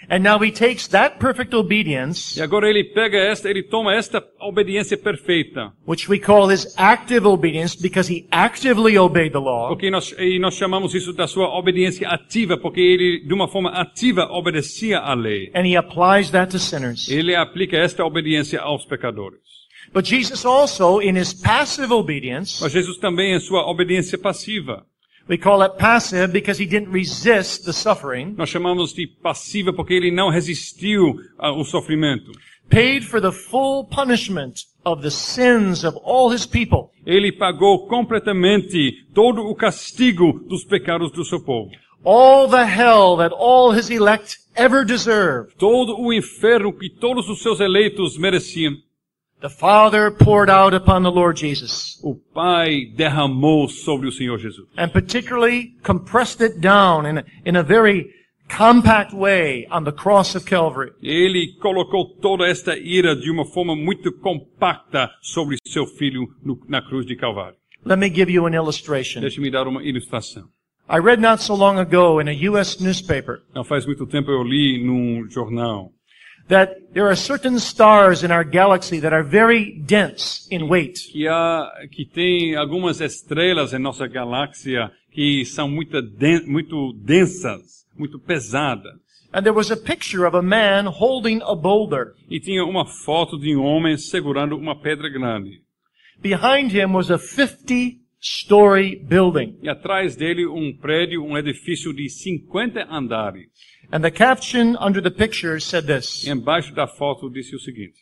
And 0.09 0.19
now 0.24 0.39
he 0.43 0.51
takes 0.51 0.88
that 0.88 1.17
perfect 1.19 1.53
obedience, 1.55 2.36
E 2.38 2.41
agora 2.41 2.67
ele 2.67 2.84
pega 2.84 3.17
esta, 3.19 3.47
ele 3.49 3.61
toma 3.63 3.93
esta 3.95 4.22
obediência 4.41 4.97
perfeita. 4.97 5.72
which 5.88 6.09
we 6.09 6.17
call 6.19 6.49
his 6.51 6.74
active 6.76 7.26
obedience 7.26 7.76
because 7.80 8.11
he 8.11 8.28
actively 8.32 8.97
obeyed 8.97 9.32
the 9.32 9.38
law, 9.39 9.69
Porque 9.69 9.91
nós, 9.91 10.11
e 10.17 10.39
nós 10.39 10.55
chamamos 10.55 10.95
isso 10.95 11.13
da 11.13 11.28
sua 11.28 11.47
obediência 11.57 12.09
ativa, 12.09 12.57
porque 12.57 12.82
ele, 12.82 13.24
de 13.26 13.34
uma 13.34 13.47
forma 13.47 13.69
ativa, 13.69 14.26
obedecia 14.32 14.97
à 14.99 15.13
lei. 15.13 15.51
and 15.53 15.65
he 15.67 15.78
applies 15.78 16.32
that 16.32 16.51
to 16.51 16.57
sinners. 16.59 17.07
Ele 17.07 17.36
aplica 17.36 17.78
esta 17.78 18.03
obediência 18.03 18.59
aos 18.59 18.84
pecadores. 18.86 19.39
But 19.93 20.05
Jesus 20.07 20.43
also, 20.45 20.99
in 20.99 21.15
his 21.15 21.32
passive 21.34 21.93
obedience, 21.93 22.59
Mas 22.61 22.72
Jesus 22.72 22.97
também, 22.97 23.34
em 23.36 23.39
sua 23.39 23.69
obediência 23.69 24.17
passiva, 24.17 24.84
we 25.32 25.38
call 25.38 25.63
it 25.63 25.77
passive 25.77 26.34
because 26.34 26.59
he 26.59 26.67
didn't 26.67 26.91
resist 26.91 27.63
the 27.63 27.71
suffering, 27.71 28.36
nós 28.38 28.49
chamamos 28.49 28.93
de 28.93 29.07
passiva 29.07 29.71
porque 29.71 29.93
ele 29.93 30.11
não 30.11 30.29
resistiu 30.29 31.15
ao 31.39 31.63
sofrimento. 31.63 32.32
paid 32.69 33.03
for 33.03 33.19
the 33.19 33.32
full 33.32 33.84
punishment 33.86 34.65
of 34.86 35.01
the 35.01 35.11
sins 35.11 35.84
of 35.84 35.97
all 36.03 36.29
his 36.32 36.45
people. 36.45 36.91
Ele 37.05 37.32
pagou 37.32 37.88
completamente 37.88 39.05
todo 39.13 39.41
o 39.41 39.55
castigo 39.55 40.39
dos 40.47 40.63
pecados 40.63 41.11
do 41.11 41.23
seu 41.23 41.41
povo. 41.41 41.69
All 42.03 42.47
the 42.47 42.65
hell 42.65 43.17
that 43.17 43.36
all 43.36 43.71
his 43.71 43.89
elect 43.89 44.38
ever 44.55 44.86
deserved. 44.86 45.55
Todo 45.57 45.99
o 45.99 46.11
inferno 46.11 46.73
que 46.73 46.89
todos 46.89 47.29
os 47.29 47.41
seus 47.41 47.59
eleitos 47.59 48.17
mereciam. 48.17 48.73
The 49.41 49.49
Father 49.49 50.11
poured 50.11 50.49
out 50.51 50.73
upon 50.75 51.01
the 51.03 51.11
Lord 51.11 51.35
Jesus. 51.35 51.99
O 52.03 52.13
Pai 52.33 52.85
derramou 52.95 53.67
sobre 53.67 54.07
o 54.07 54.11
Senhor 54.11 54.37
Jesus. 54.37 54.67
and 54.77 54.89
particularly 54.93 55.75
compressed 55.83 56.41
it 56.41 56.59
down 56.61 57.05
in 57.07 57.17
a, 57.17 57.23
in 57.43 57.55
a 57.55 57.63
very 57.63 58.11
compact 58.49 59.13
way 59.13 59.65
on 59.71 59.83
the 59.83 59.91
cross 59.91 60.35
of 60.35 60.45
Calvary. 60.45 60.91
Ele 61.01 61.55
colocou 61.59 62.05
toda 62.21 62.45
esta 62.47 62.77
ira 62.77 63.15
de 63.15 63.31
uma 63.31 63.45
forma 63.45 63.75
muito 63.75 64.11
compacta 64.11 65.09
sobre 65.21 65.57
seu 65.65 65.87
filho 65.87 66.27
no- 66.43 66.59
na 66.67 66.81
cruz 66.81 67.05
de 67.07 67.15
Calvário. 67.15 67.55
Let 67.83 67.97
me 67.97 68.09
give 68.13 68.31
you 68.31 68.45
an 68.45 68.53
illustration. 68.53 69.21
Deixe-me 69.21 69.49
dar 69.49 69.67
uma 69.67 69.81
ilustração. 69.83 70.43
I 70.87 70.99
read 70.99 71.19
not 71.21 71.41
so 71.41 71.55
long 71.55 71.79
ago 71.79 72.19
in 72.21 72.27
a 72.27 72.49
U.S. 72.51 72.83
newspaper 72.83 73.41
Não 73.55 73.63
faz 73.63 73.85
muito 73.87 74.05
tempo 74.05 74.29
eu 74.29 74.43
li 74.43 74.83
num 74.83 75.27
jornal 75.29 75.91
that 76.51 76.75
there 76.93 77.07
are 77.07 77.15
certain 77.15 77.57
stars 77.59 78.23
in 78.23 78.31
our 78.31 78.43
galaxy 78.43 78.99
that 78.99 79.13
are 79.13 79.23
very 79.23 79.71
dense 79.87 80.47
in 80.51 80.67
weight. 80.69 80.99
que 81.11 81.25
há 81.27 81.65
que 81.91 82.05
tem 82.05 82.55
algumas 82.55 82.99
estrelas 83.01 83.73
em 83.73 83.79
nossa 83.79 84.05
galáxia 84.07 84.91
que 85.11 85.45
são 85.45 85.67
muito, 85.69 86.01
den- 86.01 86.45
muito 86.45 86.93
densas, 86.93 87.85
muito 87.97 88.19
pesadas. 88.19 88.99
And 89.33 89.43
there 89.43 89.55
was 89.55 89.71
a 89.71 89.77
picture 89.77 90.25
of 90.27 90.35
a 90.35 90.41
man 90.41 90.87
holding 90.87 91.41
a 91.43 91.55
boulder. 91.55 92.13
E 92.29 92.37
tinha 92.39 92.65
uma 92.65 92.85
foto 92.85 93.39
de 93.39 93.55
um 93.55 93.63
homem 93.63 93.95
segurando 93.97 94.57
uma 94.57 94.75
pedra 94.75 95.07
grande. 95.09 95.61
Behind 96.21 96.71
him 96.73 96.93
was 96.93 97.09
a 97.09 97.17
50 97.17 97.97
story 98.22 98.95
building. 98.95 99.57
E 99.63 99.67
atrás 99.69 100.15
dele 100.15 100.45
um 100.45 100.72
prédio, 100.78 101.24
um 101.26 101.38
edifício 101.38 101.91
de 101.91 102.07
50 102.09 102.86
andares. 102.89 103.47
And 103.91 104.01
the 104.01 104.11
caption 104.11 104.78
under 104.80 105.01
the 105.01 105.09
picture 105.11 105.59
said 105.59 105.86
this, 105.86 106.24
E 106.26 106.30
embaixo 106.30 106.74
da 106.74 106.88
foto 106.88 107.30
disse 107.30 107.55
o 107.55 107.59
seguinte: 107.59 107.99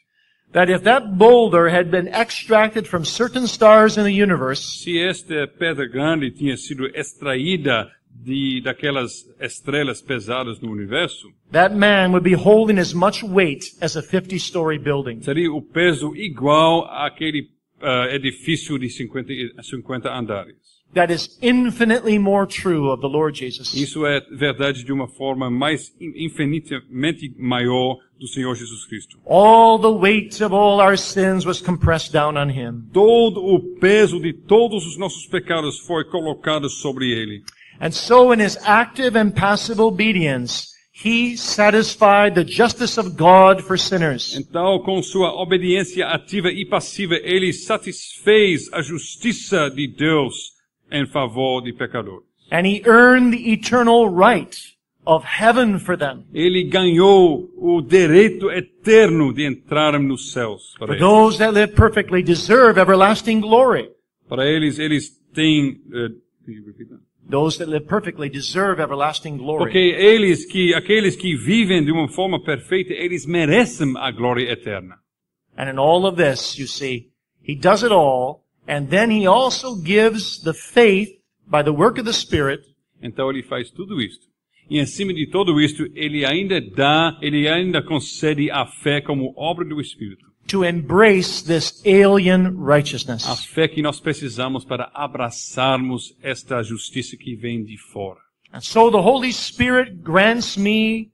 that 0.51 0.69
if 0.69 0.83
that 0.83 1.17
boulder 1.17 1.69
had 1.69 1.89
been 1.89 2.07
extracted 2.07 2.87
from 2.87 3.05
certain 3.05 3.47
stars 3.47 3.97
in 3.97 4.03
the 4.03 4.13
universe, 4.13 4.83
se 4.83 4.99
esta 4.99 5.47
pedra 5.47 5.87
grande 5.87 6.31
tinha 6.31 6.57
sido 6.57 6.87
extraída 6.95 7.89
de 8.11 8.61
daquelas 8.61 9.25
estrelas 9.39 10.01
pesadas 10.01 10.59
no 10.59 10.69
universo, 10.71 11.27
that 11.51 11.73
man 11.75 12.11
would 12.11 12.23
be 12.23 12.33
holding 12.33 12.77
as 12.77 12.93
much 12.93 13.23
weight 13.23 13.63
as 13.81 13.95
a 13.95 14.01
50 14.01 14.37
story 14.37 14.77
building. 14.77 15.21
seria 15.21 15.51
o 15.51 15.61
peso 15.61 16.15
igual 16.15 16.85
àquele 16.91 17.47
ah, 17.81 18.07
edifício 18.11 18.77
de 18.77 18.89
50, 18.89 19.31
e- 19.33 19.53
50 19.61 20.09
andares. 20.09 20.55
That 20.95 21.11
is 21.13 21.37
infinitely 21.39 22.17
more 22.17 22.47
true 22.47 22.89
of 22.91 22.99
the 23.01 23.07
Lord 23.07 23.37
Jesus. 23.37 23.75
Isso 23.75 24.07
é 24.07 24.21
verdade 24.31 24.83
de 24.83 24.91
uma 24.91 25.07
forma 25.07 25.47
mais 25.49 25.93
in- 26.01 26.25
infinitamente 26.25 27.31
maior 27.37 27.97
do 28.19 28.27
Senhor 28.27 28.55
Jesus 28.55 28.85
Cristo. 28.87 29.19
All 29.25 29.77
the 29.79 29.87
weight 29.87 30.43
of 30.43 30.51
all 30.53 30.81
our 30.81 30.97
sins 30.97 31.45
was 31.45 31.61
compressed 31.61 32.11
down 32.11 32.37
on 32.37 32.49
him. 32.49 32.89
Todo 32.91 33.39
o 33.39 33.59
peso 33.79 34.19
de 34.19 34.33
todos 34.33 34.85
os 34.87 34.97
nossos 34.97 35.27
pecados 35.27 35.77
foi 35.79 36.05
colocado 36.05 36.67
sobre 36.69 37.11
ele. 37.11 37.43
And 37.79 37.91
so 37.91 38.33
in 38.33 38.39
his 38.41 38.57
active 38.65 39.15
and 39.17 39.29
passive 39.31 39.79
obedience, 39.79 40.68
he 41.03 41.35
satisfied 41.37 42.35
the 42.35 42.43
justice 42.43 42.97
of 42.99 43.15
God 43.15 43.61
for 43.61 43.77
sinners. 43.77 44.35
Então, 44.35 44.79
com 44.79 45.01
sua 45.01 45.31
obediência 45.41 46.07
ativa 46.07 46.49
e 46.51 46.65
passiva, 46.65 47.15
ele 47.15 47.53
satisfez 47.53 48.71
a 48.73 48.81
justiça 48.81 49.69
de 49.69 49.87
Deus 49.87 50.53
em 50.91 51.05
favor 51.05 51.61
de 51.61 51.73
pecadores. 51.73 52.25
And 52.51 52.65
he 52.65 52.81
earned 52.85 53.31
the 53.37 53.51
eternal 53.51 54.09
right 54.09 54.57
of 55.05 55.23
heaven 55.25 55.79
for 55.79 55.95
them. 55.97 56.25
Ele 56.33 56.63
ganhou 56.63 57.49
o 57.57 57.81
direito 57.81 58.49
eterno 58.51 59.31
de 59.33 59.43
entrar 59.45 59.99
nos 59.99 60.31
céus. 60.31 60.73
Para 60.77 60.87
For 60.87 60.95
eles, 60.95 60.99
those 61.01 61.37
that 61.37 61.53
live 61.53 61.73
perfectly 61.75 62.21
deserve 62.23 62.79
everlasting 62.79 63.39
glory. 63.39 63.89
para 64.27 64.45
eles, 64.45 64.77
eles 64.79 65.09
têm. 65.33 65.79
eh, 65.93 66.09
can 67.27 67.27
you 67.27 67.27
repeat 67.27 67.27
that? 67.27 67.29
Those 67.29 67.57
that 67.57 67.69
live 67.69 67.87
perfectly 67.87 68.29
deserve 68.29 68.79
everlasting 68.79 69.37
glory. 69.37 69.59
Porque 69.59 69.77
eles 69.77 70.45
que, 70.45 70.73
aqueles 70.73 71.15
que 71.15 71.35
vivem 71.35 71.83
de 71.83 71.91
uma 71.91 72.07
forma 72.07 72.41
perfeita, 72.43 72.93
eles 72.93 73.25
merecem 73.25 73.93
a 73.97 74.11
glória 74.11 74.51
eterna. 74.51 74.95
And 75.57 75.69
in 75.69 75.77
all 75.77 76.05
of 76.05 76.15
this, 76.15 76.57
you 76.57 76.67
see, 76.67 77.11
he 77.41 77.55
does 77.55 77.83
it 77.83 77.91
all, 77.91 78.45
and 78.67 78.89
then 78.89 79.11
he 79.11 79.27
also 79.27 79.75
gives 79.75 80.41
the 80.41 80.53
faith 80.53 81.09
by 81.45 81.63
the 81.63 81.73
work 81.73 81.99
of 81.99 82.05
the 82.05 82.13
Spirit 82.13 82.69
Então 83.01 83.29
ele 83.29 83.43
faz 83.43 83.71
tudo 83.71 84.01
isto. 84.01 84.27
E 84.69 84.79
em 84.79 84.85
cima 84.85 85.13
de 85.13 85.27
tudo 85.27 85.59
isto, 85.59 85.83
ele 85.95 86.25
ainda 86.25 86.61
dá, 86.61 87.17
ele 87.21 87.47
ainda 87.47 87.81
concede 87.81 88.51
a 88.51 88.65
fé 88.67 89.01
como 89.01 89.33
obra 89.35 89.65
do 89.65 89.81
Espírito. 89.81 90.28
To 90.49 90.63
embrace 90.63 91.41
this 91.41 91.81
alien 91.85 92.47
A 92.47 92.49
righteousness. 92.51 93.45
fé 93.45 93.67
que 93.67 93.81
nós 93.81 93.99
precisamos 93.99 94.65
para 94.65 94.91
abraçarmos 94.93 96.15
esta 96.21 96.61
justiça 96.63 97.15
que 97.17 97.35
vem 97.35 97.63
de 97.63 97.77
fora. 97.77 98.19
And 98.51 98.61
so 98.61 98.89
the 98.91 98.97
Holy 98.97 99.31
Spirit 99.31 100.01
grants 100.01 100.57
me 100.57 101.11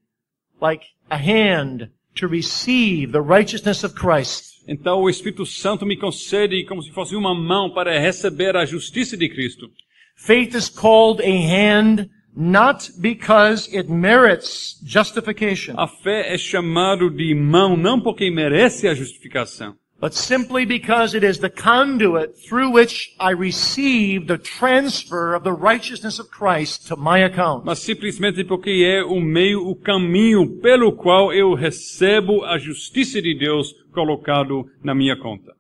like 0.61 0.86
a 1.09 1.17
hand 1.17 1.89
to 2.15 2.27
receive 2.27 3.11
the 3.11 3.21
righteousness 3.21 3.83
of 3.83 3.93
Christ. 3.93 4.63
Então 4.67 5.01
o 5.01 5.09
Espírito 5.09 5.45
Santo 5.45 5.86
me 5.86 5.97
concede 5.97 6.65
como 6.65 6.81
se 6.81 6.91
fosse 6.91 7.15
uma 7.15 7.36
mão 7.36 7.69
para 7.71 7.99
receber 7.99 8.55
a 8.55 8.65
justiça 8.65 9.15
de 9.17 9.29
Cristo. 9.29 9.69
Faith 10.15 10.55
is 10.55 10.69
called 10.69 11.21
a 11.21 11.25
hand 11.25 12.09
not 12.36 12.89
because 12.99 13.67
it 13.73 13.89
merits 13.89 14.79
justification, 14.83 15.75
A 15.77 15.88
fé 15.88 16.33
é 16.33 16.38
chamado 16.38 17.09
de 17.09 17.33
mão 17.33 17.77
não 17.77 17.99
porque 17.99 18.29
merece 18.29 18.88
a 18.88 18.93
justificação, 18.93 19.75
but 20.01 20.13
simply 20.13 20.65
because 20.65 21.15
it 21.15 21.25
is 21.25 21.39
the 21.39 21.49
conduit 21.49 22.33
through 22.47 22.69
which 22.73 23.15
I 23.19 23.31
receive 23.31 24.27
the 24.27 24.38
transfer 24.38 25.33
of 25.33 25.43
the 25.43 25.53
righteousness 25.53 26.19
of 26.19 26.29
Christ 26.29 26.88
to 26.89 26.97
my 26.97 27.23
account. 27.23 27.63
mas 27.65 27.79
simplesmente 27.79 28.43
porque 28.43 28.83
é 28.86 29.03
o 29.03 29.21
meio, 29.21 29.65
o 29.67 29.75
caminho 29.75 30.59
pelo 30.61 30.91
qual 30.91 31.33
eu 31.33 31.53
recebo 31.53 32.43
a 32.43 32.57
justiça 32.57 33.21
de 33.21 33.33
Deus 33.38 33.73
colocado 33.93 34.65
na 34.83 34.93
minha 34.93 35.15
conta. 35.15 35.53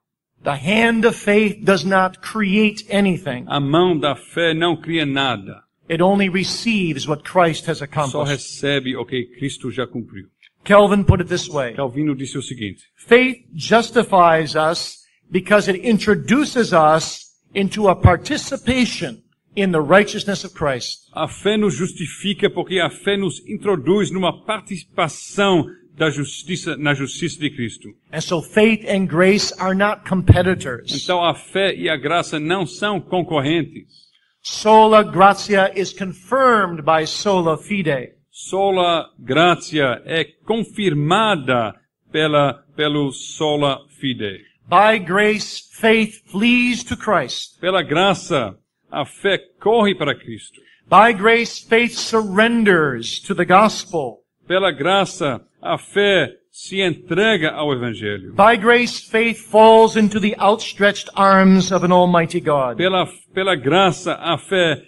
The 0.43 0.51
hand 0.51 1.05
of 1.07 1.17
faith 1.17 1.63
does 1.63 1.83
not 1.83 2.19
create 2.19 2.85
anything. 2.91 3.45
A 3.47 3.59
mão 3.59 3.97
da 3.97 4.15
fé 4.15 4.53
não 4.53 4.75
cria 4.75 5.03
nada, 5.03 5.63
It 5.89 6.01
only 6.01 6.29
receives 6.29 7.07
what 7.07 7.23
Christ 7.23 7.67
has 7.67 7.79
só 7.79 7.85
accomplished. 7.85 8.31
recebe 8.31 8.95
o 8.95 9.05
que 9.05 9.25
Cristo 9.37 9.69
já 9.69 9.85
cumpriu. 9.85 10.27
Calvin 10.63 11.03
put 11.03 11.21
it 11.21 11.29
this 11.29 11.47
way. 11.47 11.73
Calvino 11.73 12.15
disse 12.15 12.37
o 12.37 12.41
seguinte: 12.41 12.83
Faith 12.95 13.45
justifies 13.53 14.55
us 14.55 15.05
because 15.29 15.69
it 15.69 15.87
introduces 15.87 16.73
us 16.73 17.25
into 17.53 17.87
a 17.87 17.95
participation 17.95 19.21
in 19.55 19.71
the 19.71 19.79
righteousness 19.79 20.43
of 20.43 20.53
Christ. 20.55 21.07
A 21.13 21.27
fé 21.27 21.55
nos 21.55 21.75
justifica 21.75 22.49
porque 22.49 22.79
a 22.79 22.89
fé 22.89 23.15
nos 23.15 23.39
introduz 23.47 24.11
numa 24.11 24.43
participação 24.43 25.65
da 25.95 26.09
justiça, 26.09 26.75
na 26.75 26.93
justiça 26.93 27.39
de 27.39 27.49
Cristo. 27.49 27.89
And 28.11 28.21
so 28.21 28.41
faith 28.41 28.85
and 28.89 29.05
grace 29.05 29.53
are 29.59 29.75
not 29.75 30.01
competitors. 30.07 30.91
Então 31.03 31.23
a 31.23 31.33
fé 31.33 31.75
e 31.75 31.87
a 31.87 31.95
graça 31.95 32.39
não 32.39 32.65
são 32.65 32.99
concorrentes. 32.99 34.05
Sola 34.47 35.03
gratia 35.03 35.71
is 35.73 35.91
confirmed 35.91 36.85
by 36.85 37.03
sola 37.03 37.57
fide. 37.57 38.13
Sola 38.29 39.09
gratia 39.17 40.03
é 40.05 40.23
confirmada 40.45 41.73
pela, 42.11 42.63
pelo 42.75 43.11
sola 43.11 43.79
fide. 43.99 44.45
By 44.69 44.99
grace, 44.99 45.67
faith 45.71 46.21
flees 46.29 46.83
to 46.83 46.95
Christ. 46.95 47.59
Pela 47.59 47.81
graça, 47.81 48.55
a 48.91 49.03
fé 49.03 49.39
corre 49.59 49.95
para 49.95 50.13
Cristo. 50.13 50.61
By 50.87 51.11
grace, 51.13 51.57
faith 51.57 51.97
surrenders 51.97 53.19
to 53.21 53.33
the 53.33 53.45
gospel. 53.45 54.19
Pela 54.47 54.71
graça, 54.71 55.41
a 55.59 55.79
fé 55.79 56.37
se 56.55 56.81
entrega 56.81 57.51
ao 57.51 57.73
Evangelho. 57.73 58.33
By 58.33 58.55
grace, 58.55 59.01
faith 59.01 59.51
falls 59.51 59.97
into 59.97 60.21
the 60.21 60.33
outstretched 60.39 61.09
arms 61.13 61.69
of 61.69 61.83
an 61.83 61.91
almighty 61.91 62.39
God. 62.39 62.77
Pela, 62.77 63.05
pela 63.33 63.57
graça, 63.57 64.13
a 64.13 64.37
fé 64.37 64.81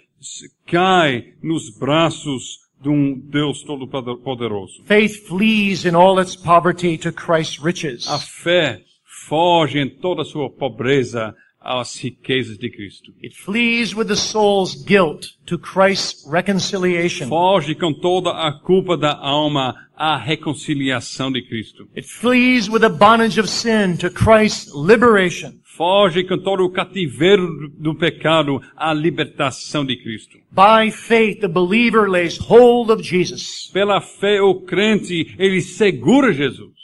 cai 0.66 1.34
nos 1.42 1.68
braços 1.78 2.60
de 2.80 2.88
um 2.88 3.20
Deus 3.20 3.62
Todo-Poderoso. 3.64 4.82
Faith 4.86 5.26
flees 5.28 5.84
in 5.84 5.94
all 5.94 6.18
its 6.18 6.34
poverty 6.34 6.96
to 6.96 7.12
Christ's 7.12 7.62
riches. 7.62 8.08
A 8.08 8.18
fé 8.18 8.80
foge 9.28 9.78
em 9.78 9.90
toda 9.90 10.22
a 10.22 10.24
sua 10.24 10.48
pobreza 10.48 11.36
às 11.68 11.96
riquezas 12.02 12.56
de 12.56 12.70
Cristo. 12.70 13.12
It 13.22 13.34
flees 13.36 13.94
with 13.94 14.06
the 14.06 14.16
soul's 14.16 14.74
guilt 14.84 15.26
to 15.46 15.58
Christ's 15.58 16.24
reconciliation. 16.30 17.28
Foge 17.28 17.74
com 17.74 17.92
toda 17.92 18.30
a 18.30 18.52
culpa 18.52 18.96
da 18.96 19.14
alma 19.16 19.74
à 19.96 20.16
reconciliação 20.16 21.30
de 21.30 21.42
Cristo. 21.42 21.86
It 21.96 22.08
flees 22.08 22.68
with 22.68 22.80
the 22.80 22.88
bondage 22.88 23.38
of 23.38 23.48
sin 23.48 23.96
to 23.98 24.10
Christ's 24.10 24.72
liberation. 24.74 25.52
Foge 25.76 26.24
com 26.24 26.38
todo 26.38 26.64
o 26.64 26.70
cativeiro 26.70 27.46
do- 27.46 27.92
do 27.92 27.94
pecado 27.94 28.60
à 28.76 28.92
libertação 28.92 29.84
de 29.84 29.96
Cristo. 29.96 30.38
By 30.50 30.90
faith, 30.90 31.40
the 31.40 31.48
believer 31.48 32.08
lays 32.10 32.36
hold 32.38 32.90
of 32.90 33.02
Jesus, 33.02 33.70
Pela 33.72 34.00
fé, 34.00 34.40
o 34.42 34.54
crente, 34.62 35.34
ele 35.38 35.60
segura 35.60 36.32
Jesus. 36.32 36.77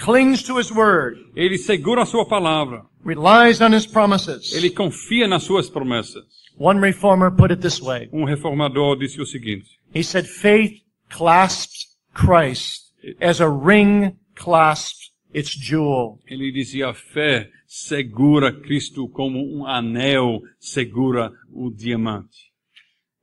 Clings 0.00 0.42
to 0.44 0.56
his 0.58 0.70
word, 0.72 1.18
Ele 1.36 1.58
segura 1.58 2.02
a 2.02 2.06
sua 2.06 2.26
palavra. 2.26 2.84
relies 3.04 3.60
on 3.60 3.72
his 3.72 3.86
promises. 3.86 4.52
Ele 4.52 4.70
confia 4.70 5.26
nas 5.28 5.44
suas 5.44 5.68
promessas. 5.70 6.24
One 6.58 6.80
reformer 6.80 7.30
put 7.30 7.50
it 7.50 7.60
this 7.60 7.80
way. 7.80 8.08
Um 8.12 8.24
reformador 8.24 8.96
disse 8.98 9.20
o 9.20 9.26
seguinte: 9.26 9.66
He 9.94 10.02
said, 10.02 10.26
faith 10.26 10.82
clasped 11.08 11.86
Christ 12.14 12.92
as 13.20 13.40
a 13.40 13.48
ring 13.48 14.16
clasps 14.34 15.10
its 15.32 15.50
jewel. 15.50 16.18
Ele 16.26 16.52
dizia 16.52 16.90
a 16.90 16.94
fé 16.94 17.48
segura 17.66 18.52
Cristo 18.52 19.08
como 19.08 19.38
um 19.38 19.66
anel 19.66 20.40
segura 20.58 21.32
o 21.52 21.70
diamante. 21.70 22.49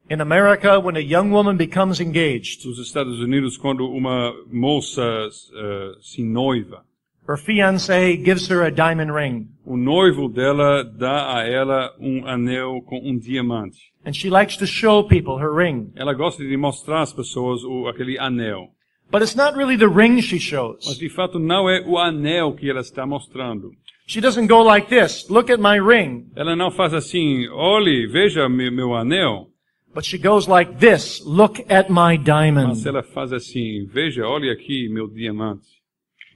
In 0.09 0.21
America, 0.21 0.79
when 0.79 0.95
a 0.95 1.01
young 1.01 1.31
woman 1.31 1.57
becomes 1.57 1.99
engaged, 1.99 2.65
Nos 2.65 2.79
Estados 2.79 3.19
Unidos, 3.19 3.57
quando 3.57 3.85
uma 3.89 4.33
moça 4.51 5.01
eh, 5.03 5.91
se 6.01 6.23
noiva, 6.23 6.83
her 7.27 7.35
fiancé 7.37 8.15
gives 8.15 8.47
her 8.49 8.63
a 8.63 8.69
diamond 8.71 9.11
ring, 9.13 9.49
o 9.65 9.75
noivo 9.75 10.29
dela 10.29 10.81
dá 10.85 11.35
a 11.37 11.43
ela 11.45 11.93
um 11.99 12.25
anel 12.25 12.81
com 12.85 12.97
um 13.03 13.17
diamante. 13.19 13.91
and 14.05 14.13
she 14.15 14.29
likes 14.29 14.55
to 14.55 14.65
show 14.65 15.03
people 15.03 15.37
her 15.37 15.51
ring. 15.53 15.91
Ela 15.97 16.13
gosta 16.13 16.41
de 16.41 16.55
mostrar 16.55 17.01
às 17.01 17.11
pessoas 17.11 17.61
o, 17.65 17.87
aquele 17.87 18.17
anel. 18.17 18.69
But 19.11 19.21
it's 19.21 19.35
not 19.35 19.57
really 19.57 19.77
the 19.77 19.89
ring 19.89 20.21
she 20.21 20.35
Mas 20.35 20.43
shows. 20.43 20.97
de 20.97 21.09
fato 21.09 21.37
não 21.37 21.69
é 21.69 21.81
o 21.85 21.97
anel 21.97 22.53
que 22.53 22.69
ela 22.69 22.79
está 22.79 23.05
mostrando. 23.05 23.71
She 24.05 24.21
doesn't 24.21 24.47
go 24.47 24.63
like 24.63 24.87
this, 24.87 25.29
look 25.29 25.51
at 25.51 25.59
my 25.59 25.77
ring. 25.81 26.27
Ela 26.33 26.55
não 26.55 26.71
faz 26.71 26.93
assim, 26.93 27.45
olhe, 27.49 28.07
veja 28.07 28.47
meu 28.47 28.95
anel. 28.95 29.49
But 29.97 30.05
she 30.05 30.19
goes 30.19 30.47
like 30.47 30.77
this, 30.77 31.23
look 31.25 31.59
at 31.71 31.89
my 31.89 32.17
Mas 32.17 32.23
diamond. 32.23 32.85
ela 32.85 33.01
faz 33.01 33.33
assim, 33.33 33.87
veja, 33.87 34.27
olhe 34.27 34.51
aqui 34.51 34.87
meu 34.87 35.07
diamante. 35.07 35.65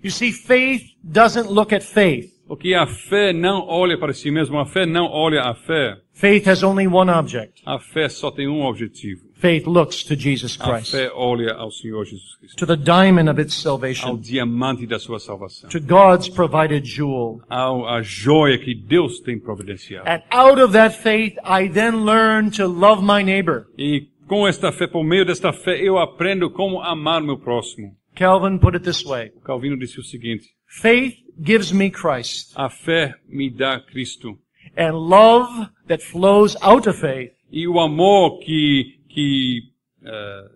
You 0.03 0.09
see, 0.09 0.31
faith 0.31 0.81
doesn't 1.03 1.47
look 1.47 1.71
at 1.71 1.83
faith. 1.83 2.31
Porque 2.47 2.73
a 2.73 2.87
fé 2.87 3.31
não 3.31 3.67
olha 3.67 3.99
para 3.99 4.13
si 4.13 4.31
mesma, 4.31 4.63
a 4.63 4.65
fé 4.65 4.87
não 4.87 5.05
olha 5.05 5.43
a 5.43 5.53
fé. 5.53 5.95
Faith 6.11 6.47
has 6.47 6.63
only 6.63 6.87
one 6.87 7.11
object. 7.11 7.61
A 7.63 7.77
fé 7.77 8.09
só 8.09 8.31
tem 8.31 8.47
um 8.47 8.63
objetivo. 8.63 9.30
Faith 9.41 9.65
looks 9.65 10.03
to 10.03 10.15
Jesus 10.15 10.55
A 10.59 10.63
Christ, 10.63 10.91
fé 10.91 11.11
olha 11.15 11.53
ao 11.53 11.71
Senhor 11.71 12.05
Jesus 12.05 12.35
Cristo, 12.35 12.57
to 12.57 12.65
the 12.67 12.77
diamond 12.77 13.27
of 13.27 13.41
its 13.41 13.55
ao 13.65 13.71
salvation, 13.71 14.17
diamante 14.17 14.85
da 14.85 14.99
sua 14.99 15.19
salvação, 15.19 15.67
to 15.67 15.79
God's 15.79 16.29
provided 16.29 16.85
jewel. 16.85 17.41
ao 17.49 17.87
a 17.87 18.03
joia 18.03 18.59
que 18.59 18.75
Deus 18.75 19.19
tem 19.19 19.39
providenciado. 19.39 20.07
And 20.07 20.21
out 20.29 20.61
of 20.61 20.73
that 20.73 20.95
faith, 20.95 21.35
I 21.43 21.67
then 21.67 22.05
learn 22.05 22.51
to 22.51 22.67
love 22.67 23.01
my 23.03 23.23
neighbor. 23.23 23.65
E 23.75 24.09
com 24.27 24.47
esta 24.47 24.71
fé, 24.71 24.85
por 24.85 25.03
meio 25.03 25.25
desta 25.25 25.51
fé, 25.51 25.75
eu 25.81 25.97
aprendo 25.97 26.51
como 26.51 26.79
amar 26.79 27.19
meu 27.19 27.39
próximo. 27.39 27.95
Calvin 28.13 28.59
put 28.59 28.77
it 28.77 28.85
this 28.85 29.03
way. 29.03 29.31
Calvino 29.43 29.75
disse 29.75 29.99
o 29.99 30.03
seguinte: 30.03 30.49
Faith 30.67 31.15
gives 31.43 31.71
me 31.71 31.89
Christ, 31.89 32.53
a 32.55 32.69
fé 32.69 33.15
me 33.27 33.49
dá 33.49 33.79
Cristo 33.79 34.37
and 34.77 34.95
love 34.95 35.69
that 35.87 36.03
flows 36.03 36.55
out 36.61 36.87
of 36.87 36.99
faith, 36.99 37.31
e 37.51 37.67
o 37.67 37.79
amor 37.79 38.39
que 38.39 39.00
que 39.13 39.61
eh, 40.03 40.47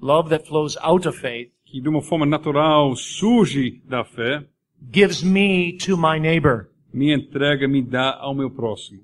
love 0.00 0.30
that 0.30 0.46
flows 0.46 0.76
out 0.82 1.06
of 1.06 1.18
faith, 1.18 1.50
que 1.64 1.80
de 1.80 1.88
uma 1.88 2.00
forma 2.00 2.26
natural 2.26 2.94
surge 2.96 3.82
da 3.88 4.04
fé 4.04 4.44
gives 4.92 5.22
me 5.22 5.76
to 5.78 5.96
my 5.96 6.18
neighbor. 6.18 6.68
me 6.92 7.12
entrega, 7.12 7.68
me 7.68 7.82
dá 7.82 8.16
ao 8.18 8.34
meu 8.34 8.50
próximo. 8.50 9.02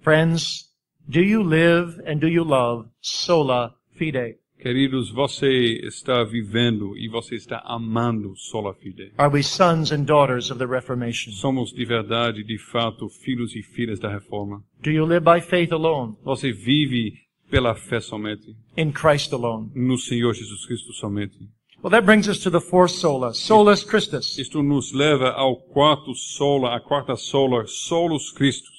Friends, 0.00 0.70
do 1.08 1.20
you 1.20 1.42
live 1.42 2.00
and 2.06 2.18
do 2.18 2.28
you 2.28 2.44
love 2.44 2.88
sola 3.00 3.74
fide? 3.96 4.36
Queridos, 4.58 5.10
você 5.10 5.80
está 5.86 6.22
vivendo 6.22 6.94
e 6.98 7.08
você 7.08 7.34
está 7.34 7.62
amando 7.64 8.36
sola 8.36 8.74
fide. 8.74 9.12
Are 9.16 9.32
we 9.32 9.42
sons 9.42 9.90
and 9.90 10.04
daughters 10.04 10.50
of 10.50 10.58
the 10.58 10.66
Reformation? 10.66 11.32
Somos 11.32 11.72
de 11.72 11.84
verdade, 11.86 12.44
de 12.44 12.58
fato, 12.58 13.08
filhos 13.08 13.56
e 13.56 13.62
filhas 13.62 13.98
da 13.98 14.10
reforma. 14.10 14.62
Do 14.82 14.90
you 14.90 15.06
live 15.06 15.24
by 15.24 15.40
faith 15.40 15.72
alone, 15.72 16.14
Você 16.22 16.52
vive 16.52 17.14
pela 17.50 17.74
fé 17.74 18.00
somente, 18.00 18.54
in 18.76 18.92
Christ 18.92 19.32
alone? 19.32 19.70
no 19.74 19.96
Senhor 19.98 20.32
Jesus 20.34 20.64
Cristo 20.66 20.92
somente. 20.92 21.36
Well, 21.82 21.90
that 21.90 22.04
brings 22.04 22.28
us 22.28 22.40
to 22.40 22.50
the 22.50 22.60
fourth 22.60 22.90
sola, 22.90 23.32
solus 23.32 23.82
Christus. 23.82 24.38
Isto 24.38 24.62
nos 24.62 24.92
leva 24.92 25.30
ao 25.30 25.56
quarto 25.56 26.14
sola, 26.14 26.76
a 26.76 26.80
quarta 26.80 27.16
sola, 27.16 27.66
solos 27.66 28.30
Christus. 28.32 28.78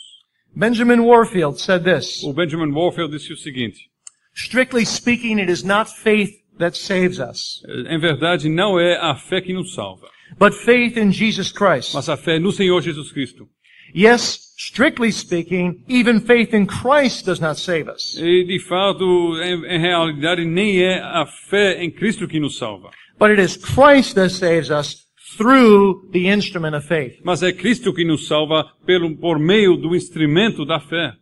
Benjamin 0.56 1.04
Warfield 1.04 1.60
said 1.60 1.84
this, 1.84 2.24
O 2.24 2.32
Benjamin 2.34 2.74
Warfield 2.74 3.12
disse 3.12 3.34
o 3.34 3.38
seguinte: 3.38 3.90
strictly 4.36 4.86
speaking, 4.86 5.40
it 5.40 5.50
is 5.50 5.64
not 5.64 5.88
faith 5.90 6.32
that 6.60 6.76
saves 6.78 7.20
us, 7.20 7.64
em 7.90 7.98
verdade, 8.00 8.48
não 8.50 8.80
é 8.80 8.98
a 8.98 9.16
fé 9.16 9.42
que 9.42 9.52
nos 9.54 9.74
salva, 9.74 10.08
but 10.38 10.54
faith 10.54 10.96
in 10.96 11.12
Jesus 11.12 11.52
Christ. 11.52 11.96
mas 11.96 12.08
a 12.08 12.16
fé 12.18 12.38
no 12.38 12.52
Senhor 12.52 12.82
Jesus 12.82 13.12
Cristo. 13.12 13.48
Yes, 13.94 14.54
strictly 14.58 15.12
speaking, 15.12 15.84
even 15.88 16.20
faith 16.22 16.54
in 16.54 16.66
Christ 16.66 17.26
does 17.26 17.40
not 17.40 17.58
save 17.58 17.90
us. 17.90 18.16
E 18.18 18.44
de 18.44 18.60
fato, 18.60 19.04
em, 19.42 19.66
em 19.66 19.80
realidade, 19.80 20.46
nem 20.46 20.82
é 20.84 21.00
a 21.02 21.26
fé 21.26 21.84
em 21.84 21.90
Cristo 21.92 22.28
que 22.28 22.40
nos 22.40 22.58
salva, 22.58 22.90
But 23.20 23.32
it 23.32 23.40
is 23.42 23.56
Christ 23.58 24.16
that 24.16 24.30
saves 24.32 24.70
us 24.72 25.06
through 25.38 26.10
the 26.12 26.28
instrument 26.28 26.76
of 26.76 26.86
faith. 26.88 27.20
mas 27.24 27.42
é 27.44 27.52
Cristo 27.54 27.94
que 27.94 28.04
nos 28.04 28.28
salva 28.28 28.66
pelo, 28.86 29.16
por 29.18 29.40
meio 29.40 29.76
do 29.78 29.96
instrumento 29.96 30.66
da 30.66 30.80
fé. 30.80 31.14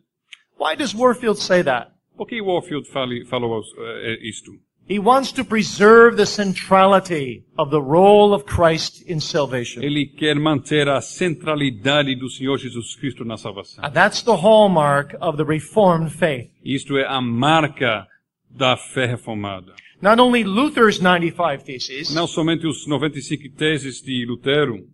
Why 0.60 0.76
does 0.76 0.94
Warfield 0.94 1.40
say 1.40 1.64
that? 1.64 1.92
Por 2.18 2.28
que 2.28 2.42
Warfield 2.42 2.88
fale, 2.90 3.26
falou 3.26 3.62
eh, 3.78 4.20
isto? 4.24 4.52
He 4.90 4.98
wants 4.98 5.32
to 5.34 5.44
preserve 5.46 6.18
the 6.18 6.26
centrality 6.26 7.46
of 7.60 7.70
the 7.70 7.80
role 7.80 8.34
of 8.34 8.46
Christ 8.46 9.04
in 9.04 9.20
salvation. 9.20 9.84
Ele 9.84 10.08
quer 10.08 10.36
manter 10.40 10.90
a 10.90 11.00
centralidade 11.00 12.16
do 12.16 12.28
Senhor 12.28 12.58
Jesus 12.58 12.96
Cristo 12.96 13.24
na 13.24 13.38
salvação. 13.38 13.86
And 13.86 13.92
that's 13.94 14.24
the 14.24 14.36
hallmark 14.36 15.16
of 15.22 15.38
the 15.38 15.46
Reformed 15.46 16.12
faith. 16.12 16.50
Isto 16.66 16.98
é 16.98 17.06
a 17.06 17.22
marca 17.22 18.08
da 18.50 18.76
fé 18.76 19.06
reformada. 19.06 19.74
Not 20.02 20.20
only 20.20 20.44
Luther's 20.44 21.00
95 21.00 21.64
Theses, 21.64 22.12
Não 22.16 22.26
somente 22.26 22.66
os 22.66 22.88
95 22.88 23.56
teses 23.56 24.02
de 24.02 24.26
Lutero, 24.26 24.88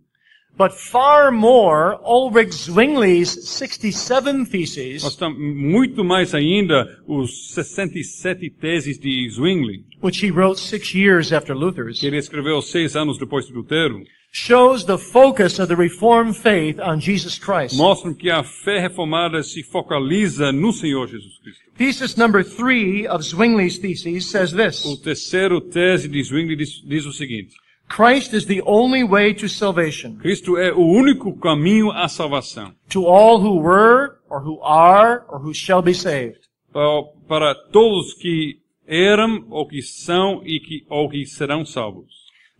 but 0.56 0.72
far 0.72 1.30
more 1.30 1.98
Ulrich 2.04 2.52
Zwingli's 2.54 3.48
67 3.48 4.46
Theses, 4.46 5.02
mas 5.02 5.16
muito 5.38 6.04
mais 6.04 6.34
ainda 6.34 6.98
os 7.06 7.52
67 7.54 8.50
teses 8.50 8.98
de 8.98 9.28
Zwingli, 9.30 9.84
which 10.02 10.24
he 10.24 10.30
wrote 10.30 10.58
six 10.58 10.94
years 10.94 11.32
after 11.32 11.54
que 11.54 11.60
Luther's, 11.60 12.02
ele 12.02 12.16
escreveu 12.16 12.60
seis 12.62 12.96
anos 12.96 13.18
depois 13.18 13.46
de 13.46 13.52
Lutero, 13.52 14.02
shows 14.32 14.84
the 14.84 14.98
focus 14.98 15.58
of 15.58 15.68
the 15.68 15.76
Reformed 15.76 16.36
faith 16.36 16.78
on 16.80 17.00
Jesus 17.00 17.38
Christ. 17.38 17.76
mostram 17.76 18.14
que 18.14 18.30
a 18.30 18.42
fé 18.42 18.80
reformada 18.80 19.42
se 19.42 19.62
focaliza 19.62 20.52
no 20.52 20.72
Senhor 20.72 21.06
Jesus 21.06 21.38
Cristo. 21.42 21.62
Thesis 21.76 22.16
number 22.16 22.42
three 22.42 23.06
of 23.06 23.22
Zwingli's 23.22 23.78
theses 23.78 24.26
says 24.26 24.52
O 24.52 24.56
this. 24.56 25.00
terceiro 25.02 25.60
tese 25.60 26.08
de 26.08 26.22
Zwingli 26.22 26.56
diz, 26.56 26.82
diz 26.82 27.04
o 27.06 27.12
seguinte: 27.12 27.54
Christ 27.88 28.34
is 28.34 28.46
the 28.46 28.62
only 28.66 29.04
way 29.04 29.32
to 29.34 29.48
salvation 29.48 30.16
Cristo 30.18 30.56
é 30.58 30.72
o 30.72 30.80
único 30.80 31.36
caminho 31.38 31.90
à 31.90 32.08
salvação 32.08 32.74
to 32.88 33.06
all 33.06 33.40
who 33.40 33.60
were, 33.60 34.16
or 34.28 34.40
who 34.40 34.60
are, 34.62 35.24
or 35.28 35.38
who 35.38 35.54
shall 35.54 35.82
be 35.82 35.94
saved. 35.94 36.40
para, 36.72 37.02
para 37.28 37.54
todos 37.70 38.14
que 38.14 38.60
eram 38.86 39.46
ou 39.50 39.66
que 39.66 39.82
são 39.82 40.42
e 40.44 40.60
que 40.60 40.84
ou 40.88 41.08
que 41.08 41.26
serão 41.26 41.64
salvos. 41.64 42.12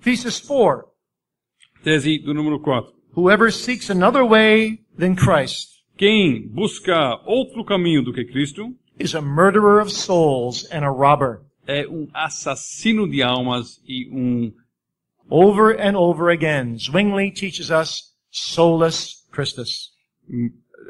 Thesis 0.02 0.40
four. 0.40 0.86
Tese 1.82 2.18
do 2.18 2.34
número 2.34 2.58
4. 2.60 2.92
Whoever 3.16 3.52
seeks 3.52 3.90
another 3.90 4.24
way 4.24 4.80
than 4.98 5.14
Christ 5.14 5.76
Quem 5.96 6.46
busca 6.48 7.20
outro 7.24 7.64
caminho 7.64 8.02
do 8.02 8.12
que 8.12 8.24
Cristo 8.24 8.74
is 8.98 9.14
a 9.14 9.20
murderer 9.20 9.80
of 9.80 9.90
souls 9.90 10.66
and 10.70 10.84
a 10.84 10.90
robber. 10.90 11.40
é 11.66 11.86
um 11.88 12.08
assassino 12.12 13.08
de 13.08 13.22
almas 13.22 13.80
e 13.86 14.08
um 14.10 14.52
Over 15.30 15.72
and 15.72 15.96
over 15.96 16.30
again, 16.30 16.78
Zwingli 16.78 17.30
teaches 17.30 17.70
us 17.70 18.12
solus 18.30 19.26
Christus. 19.32 19.90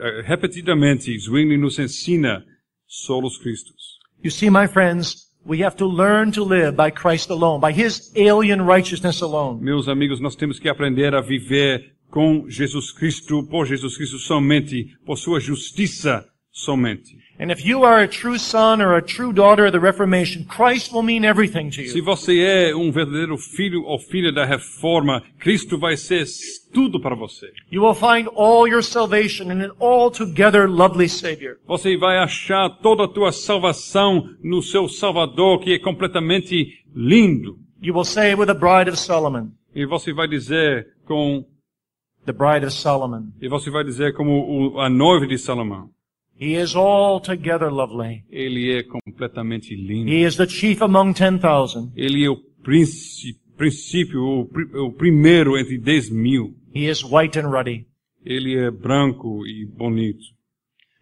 eh, 0.00 0.22
repetidamente 0.26 1.16
Zwingli 1.18 1.56
nos 1.56 1.78
ensina 1.78 2.44
solos 2.86 3.38
Cristos. 3.38 3.98
You 4.22 4.30
see, 4.30 4.50
my 4.50 4.66
friends, 4.66 5.30
we 5.44 5.62
have 5.62 5.76
to 5.76 5.86
learn 5.86 6.32
to 6.32 6.44
live 6.44 6.76
by 6.76 6.90
Christ 6.90 7.30
alone, 7.30 7.60
by 7.60 7.72
His 7.72 8.12
alien 8.16 8.62
righteousness 8.62 9.22
alone. 9.22 9.62
Meus 9.62 9.88
amigos, 9.88 10.20
nós 10.20 10.36
temos 10.36 10.58
que 10.58 10.68
aprender 10.68 11.14
a 11.14 11.20
viver 11.20 11.94
com 12.10 12.48
Jesus 12.48 12.92
Cristo, 12.92 13.42
por 13.44 13.66
Jesus 13.66 13.96
Cristo 13.96 14.18
somente, 14.18 14.96
por 15.04 15.18
sua 15.18 15.40
justiça 15.40 16.24
somente. 16.50 17.16
And 17.38 17.50
if 17.52 17.64
you 17.66 17.84
are 17.84 18.02
a 18.02 18.08
true 18.08 18.38
son 18.38 18.80
or 18.80 18.96
a 18.96 19.02
true 19.02 19.32
daughter 19.32 19.66
of 19.66 19.72
the 19.72 19.78
Reformation, 19.80 20.44
Christ 20.46 20.90
will 20.92 21.02
mean 21.02 21.22
everything 21.24 21.68
to 21.70 21.86
Se 21.86 21.98
you. 21.98 22.04
você 22.04 22.40
é 22.40 22.74
um 22.74 22.90
verdadeiro 22.90 23.36
filho 23.36 23.82
ou 23.84 23.98
filha 23.98 24.32
da 24.32 24.44
reforma, 24.46 25.22
Cristo 25.38 25.76
vai 25.78 25.96
ser 25.98 26.24
tudo 26.72 26.98
para 26.98 27.14
você. 27.14 27.52
You 27.70 27.82
will 27.82 27.94
find 27.94 28.26
all 28.34 28.66
your 28.66 28.82
salvation 28.82 29.50
in 29.52 29.62
an 29.62 29.72
altogether 29.78 30.66
lovely 30.68 31.08
Savior. 31.08 31.58
Você 31.66 31.96
vai 31.98 32.16
achar 32.18 32.70
toda 32.80 33.04
a 33.04 33.08
tua 33.08 33.32
salvação 33.32 34.30
no 34.42 34.62
seu 34.62 34.88
Salvador, 34.88 35.60
que 35.60 35.74
é 35.74 35.78
completamente 35.78 36.82
lindo. 36.94 37.58
You 37.82 37.94
will 37.94 38.04
say 38.04 38.34
with 38.34 38.46
the 38.46 38.54
bride 38.54 38.88
of 38.88 38.96
Solomon, 38.98 39.50
E 39.74 39.84
você 39.84 40.10
vai 40.12 40.26
dizer 40.26 40.86
com 41.04 41.44
the 42.24 42.32
bride 42.32 42.64
of 42.64 42.72
Solomon, 42.72 43.24
e 43.42 43.46
você 43.48 43.70
vai 43.70 43.84
dizer 43.84 44.14
como 44.14 44.72
o, 44.72 44.80
a 44.80 44.88
noiva 44.88 45.26
de 45.26 45.36
Salomão: 45.36 45.90
He 46.38 46.54
is 46.54 46.76
altogether 46.76 47.70
lovely. 47.70 48.24
Ele 48.30 48.72
é 48.72 48.82
completamente 48.82 49.74
lindo. 49.74 50.10
He 50.10 50.24
is 50.24 50.36
the 50.36 50.46
chief 50.46 50.82
among 50.82 51.14
ten 51.14 51.38
thousand. 51.38 51.92
Ele 51.96 52.24
é 52.24 52.30
o 52.30 52.36
príncipe, 52.62 53.40
princípio, 53.56 54.20
o, 54.20 54.50
o 54.86 54.92
primeiro 54.92 55.56
entre 55.56 55.78
dez 55.78 56.10
mil. 56.10 56.54
He 56.74 56.88
is 56.90 57.02
white 57.02 57.38
and 57.38 57.48
ruddy. 57.48 57.86
Ele 58.24 58.56
é 58.56 58.70
branco 58.70 59.46
e 59.46 59.64
bonito. 59.64 60.24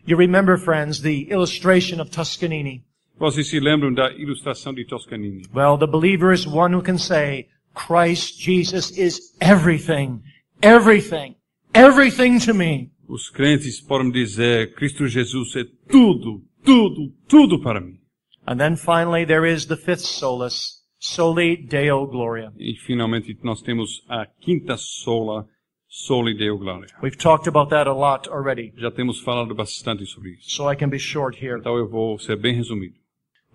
You 0.07 0.17
remember, 0.17 0.59
friends, 0.59 1.01
the 1.01 1.27
illustration 1.31 2.01
of 2.01 2.11
Toscanini. 2.11 2.85
Vocês 3.19 3.49
se 3.49 3.59
lembram 3.59 3.93
da 3.93 4.13
ilustração 4.13 4.75
de 4.75 4.85
Toscanini? 4.85 5.43
Well, 5.55 5.79
the 5.79 5.87
believer 5.87 6.33
is 6.33 6.47
one 6.47 6.75
who 6.75 6.83
can 6.83 6.99
say, 6.99 7.49
Christ 7.75 8.39
Jesus 8.39 8.91
is 8.97 9.35
everything, 9.41 10.21
everything, 10.63 11.37
everything 11.75 12.39
to 12.41 12.55
me. 12.55 12.91
Os 13.09 13.29
crentes 13.31 13.81
podem 13.81 14.11
dizer, 14.11 14.75
Cristo 14.75 15.07
Jesus 15.07 15.55
é 15.57 15.65
tudo, 15.91 16.43
tudo, 16.65 17.13
tudo 17.29 17.61
para 17.61 17.81
mim. 17.81 17.99
And 18.47 18.57
then 18.59 18.77
finally 18.77 19.25
there 19.27 19.47
is 19.47 19.67
the 19.67 19.77
fifth 19.77 20.05
solace, 20.05 20.83
soli 20.99 21.57
Deo 21.57 22.07
Gloria. 22.07 22.53
E 22.59 22.75
finalmente 22.77 23.37
nós 23.43 23.61
temos 23.63 24.03
a 24.09 24.27
quinta 24.27 24.77
sola, 24.77 25.47
soli 25.89 26.35
Deo 26.35 26.57
Gloria. 26.59 26.89
We've 27.03 27.17
talked 27.19 27.47
about 27.47 27.71
that 27.71 27.87
a 27.87 27.93
lot 27.93 28.29
already, 28.29 28.73
Já 28.77 28.91
temos 28.91 29.21
falado 29.21 29.55
bastante 29.55 30.07
sobre 30.07 30.33
isso. 30.33 30.51
so 30.51 30.71
I 30.71 30.77
can 30.77 30.89
be 30.89 30.99
short 30.99 31.37
here. 31.39 31.59
Então 31.59 31.77
eu 31.77 31.89
vou 31.89 32.19
ser 32.19 32.37
bem 32.37 32.55
resumido. 32.55 32.95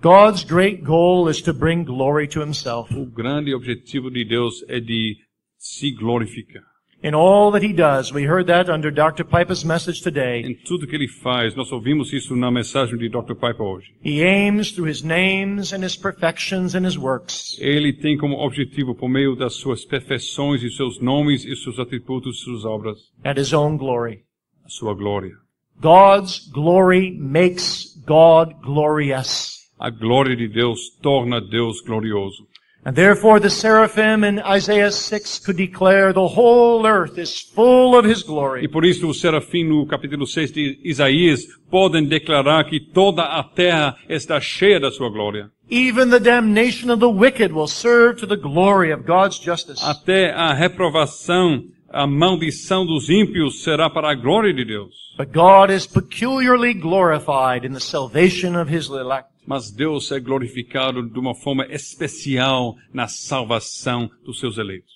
God's 0.01 0.43
great 0.45 0.81
goal 0.83 1.27
is 1.29 1.41
to 1.41 1.53
bring 1.53 1.83
glory 1.83 2.27
to 2.29 2.39
himself. 2.41 2.93
O 2.95 3.05
grande 3.05 3.53
objetivo 3.53 4.09
de 4.09 4.23
Deus 4.23 4.63
é 4.69 4.79
de 4.79 5.17
se 5.57 5.91
glorificar. 5.91 6.63
In 7.01 7.15
all 7.15 7.49
that 7.51 7.63
he 7.63 7.71
does, 7.71 8.11
we 8.11 8.23
heard 8.25 8.47
that 8.47 8.69
under 8.69 8.91
Dr. 8.91 9.23
Piper's 9.23 9.63
message 9.63 10.01
today. 10.01 10.41
Em 10.43 10.53
tudo 10.65 10.85
que 10.85 10.95
ele 10.95 11.07
faz, 11.07 11.55
nós 11.55 11.71
ouvimos 11.71 12.11
isso 12.11 12.35
na 12.35 12.51
mensagem 12.51 12.97
de 12.97 13.07
Dr. 13.07 13.35
Piper 13.35 13.61
hoje. 13.61 13.93
He 14.03 14.21
aims 14.21 14.73
through 14.73 14.89
his 14.89 15.01
names 15.01 15.71
and 15.71 15.81
his 15.81 15.95
perfections 15.95 16.75
and 16.75 16.85
his 16.85 16.97
works 16.97 17.57
Ele 17.61 17.93
tem 17.93 18.17
como 18.17 18.35
objetivo, 18.35 18.93
por 18.93 19.07
meio 19.07 19.33
das 19.33 19.53
suas 19.53 19.85
perfeições 19.85 20.61
e 20.61 20.69
seus 20.69 20.99
nomes 20.99 21.45
e 21.45 21.55
seus 21.55 21.79
atributos, 21.79 22.41
suas 22.41 22.65
obras, 22.65 22.97
at 23.23 23.39
his 23.39 23.53
own 23.53 23.77
glory. 23.77 24.23
a 24.65 24.69
sua 24.69 24.93
glória. 24.93 25.31
God's 25.79 26.49
glory 26.51 27.11
makes 27.17 27.95
God 28.05 28.55
glorious. 28.61 29.57
A 29.79 29.89
glória 29.89 30.35
de 30.35 30.49
Deus 30.49 30.89
torna 31.01 31.39
Deus 31.39 31.79
glorioso. 31.79 32.45
And 32.85 32.95
therefore 32.95 33.41
the 33.41 33.49
seraphim 33.49 34.23
in 34.23 34.39
Isaiah 34.39 34.91
6 34.91 35.39
could 35.39 35.57
declare 35.57 36.13
the 36.13 36.27
whole 36.27 36.85
earth 36.87 37.17
is 37.17 37.37
full 37.37 37.97
of 37.97 38.05
his 38.05 38.21
E 38.21 38.25
glory. 38.25 38.67
por 38.69 38.85
isso 38.85 39.07
o 39.07 39.13
serafim 39.13 39.65
no 39.67 39.85
capítulo 39.85 40.25
6 40.25 40.51
de 40.51 40.79
Isaías 40.83 41.41
podem 41.69 42.05
declarar 42.07 42.63
que 42.63 42.79
toda 42.79 43.23
a 43.23 43.43
terra 43.43 43.95
está 44.07 44.39
cheia 44.39 44.79
da 44.79 44.91
sua 44.91 45.09
glória. 45.09 45.51
Even 45.69 46.09
the 46.09 46.19
damnation 46.19 46.89
of 46.89 46.99
the 46.99 47.09
wicked 47.09 47.51
will 47.51 47.67
serve 47.67 48.17
to 48.17 48.25
the 48.25 48.37
glory 48.37 48.91
of 48.93 49.03
God's 49.05 49.37
justice. 49.37 49.83
Até 49.83 50.31
a 50.31 50.53
reprovação, 50.53 51.63
a 51.91 52.07
maldição 52.07 52.85
dos 52.85 53.09
ímpios 53.09 53.61
será 53.61 53.89
para 53.89 54.09
a 54.11 54.15
glória 54.15 54.53
de 54.53 54.63
Deus. 54.63 54.95
But 55.17 55.33
God 55.33 55.69
is 55.69 55.85
peculiarly 55.85 56.73
glorified 56.73 57.65
in 57.65 57.73
the 57.73 57.81
salvation 57.81 58.55
of 58.55 58.73
his 58.73 58.87
elect. 58.89 59.27
Mas 59.49 59.71
Deus 59.71 60.11
é 60.11 60.19
glorificado 60.19 61.01
de 61.01 61.17
uma 61.17 61.33
forma 61.33 61.65
especial 61.71 62.75
na 62.93 63.07
salvação 63.07 64.07
dos 64.23 64.39
seus 64.39 64.59
eleitos. 64.59 64.93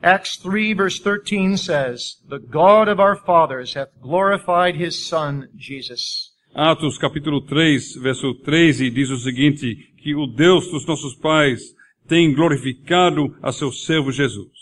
Acts 0.00 0.36
3 0.36 0.76
verse 0.76 1.02
13 1.02 1.58
says, 1.58 2.22
The 2.28 2.38
God 2.38 2.86
of 2.88 3.00
our 3.00 3.16
fathers 3.16 3.74
hath 3.74 3.90
glorified 4.00 4.80
his 4.80 5.08
son, 5.08 5.48
Jesus. 5.56 6.30
Atos 6.54 6.96
capítulo 6.96 7.40
3, 7.44 7.96
verso 7.96 8.32
13 8.44 8.88
diz 8.88 9.10
o 9.10 9.18
seguinte, 9.18 9.74
que 9.98 10.14
o 10.14 10.28
Deus 10.28 10.70
dos 10.70 10.86
nossos 10.86 11.16
pais 11.16 11.74
tem 12.06 12.32
glorificado 12.32 13.36
a 13.42 13.50
seu 13.50 13.72
servo 13.72 14.12
Jesus. 14.12 14.61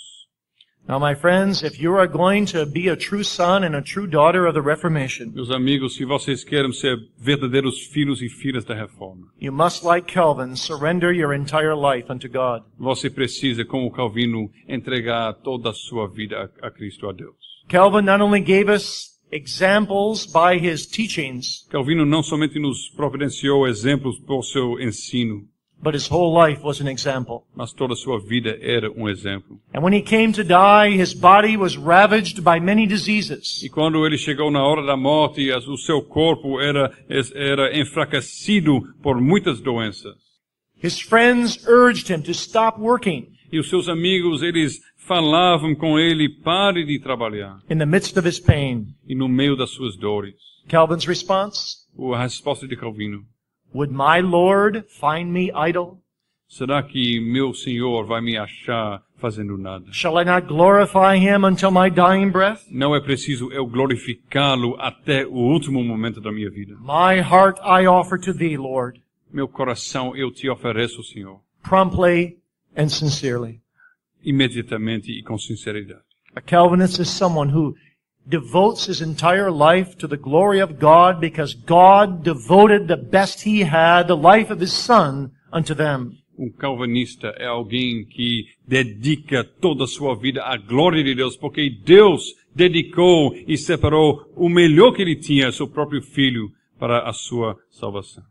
Now, 0.91 0.99
my 0.99 1.14
friends, 1.14 1.62
if 1.62 1.80
you 1.80 1.95
are 1.95 2.09
going 2.09 2.47
to 2.47 2.66
be 2.66 2.88
a 2.88 2.97
true 2.97 3.22
son 3.22 3.62
and 3.62 3.76
a 3.76 3.80
true 3.80 4.09
daughter 4.09 4.45
of 4.45 4.55
the 4.55 4.61
Reformation, 4.61 5.32
Meus 5.32 5.49
amigos, 5.49 5.95
se 5.95 6.05
vocês 6.05 6.43
querem 6.43 6.72
ser 6.72 6.99
verdadeiros 7.16 7.86
filhos 7.86 8.20
e 8.20 8.28
filhas 8.28 8.64
da 8.64 8.74
reforma, 8.74 9.28
you 9.38 9.53
must, 9.53 9.84
like 9.84 10.12
Calvin, 10.12 10.57
surrender 10.57 11.12
your 11.12 11.32
entire 11.32 11.76
life 11.76 12.11
unto 12.11 12.28
God. 12.28 12.64
você 12.76 13.09
precisa, 13.09 13.64
como 13.64 13.93
Calvino, 13.93 14.51
entregar 14.66 15.32
toda 15.34 15.70
a 15.70 15.72
sua 15.72 16.09
vida 16.09 16.51
a, 16.61 16.66
a 16.66 16.70
Cristo, 16.72 17.09
a 17.09 17.12
Deus. 17.12 17.36
Calvin 17.68 18.05
not 18.05 18.20
only 18.20 18.41
gave 18.41 18.68
us 18.68 19.16
examples 19.30 20.26
by 20.26 20.59
his 20.59 20.86
teachings, 20.86 21.68
Calvino 21.70 22.05
não 22.05 22.20
somente 22.20 22.59
nos 22.59 22.91
providenciou 22.97 23.68
exemplos 23.68 24.18
por 24.18 24.43
seu 24.43 24.80
ensino, 24.80 25.47
but 25.83 25.95
his 25.95 26.11
whole 26.11 26.33
life 26.33 26.62
was 26.62 26.81
an 26.81 26.89
example. 26.89 27.45
mas 27.55 27.72
toda 27.72 27.95
sua 27.95 28.18
vida 28.20 28.59
era 28.61 28.91
um 28.93 29.09
exemplo. 29.09 29.59
And 29.74 29.83
when 29.83 29.93
he 29.95 30.03
came 30.03 30.33
to 30.33 30.45
die, 30.45 30.91
his 30.97 31.14
body 31.14 31.57
was 31.57 31.76
ravaged 31.76 32.43
by 32.43 32.61
many 32.61 32.87
diseases. 32.87 33.62
E 33.62 33.68
quando 33.68 34.05
ele 34.07 34.18
chegou 34.18 34.51
na 34.51 34.62
hora 34.62 34.85
da 34.85 34.97
morte, 34.97 35.51
o 35.53 35.76
seu 35.76 36.03
corpo 36.03 36.61
era, 36.61 36.93
era 37.35 37.78
enfraquecido 37.78 38.83
por 39.03 39.20
muitas 39.20 39.61
doenças. 39.61 40.14
His 40.83 40.99
friends 41.01 41.66
urged 41.66 42.11
him 42.11 42.22
to 42.22 42.31
stop 42.33 42.81
working 42.81 43.28
E 43.53 43.59
os 43.59 43.68
seus 43.68 43.89
amigos, 43.89 44.43
eles 44.43 44.78
falavam 44.97 45.74
com 45.74 45.99
ele, 45.99 46.28
pare 46.28 46.85
de 46.85 47.01
trabalhar. 47.01 47.59
in 47.68 47.78
the 47.78 47.87
midst 47.87 48.16
of 48.16 48.26
his 48.28 48.39
pain. 48.39 48.87
E 49.09 49.14
no 49.14 49.28
meio 49.28 49.57
das 49.57 49.70
suas 49.70 49.97
dores, 49.97 50.35
Calvin's 50.68 51.05
response, 51.07 51.78
a 52.14 52.22
resposta 52.22 52.68
de 52.68 52.76
Calvino, 52.76 53.24
Would 53.73 53.93
my 53.93 54.21
Lord 54.21 54.85
find 54.89 55.33
me 55.33 55.51
idle? 55.55 55.99
será 56.49 56.83
que 56.83 57.21
meu 57.21 57.55
Senhor 57.55 58.05
vai 58.05 58.21
me 58.21 58.37
achar 58.37 59.01
fazendo 59.18 59.57
nada? 59.57 59.87
Shall 59.93 60.18
I 60.21 60.25
not 60.25 60.49
glorify 60.49 61.16
him 61.16 61.45
until 61.45 61.71
my 61.71 61.89
dying 61.89 62.31
breath? 62.31 62.62
Não 62.68 62.93
é 62.95 63.01
preciso 63.01 63.53
eu 63.53 63.64
glorificá-lo 63.68 64.75
até 64.81 65.25
o 65.25 65.35
último 65.37 65.85
momento 65.85 66.21
da 66.21 66.33
minha 66.33 66.51
vida. 66.51 66.75
My 66.81 67.21
heart 67.21 67.59
I 67.61 67.87
offer 67.87 68.18
to 68.23 68.35
thee, 68.35 68.57
Lord, 68.57 69.01
Meu 69.33 69.47
coração 69.47 70.16
eu 70.16 70.33
te 70.33 70.49
ofereço, 70.51 71.05
Senhor, 71.05 71.41
promptly 71.62 72.39
and 72.77 72.89
sincerely. 72.89 73.61
imediatamente 74.25 75.12
e 75.12 75.23
com 75.23 75.39
sinceridade. 75.39 76.01
A 76.35 76.41
Calvinist 76.41 77.01
is 77.01 77.09
someone 77.09 77.53
who 77.53 77.77
devotes 78.31 78.87
his 78.87 79.03
entire 79.03 79.51
life 79.51 79.97
to 79.99 80.09
the 80.09 80.16
glory 80.16 80.61
of 80.62 80.78
God 80.78 81.20
because 81.20 81.53
God 81.55 82.22
devoted 82.22 82.87
the 82.87 82.97
best 82.97 83.43
he 83.43 83.64
had, 83.64 84.07
the 84.07 84.16
life 84.16 84.51
of 84.51 84.61
his 84.61 84.72
son, 84.72 85.33
unto 85.53 85.74
them. 85.74 86.16
Um 86.39 86.51
calvinista 86.51 87.35
é 87.37 87.47
alguém 87.47 88.07
que 88.07 88.47
dedica 88.66 89.45
toda 89.45 89.85
a 89.85 89.87
sua 89.87 90.14
vida 90.14 90.43
à 90.43 90.57
glória 90.57 91.05
de 91.05 91.14
Deus, 91.14 91.37
porque 91.37 91.68
Deus 91.85 92.35
dedicou 92.55 93.35
e 93.47 93.59
separou 93.59 94.24
o 94.35 94.49
melhor 94.49 94.93
que 94.93 95.03
ele 95.03 95.16
tinha, 95.16 95.53
seu 95.53 95.68
próprio 95.68 96.01
filho, 96.01 96.51
para 96.78 97.07
a 97.07 97.12
sua 97.12 97.59
salvação. 97.68 98.24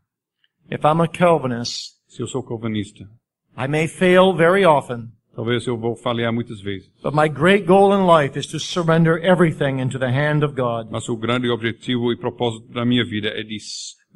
If 0.68 0.80
I'm 0.84 1.00
a 1.00 1.06
Calvinist, 1.06 2.00
Se 2.10 2.20
eu 2.20 2.26
sou 2.26 2.42
calvinista, 2.42 3.08
I 3.56 3.68
may 3.68 3.86
fail 3.86 4.34
very 4.34 4.66
often, 4.66 5.12
talvez 5.34 5.66
eu 5.66 5.76
vou 5.76 5.96
falhar 5.96 6.32
muitas 6.32 6.60
vezes, 6.60 6.90
but 7.02 7.14
my 7.14 7.28
great 7.28 7.66
goal 7.66 7.92
in 7.92 8.06
life 8.06 8.38
is 8.38 8.46
to 8.46 8.58
surrender 8.58 9.18
everything 9.24 9.80
into 9.80 9.98
the 9.98 10.10
hand 10.10 10.44
of 10.44 10.54
God. 10.54 10.88
mas 10.90 11.08
o 11.08 11.16
grande 11.16 11.48
objetivo 11.48 12.12
e 12.12 12.16
propósito 12.16 12.66
da 12.72 12.84
minha 12.84 13.04
vida 13.04 13.28
é 13.28 13.42
de 13.42 13.58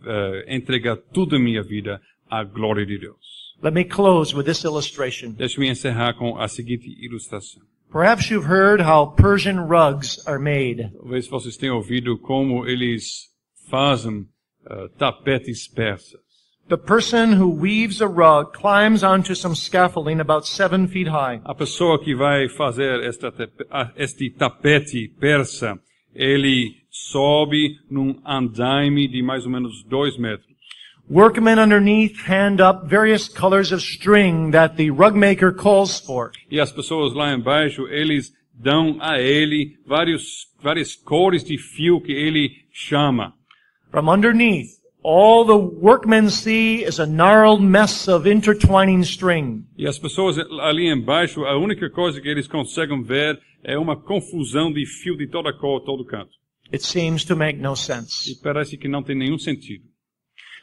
eh, 0.07 0.45
entregar 0.49 0.97
toda 0.97 1.37
a 1.37 1.39
minha 1.39 1.63
vida 1.63 2.01
à 2.29 2.45
glória 2.45 2.85
de 2.85 2.99
Deus. 2.99 3.35
Let 3.63 3.73
me 3.73 3.85
close 3.85 4.37
with 4.37 4.45
this 4.45 4.65
illustration. 4.65 5.33
Deixe-me 5.33 5.69
encerrar 5.69 6.15
com 6.15 6.37
a 6.39 6.49
seguinte 6.49 6.87
ilustração. 7.01 7.63
Perhaps 7.91 8.29
you've 8.29 8.47
heard 8.51 8.83
how 8.83 9.07
Persian 9.15 9.69
rugs 9.69 10.27
are 10.27 10.39
made. 10.39 10.91
Talvez 10.93 11.29
vocês 11.29 11.57
tenham 11.57 11.77
ouvido 11.77 12.19
como 12.19 12.67
eles 12.67 13.29
fazem 13.71 14.27
eh, 14.69 14.89
tapetes 14.99 15.69
persas. 15.69 16.21
The 16.67 16.79
person 16.79 17.33
who 17.33 17.51
weaves 17.51 18.01
a 18.01 18.09
rug 18.09 18.55
climbs 18.55 19.03
onto 19.03 19.35
some 19.35 19.55
scaffolding 19.55 20.19
about 20.19 20.47
seven 20.47 20.89
feet 20.89 21.09
high. 21.09 21.43
A 21.45 21.55
pessoa 21.55 22.03
que 22.03 22.15
vai 22.15 22.49
fazer 22.49 23.05
esta, 23.05 23.31
este 23.97 24.31
tapete 24.31 25.09
persa, 25.21 25.79
ele 26.15 26.73
sobe 26.91 27.77
num 27.91 28.19
andaime 28.25 29.07
de 29.07 29.23
mais 29.23 29.45
ou 29.45 29.53
menos 29.53 29.85
dois 29.85 30.17
metros. 30.17 30.55
Workmen 31.07 31.59
underneath 31.59 32.17
hand 32.27 32.63
up 32.63 32.89
various 32.89 33.29
colors 33.29 33.71
of 33.71 33.83
string 33.83 34.53
that 34.53 34.77
the 34.77 34.91
rug 34.91 35.15
maker 35.15 35.53
calls 35.53 36.01
for. 36.01 36.33
E 36.51 36.59
as 36.59 36.73
pessoas 36.73 37.13
lá 37.13 37.35
embaixo, 37.35 37.87
eles 37.89 38.33
dão 38.55 38.97
a 39.01 39.21
ele 39.21 39.77
vários, 39.87 40.47
várias 40.63 40.97
cores 40.97 41.45
de 41.45 41.59
fio 41.59 42.01
que 42.01 42.13
ele 42.13 42.53
chama. 42.73 43.35
From 43.91 44.09
underneath, 44.09 44.71
all 45.05 45.45
the 45.45 45.55
workmen 45.55 46.31
see 46.31 46.83
is 46.83 46.99
a 46.99 47.07
gnarled 47.07 47.63
mess 47.63 48.09
of 48.09 48.27
intertwining 48.27 49.03
string. 49.03 49.65
E 49.77 49.87
as 49.87 49.99
pessoas 49.99 50.39
ali 50.63 50.89
embaixo, 50.91 51.45
a 51.45 51.57
única 51.59 51.91
coisa 51.91 52.21
que 52.21 52.29
eles 52.29 52.49
conseguem 52.49 53.03
ver 53.03 53.39
é 53.63 53.79
uma 53.79 53.97
confusão 53.97 54.73
de 54.73 54.85
fio 54.87 55.17
de 55.17 55.27
toda 55.29 55.53
cor, 55.53 55.81
todo 55.85 56.05
canto. 56.05 56.33
It 56.73 56.83
seems 56.85 57.25
to 57.27 57.37
make 57.37 57.59
no 57.61 57.75
E 57.75 57.77
sense. 57.77 58.41
parece 58.43 58.77
que 58.79 58.89
não 58.89 59.03
tem 59.03 59.15
nenhum 59.15 59.39
sentido. 59.39 59.85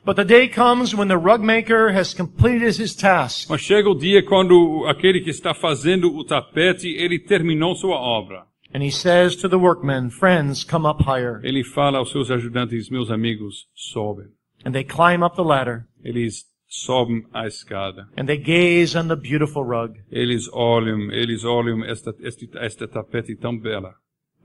But 0.03 0.15
the 0.15 0.25
day 0.25 0.47
comes 0.49 0.95
when 0.95 1.07
the 1.07 1.15
rug 1.15 1.43
maker 1.43 1.95
has 1.95 2.11
completed 2.11 2.81
his 2.81 2.95
task. 2.95 3.47
Mas 3.47 3.61
chega 3.61 3.87
o 3.87 3.93
dia 3.95 4.23
quando 4.25 4.83
aquele 4.87 5.21
que 5.21 5.29
está 5.29 5.53
fazendo 5.53 6.11
o 6.15 6.23
tapete, 6.25 6.87
ele 6.87 7.19
terminou 7.19 7.75
sua 7.75 7.97
obra. 7.97 8.43
And 8.74 8.82
he 8.84 8.89
says 8.91 9.36
to 9.38 9.47
the 9.49 9.59
workmen, 9.59 10.09
friends, 10.09 10.63
come 10.63 10.86
up 10.86 11.01
higher. 11.01 11.41
Ele 11.43 11.63
fala 11.63 11.97
aos 11.99 12.11
seus 12.11 12.30
ajudantes, 12.32 12.89
meus 12.89 13.09
amigos, 13.11 13.67
sobem. 13.76 14.28
And 14.65 14.74
they 14.74 14.84
climb 14.84 15.24
up 15.24 15.36
the 15.36 15.43
ladder 15.43 15.88
Eles 16.03 16.45
sobem 16.69 17.24
a 17.34 17.45
escada. 17.47 18.07
and 18.15 18.28
they 18.28 18.38
gaze 18.38 18.95
on 18.95 19.07
the 19.09 19.15
beautiful 19.17 19.63
rug, 19.65 19.95
Eles 20.09 20.47
olham, 20.53 21.11
eles 21.11 21.43
olham 21.43 21.84
esta, 21.84 22.13
este, 22.22 22.49
esta 22.55 22.88
tapete 22.88 23.36
tão 23.36 23.57
bela. 23.57 23.95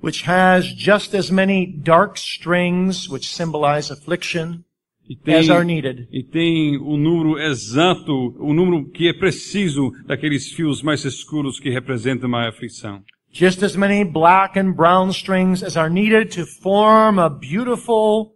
which 0.00 0.22
has 0.28 0.66
just 0.74 1.14
as 1.14 1.30
many 1.30 1.64
dark 1.66 2.16
strings, 2.18 3.08
which 3.08 3.28
symbolize 3.32 3.90
affliction, 3.92 4.64
E 5.08 5.14
tem, 5.14 5.36
as 5.36 5.48
are 5.50 5.64
needed. 5.64 6.08
e 6.10 6.24
tem 6.24 6.76
o 6.78 6.96
número 6.96 7.38
exato, 7.38 8.34
o 8.40 8.52
número 8.52 8.90
que 8.90 9.08
é 9.08 9.12
preciso 9.12 9.92
daqueles 10.04 10.50
fios 10.52 10.82
mais 10.82 11.04
escuros 11.04 11.60
que 11.60 11.70
representam 11.70 12.34
a 12.34 12.48
aflição. 12.48 13.02
Just 13.38 13.62
as 13.62 13.76
many 13.76 14.02
black 14.02 14.56
and 14.56 14.74
brown 14.74 15.12
strings 15.12 15.62
as 15.62 15.76
are 15.76 15.90
needed 15.90 16.30
to 16.32 16.46
form 16.46 17.18
a 17.18 17.28
beautiful 17.28 18.32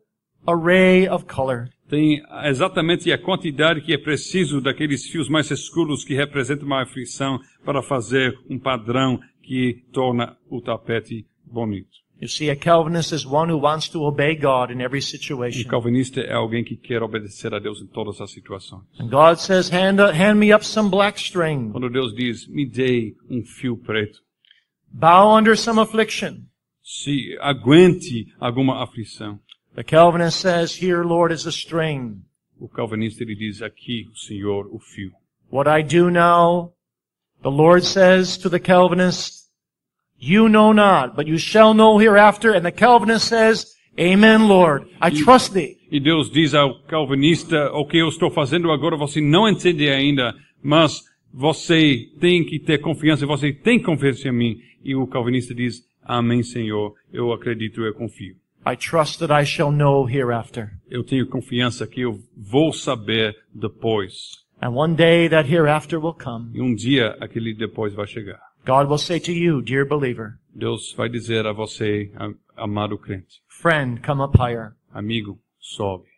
array 0.46 1.09
of 1.09 1.24
color. 1.24 1.70
Tem 1.88 2.20
exatamente 2.44 3.11
a 3.11 3.16
quantidade 3.16 3.80
que 3.80 3.94
é 3.94 3.96
preciso 3.96 4.61
daqueles 4.61 5.07
fios 5.07 5.26
mais 5.26 5.51
escuros 5.51 6.05
que 6.05 6.14
representam 6.14 6.70
a 6.74 6.82
aflição 6.82 7.40
para 7.64 7.82
fazer 7.82 8.38
um 8.51 8.59
padrão 8.59 9.18
que 9.42 9.82
torna 9.90 10.36
o 10.51 10.61
tapete 10.61 11.24
bonito. 11.46 11.88
You 12.20 12.28
see, 12.28 12.51
a 12.51 12.57
Calvinist 12.57 13.14
is 13.14 13.24
one 13.24 13.51
who 13.51 13.59
wants 13.59 13.88
to 13.88 14.05
obey 14.05 14.36
God 14.36 14.70
in 14.70 14.82
every 14.82 14.98
O 14.98 15.03
situation. 15.03 15.66
calvinista 15.66 16.20
é 16.20 16.34
alguém 16.34 16.62
que 16.62 16.76
quer 16.76 17.03
obedecer 17.03 17.55
a 17.55 17.59
Deus 17.59 17.80
em 17.80 17.86
todas 17.86 18.20
as 18.20 18.30
situações. 18.30 18.82
And 19.01 19.09
God 19.09 19.38
says, 19.38 19.70
hand, 19.72 19.98
hand 19.98 20.34
me 20.34 20.55
up 20.55 20.62
some 20.62 20.90
black 20.90 21.18
string. 21.18 21.70
Quando 21.70 21.88
Deus 21.88 22.14
diz, 22.14 22.46
me 22.46 22.66
dê 22.66 23.14
um 23.30 23.42
fio 23.42 23.78
preto, 23.78 24.20
Bow 24.93 25.30
under 25.30 25.57
some 25.57 25.80
affliction. 25.80 26.51
se 26.91 27.36
aguente 27.41 28.26
alguma 28.41 28.82
aflição. 28.82 29.38
The 29.74 29.84
Calvinist 29.84 30.41
says, 30.41 30.82
here, 30.82 31.05
Lord, 31.05 31.32
is 31.32 31.47
a 31.47 31.51
string. 31.51 32.22
O 32.59 32.68
calvinista 32.68 33.22
ele 33.22 33.36
diz 33.36 33.62
aqui, 33.62 34.09
o 34.12 34.16
Senhor, 34.18 34.66
o 34.70 34.78
fio. 34.78 35.12
What 35.51 35.70
I 35.70 35.82
do 35.82 36.11
now, 36.11 36.72
the 37.43 37.51
Lord 37.51 37.86
says 37.86 38.36
to 38.38 38.51
the 38.51 38.59
Calvinist, 38.59 39.49
you 40.18 40.49
know 40.49 40.72
not, 40.72 41.14
but 41.14 41.26
you 41.26 41.38
shall 41.38 41.72
know 41.72 41.99
hereafter. 41.99 42.53
And 42.53 42.64
the 42.64 42.72
Calvinist 42.72 43.28
says, 43.28 43.74
Amen, 43.99 44.49
Lord. 44.49 44.88
I 45.01 45.11
trust 45.11 45.55
thee. 45.55 45.78
E 45.91 46.01
Deus 46.01 46.30
diz 46.30 46.55
ao 46.55 46.82
calvinista, 46.82 47.70
o 47.72 47.86
que 47.86 47.99
eu 47.99 48.09
estou 48.09 48.30
fazendo 48.30 48.70
agora 48.70 48.97
você 48.97 49.20
não 49.20 49.49
entende 49.49 49.88
ainda, 49.88 50.34
mas 50.62 51.03
você 51.33 52.09
tem 52.20 52.45
que 52.45 52.59
ter 52.59 52.78
confiança, 52.78 53.26
você 53.26 53.53
tem 53.53 53.81
confiança 53.81 54.28
em 54.28 54.33
mim. 54.33 54.61
E 54.83 54.95
o 54.95 55.07
calvinista 55.07 55.55
diz, 55.55 55.83
Amém, 56.03 56.43
Senhor, 56.43 56.95
eu 57.12 57.33
acredito, 57.33 57.83
eu 57.83 57.95
confio. 57.95 58.35
I 58.66 58.76
trust 58.76 59.18
that 59.20 59.33
I 59.33 59.45
shall 59.47 59.72
know 59.72 60.09
hereafter. 60.09 60.70
Eu 60.91 61.03
tenho 61.03 61.26
confiança 61.26 61.87
que 61.87 62.03
eu 62.03 62.20
vou 62.37 62.72
saber 62.72 63.35
depois. 63.55 64.45
And 64.61 64.70
one 64.70 64.95
day 64.95 65.28
that 65.31 65.51
hereafter 65.51 65.99
will 65.99 66.12
come. 66.14 66.51
E 66.53 66.61
um 66.61 66.74
dia 66.74 67.16
aquele 67.20 67.55
depois 67.55 67.95
vai 67.95 68.07
chegar. 68.07 68.39
God 68.66 68.89
will 68.89 68.99
say 68.99 69.18
to 69.18 69.33
you, 69.33 69.62
dear 69.62 69.87
believer, 69.87 70.35
Deus 70.55 70.93
vai 70.95 71.09
dizer 71.09 71.47
a 71.47 71.53
você, 71.53 72.12
amado 72.55 72.99
crente, 72.99 73.41
friend, 73.49 74.03
come 74.03 74.20
up 74.20 74.37
higher. 74.37 74.72
amigo, 74.93 75.39
sobe. 75.59 76.09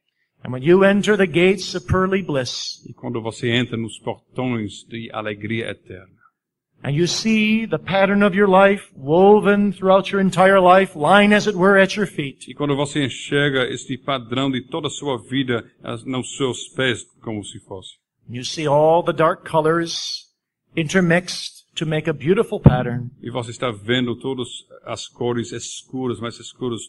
E 2.84 2.92
quando 2.94 3.22
você 3.22 3.48
entra 3.50 3.76
nos 3.76 3.98
portões 4.00 4.84
de 4.88 5.08
alegria 5.12 5.70
eterna, 5.70 6.22
and 6.84 6.90
you 6.90 7.06
see 7.06 7.64
the 7.64 7.78
pattern 7.78 8.24
of 8.24 8.36
your 8.36 8.48
life 8.48 8.92
woven 8.96 9.72
throughout 9.72 10.10
your 10.10 10.20
entire 10.20 10.60
life, 10.60 10.96
lying 10.96 11.32
as 11.32 11.46
it 11.46 11.56
were 11.56 11.80
at 11.80 11.96
your 11.96 12.06
feet, 12.06 12.50
e 12.50 12.54
quando 12.54 12.74
você 12.74 13.04
enxerga 13.04 13.68
este 13.72 13.96
padrão 13.96 14.50
de 14.50 14.62
toda 14.62 14.88
a 14.88 14.90
sua 14.90 15.16
vida 15.16 15.64
nos 16.04 16.36
seus 16.36 16.68
pés, 16.70 17.04
como 17.20 17.44
se 17.44 17.60
fosse, 17.60 17.92
you 18.28 18.44
see 18.44 18.66
all 18.66 19.04
the 19.04 19.12
dark 19.12 19.48
colors 19.48 20.28
intermixed 20.76 21.62
to 21.76 21.86
make 21.86 22.10
a 22.10 22.12
beautiful 22.12 22.58
pattern, 22.58 23.10
e 23.22 23.30
você 23.30 23.52
está 23.52 23.70
vendo 23.70 24.16
todas 24.16 24.48
as 24.84 25.06
cores 25.06 25.52
escuras, 25.52 26.18
mais 26.18 26.38
escuras, 26.40 26.80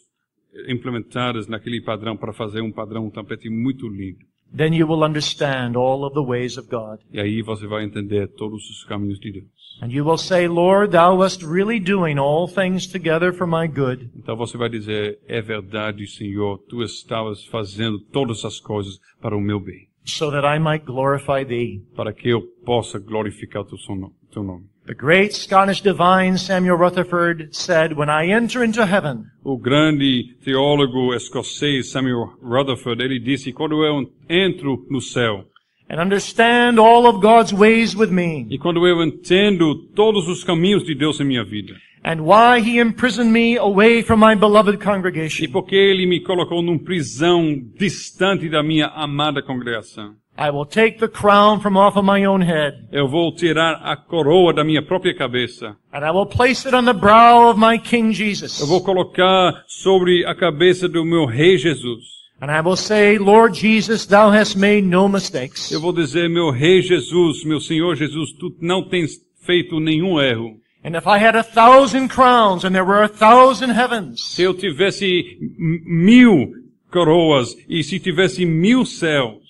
implementadas 0.68 1.46
naquele 1.48 1.80
padrão 1.80 2.16
para 2.16 2.32
fazer 2.32 2.60
um 2.60 2.72
padrão, 2.72 3.06
um 3.06 3.10
tapete 3.10 3.48
muito 3.48 3.88
lindo. 3.88 4.18
then 4.56 4.72
you 4.72 4.86
will 4.86 5.02
understand 5.02 5.76
all 5.76 6.04
of 6.04 6.14
the 6.14 6.22
ways 6.22 6.56
of 6.56 6.68
God. 6.68 7.00
E 7.12 7.18
aí 7.20 7.42
você 7.42 7.66
vai 7.66 7.84
entender 7.84 8.28
todos 8.28 8.62
os 8.70 8.84
caminhos 8.84 9.18
de 9.18 9.32
Deus. 9.32 9.46
And 9.82 9.88
you 9.90 10.04
will 10.06 10.16
say, 10.18 10.46
Lord, 10.46 10.92
thou 10.92 11.18
wast 11.18 11.44
really 11.44 11.80
doing 11.80 12.18
all 12.18 12.46
things 12.46 12.86
together 12.86 13.32
for 13.32 13.48
my 13.48 13.66
good. 13.66 14.08
Então 14.16 14.36
você 14.36 14.56
vai 14.56 14.68
dizer, 14.68 15.18
é 15.26 15.42
verdade, 15.42 16.06
Senhor, 16.06 16.58
tu 16.68 16.84
estavas 16.84 17.44
fazendo 17.46 17.98
todas 17.98 18.44
as 18.44 18.60
coisas 18.60 19.00
para 19.20 19.36
o 19.36 19.40
meu 19.40 19.58
bem, 19.58 19.88
so 20.04 20.30
that 20.30 20.46
I 20.46 20.60
might 20.60 20.84
glorify 20.86 21.44
thee. 21.44 21.82
para 21.96 22.12
que 22.12 22.28
eu 22.28 22.40
possa 22.64 23.00
glorificar 23.00 23.62
o 23.62 23.64
teu 23.64 23.78
son- 23.78 24.12
teu 24.34 24.42
nome. 24.42 24.64
The 24.86 24.94
great 24.94 25.32
Scottish 25.32 25.80
divine 25.80 26.36
Samuel 26.36 26.76
Rutherford 26.76 27.54
said, 27.54 27.96
when 27.96 28.10
I 28.10 28.26
enter 28.26 28.62
into 28.62 28.84
heaven, 28.84 29.24
O 29.42 29.56
grande 29.56 30.36
teólogo 30.44 31.14
escocês 31.14 31.90
Samuel 31.90 32.36
Rutherford, 32.42 33.02
ele 33.02 33.18
disse, 33.18 33.50
quando 33.52 33.82
eu 33.82 34.10
entro 34.28 34.84
no 34.90 35.00
céu, 35.00 35.46
and 35.88 36.00
understand 36.00 36.78
all 36.78 37.06
of 37.06 37.20
God's 37.22 37.52
ways 37.52 37.94
with 37.94 38.10
me, 38.10 38.46
e 38.50 38.58
quando 38.58 38.86
eu 38.86 39.02
entendo 39.02 39.74
todos 39.94 40.28
os 40.28 40.44
caminhos 40.44 40.84
de 40.84 40.94
Deus 40.94 41.18
em 41.18 41.24
minha 41.24 41.44
vida, 41.44 41.74
and 42.04 42.20
why 42.20 42.60
he 42.60 42.78
imprisoned 42.78 43.32
me 43.32 43.56
away 43.56 44.02
from 44.02 44.18
my 44.18 44.34
beloved 44.34 44.74
e 44.74 44.78
congregation, 44.78 45.50
porque 45.50 45.74
ele 45.74 46.06
me 46.06 46.20
colocou 46.20 46.60
numa 46.60 46.78
prisão 46.78 47.54
distante 47.78 48.50
da 48.50 48.62
minha 48.62 48.88
amada 48.88 49.42
congregação, 49.42 50.14
I 50.36 50.50
will 50.50 50.66
take 50.66 50.98
the 50.98 51.08
crown 51.08 51.60
from 51.60 51.76
off 51.76 51.96
of 51.96 52.04
my 52.04 52.24
own 52.24 52.40
head, 52.42 52.88
eu 52.90 53.06
vou 53.06 53.32
tirar 53.32 53.80
a 53.84 53.96
coroa 53.96 54.52
da 54.52 54.64
minha 54.64 54.82
própria 54.82 55.14
cabeça, 55.14 55.76
and 55.92 56.04
I 56.04 56.10
will 56.10 56.26
place 56.26 56.66
it 56.66 56.74
on 56.74 56.84
the 56.84 56.92
brow 56.92 57.50
of 57.50 57.58
my 57.58 57.78
King 57.78 58.12
Jesus. 58.12 58.60
eu 58.60 58.66
vou 58.66 58.82
colocar 58.82 59.62
sobre 59.66 60.26
a 60.26 60.34
cabeça 60.34 60.88
do 60.88 61.04
meu 61.04 61.24
rei 61.24 61.56
Jesus. 61.56 62.14
And 62.40 62.50
I 62.50 62.60
will 62.60 62.76
say, 62.76 63.16
Lord 63.16 63.56
Jesus, 63.56 64.06
thou 64.06 64.28
hast 64.30 64.56
made 64.58 64.82
no 64.82 65.08
mistakes. 65.08 65.70
Eu 65.70 65.80
vou 65.80 65.92
dizer, 65.92 66.28
meu 66.28 66.50
rei 66.50 66.82
Jesus, 66.82 67.44
meu 67.44 67.60
Senhor 67.60 67.94
Jesus, 67.94 68.32
tu 68.32 68.54
não 68.60 68.82
tens 68.82 69.12
feito 69.46 69.78
nenhum 69.78 70.20
erro. 70.20 70.56
And 70.84 70.96
if 70.96 71.06
I 71.06 71.16
had 71.16 71.36
a 71.36 71.44
thousand 71.44 72.08
crowns 72.08 72.64
and 72.64 72.72
there 72.72 72.84
were 72.84 73.04
a 73.04 73.08
thousand 73.08 73.70
heavens, 73.70 74.20
Se 74.34 74.42
eu 74.42 74.52
tivesse 74.52 75.38
mil 75.86 76.52
coroas 76.90 77.56
e 77.68 77.82
se 77.82 77.98
tivesse 77.98 78.44
mil 78.44 78.84
céus, 78.84 79.43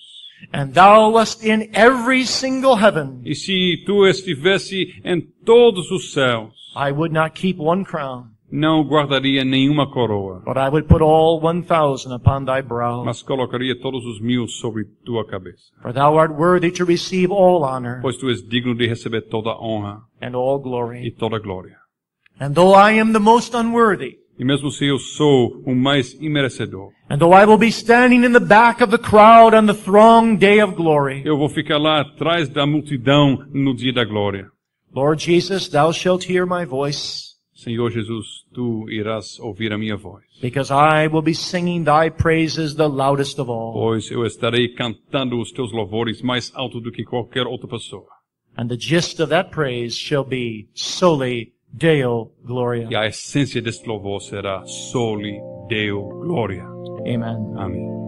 and 0.55 0.73
thou 0.73 1.11
wast 1.11 1.43
in 1.43 1.69
every 1.73 2.25
single 2.25 2.75
heaven, 2.75 3.21
e 3.25 3.35
se 3.35 3.83
tu 3.85 4.05
estivesse 4.07 5.01
em 5.03 5.21
todos 5.43 5.91
os 5.91 6.13
céus, 6.13 6.53
I 6.75 6.91
would 6.91 7.13
not 7.13 7.31
keep 7.39 7.59
one 7.59 7.83
crown, 7.83 8.27
não 8.51 8.83
guardaria 8.83 9.43
nenhuma 9.43 9.89
coroa, 9.91 10.41
but 10.45 10.55
I 10.57 10.69
would 10.69 10.87
put 10.87 11.01
all 11.01 11.39
one 11.43 11.63
thousand 11.63 12.13
upon 12.13 12.45
thy 12.45 12.61
brow. 12.61 13.03
mas 13.03 13.21
colocaria 13.21 13.75
todos 13.79 14.05
os 14.05 14.21
mil 14.21 14.47
sobre 14.47 14.85
tua 15.03 15.25
cabeça. 15.25 15.71
For 15.81 15.91
thou 15.91 16.17
art 16.17 16.31
worthy 16.31 16.71
to 16.71 16.85
receive 16.85 17.31
all 17.33 17.63
honor 17.63 17.99
Pois 18.01 18.17
tu 18.17 18.29
és 18.29 18.41
digno 18.47 18.75
de 18.75 18.87
receber 18.87 19.21
toda 19.29 19.49
a 19.49 19.59
honra 19.61 20.01
and 20.21 20.35
all 20.35 20.59
e 20.59 20.63
glory. 20.63 21.11
toda 21.11 21.35
a 21.37 21.39
glória. 21.39 21.75
And 22.39 22.53
though 22.53 22.73
I 22.75 22.99
am 22.99 23.13
the 23.13 23.19
most 23.19 23.53
unworthy, 23.55 24.17
E 24.37 24.43
mesmo 24.43 24.69
se 24.69 24.85
eu 24.85 24.99
sou 24.99 25.61
o 25.65 25.73
mais 25.73 26.13
imerecedor, 26.21 26.91
and 27.09 27.17
though 27.17 27.33
I 27.33 27.45
will 27.45 27.57
be 27.57 27.71
standing 27.71 28.25
in 28.25 28.33
the 28.33 28.39
back 28.39 28.83
of 28.83 28.91
the 28.91 28.97
crowd 29.01 29.55
on 29.55 29.65
the 29.65 29.73
throng 29.73 30.35
day 30.37 30.61
of 30.61 30.75
glory, 30.75 31.21
eu 31.23 31.37
vou 31.37 31.47
ficar 31.47 31.77
lá 31.77 32.01
atrás 32.01 32.49
da 32.49 32.65
multidão 32.65 33.45
no 33.53 33.73
dia 33.73 33.93
da 33.93 34.03
glória. 34.03 34.49
Lord 34.93 35.23
Jesus, 35.23 35.69
thou 35.69 35.93
shalt 35.93 36.29
hear 36.29 36.45
my 36.45 36.65
voice, 36.65 37.35
Senhor 37.53 37.89
Jesus, 37.89 38.43
tu 38.53 38.85
irás 38.89 39.39
ouvir 39.39 39.71
a 39.71 39.77
minha 39.77 39.95
voz, 39.95 40.23
because 40.41 40.69
I 40.69 41.07
will 41.07 41.21
be 41.21 41.33
singing 41.33 41.85
thy 41.85 42.09
praises 42.09 42.75
the 42.75 42.89
loudest 42.89 43.39
of 43.39 43.49
all. 43.49 43.71
pois 43.71 44.11
eu 44.11 44.25
estarei 44.25 44.67
cantando 44.73 45.39
os 45.39 45.51
teus 45.51 45.71
louvores 45.71 46.21
mais 46.21 46.51
alto 46.53 46.81
do 46.81 46.91
que 46.91 47.05
qualquer 47.05 47.47
outra 47.47 47.69
pessoa. 47.69 48.07
And 48.57 48.67
the 48.67 48.77
gist 48.77 49.21
of 49.21 49.29
that 49.29 49.49
praise 49.51 49.95
shall 49.95 50.25
be 50.25 50.69
soli 50.73 51.54
Deo 51.77 52.31
Gloria. 52.41 52.87
E 52.89 52.95
a 52.95 53.05
essência 53.05 53.61
deste 53.61 53.85
louvor 53.85 54.21
será 54.21 54.63
Soli 54.65 55.37
Deo 55.67 56.07
Glória. 56.07 56.63
Amen. 57.05 57.53
Amém. 57.57 58.04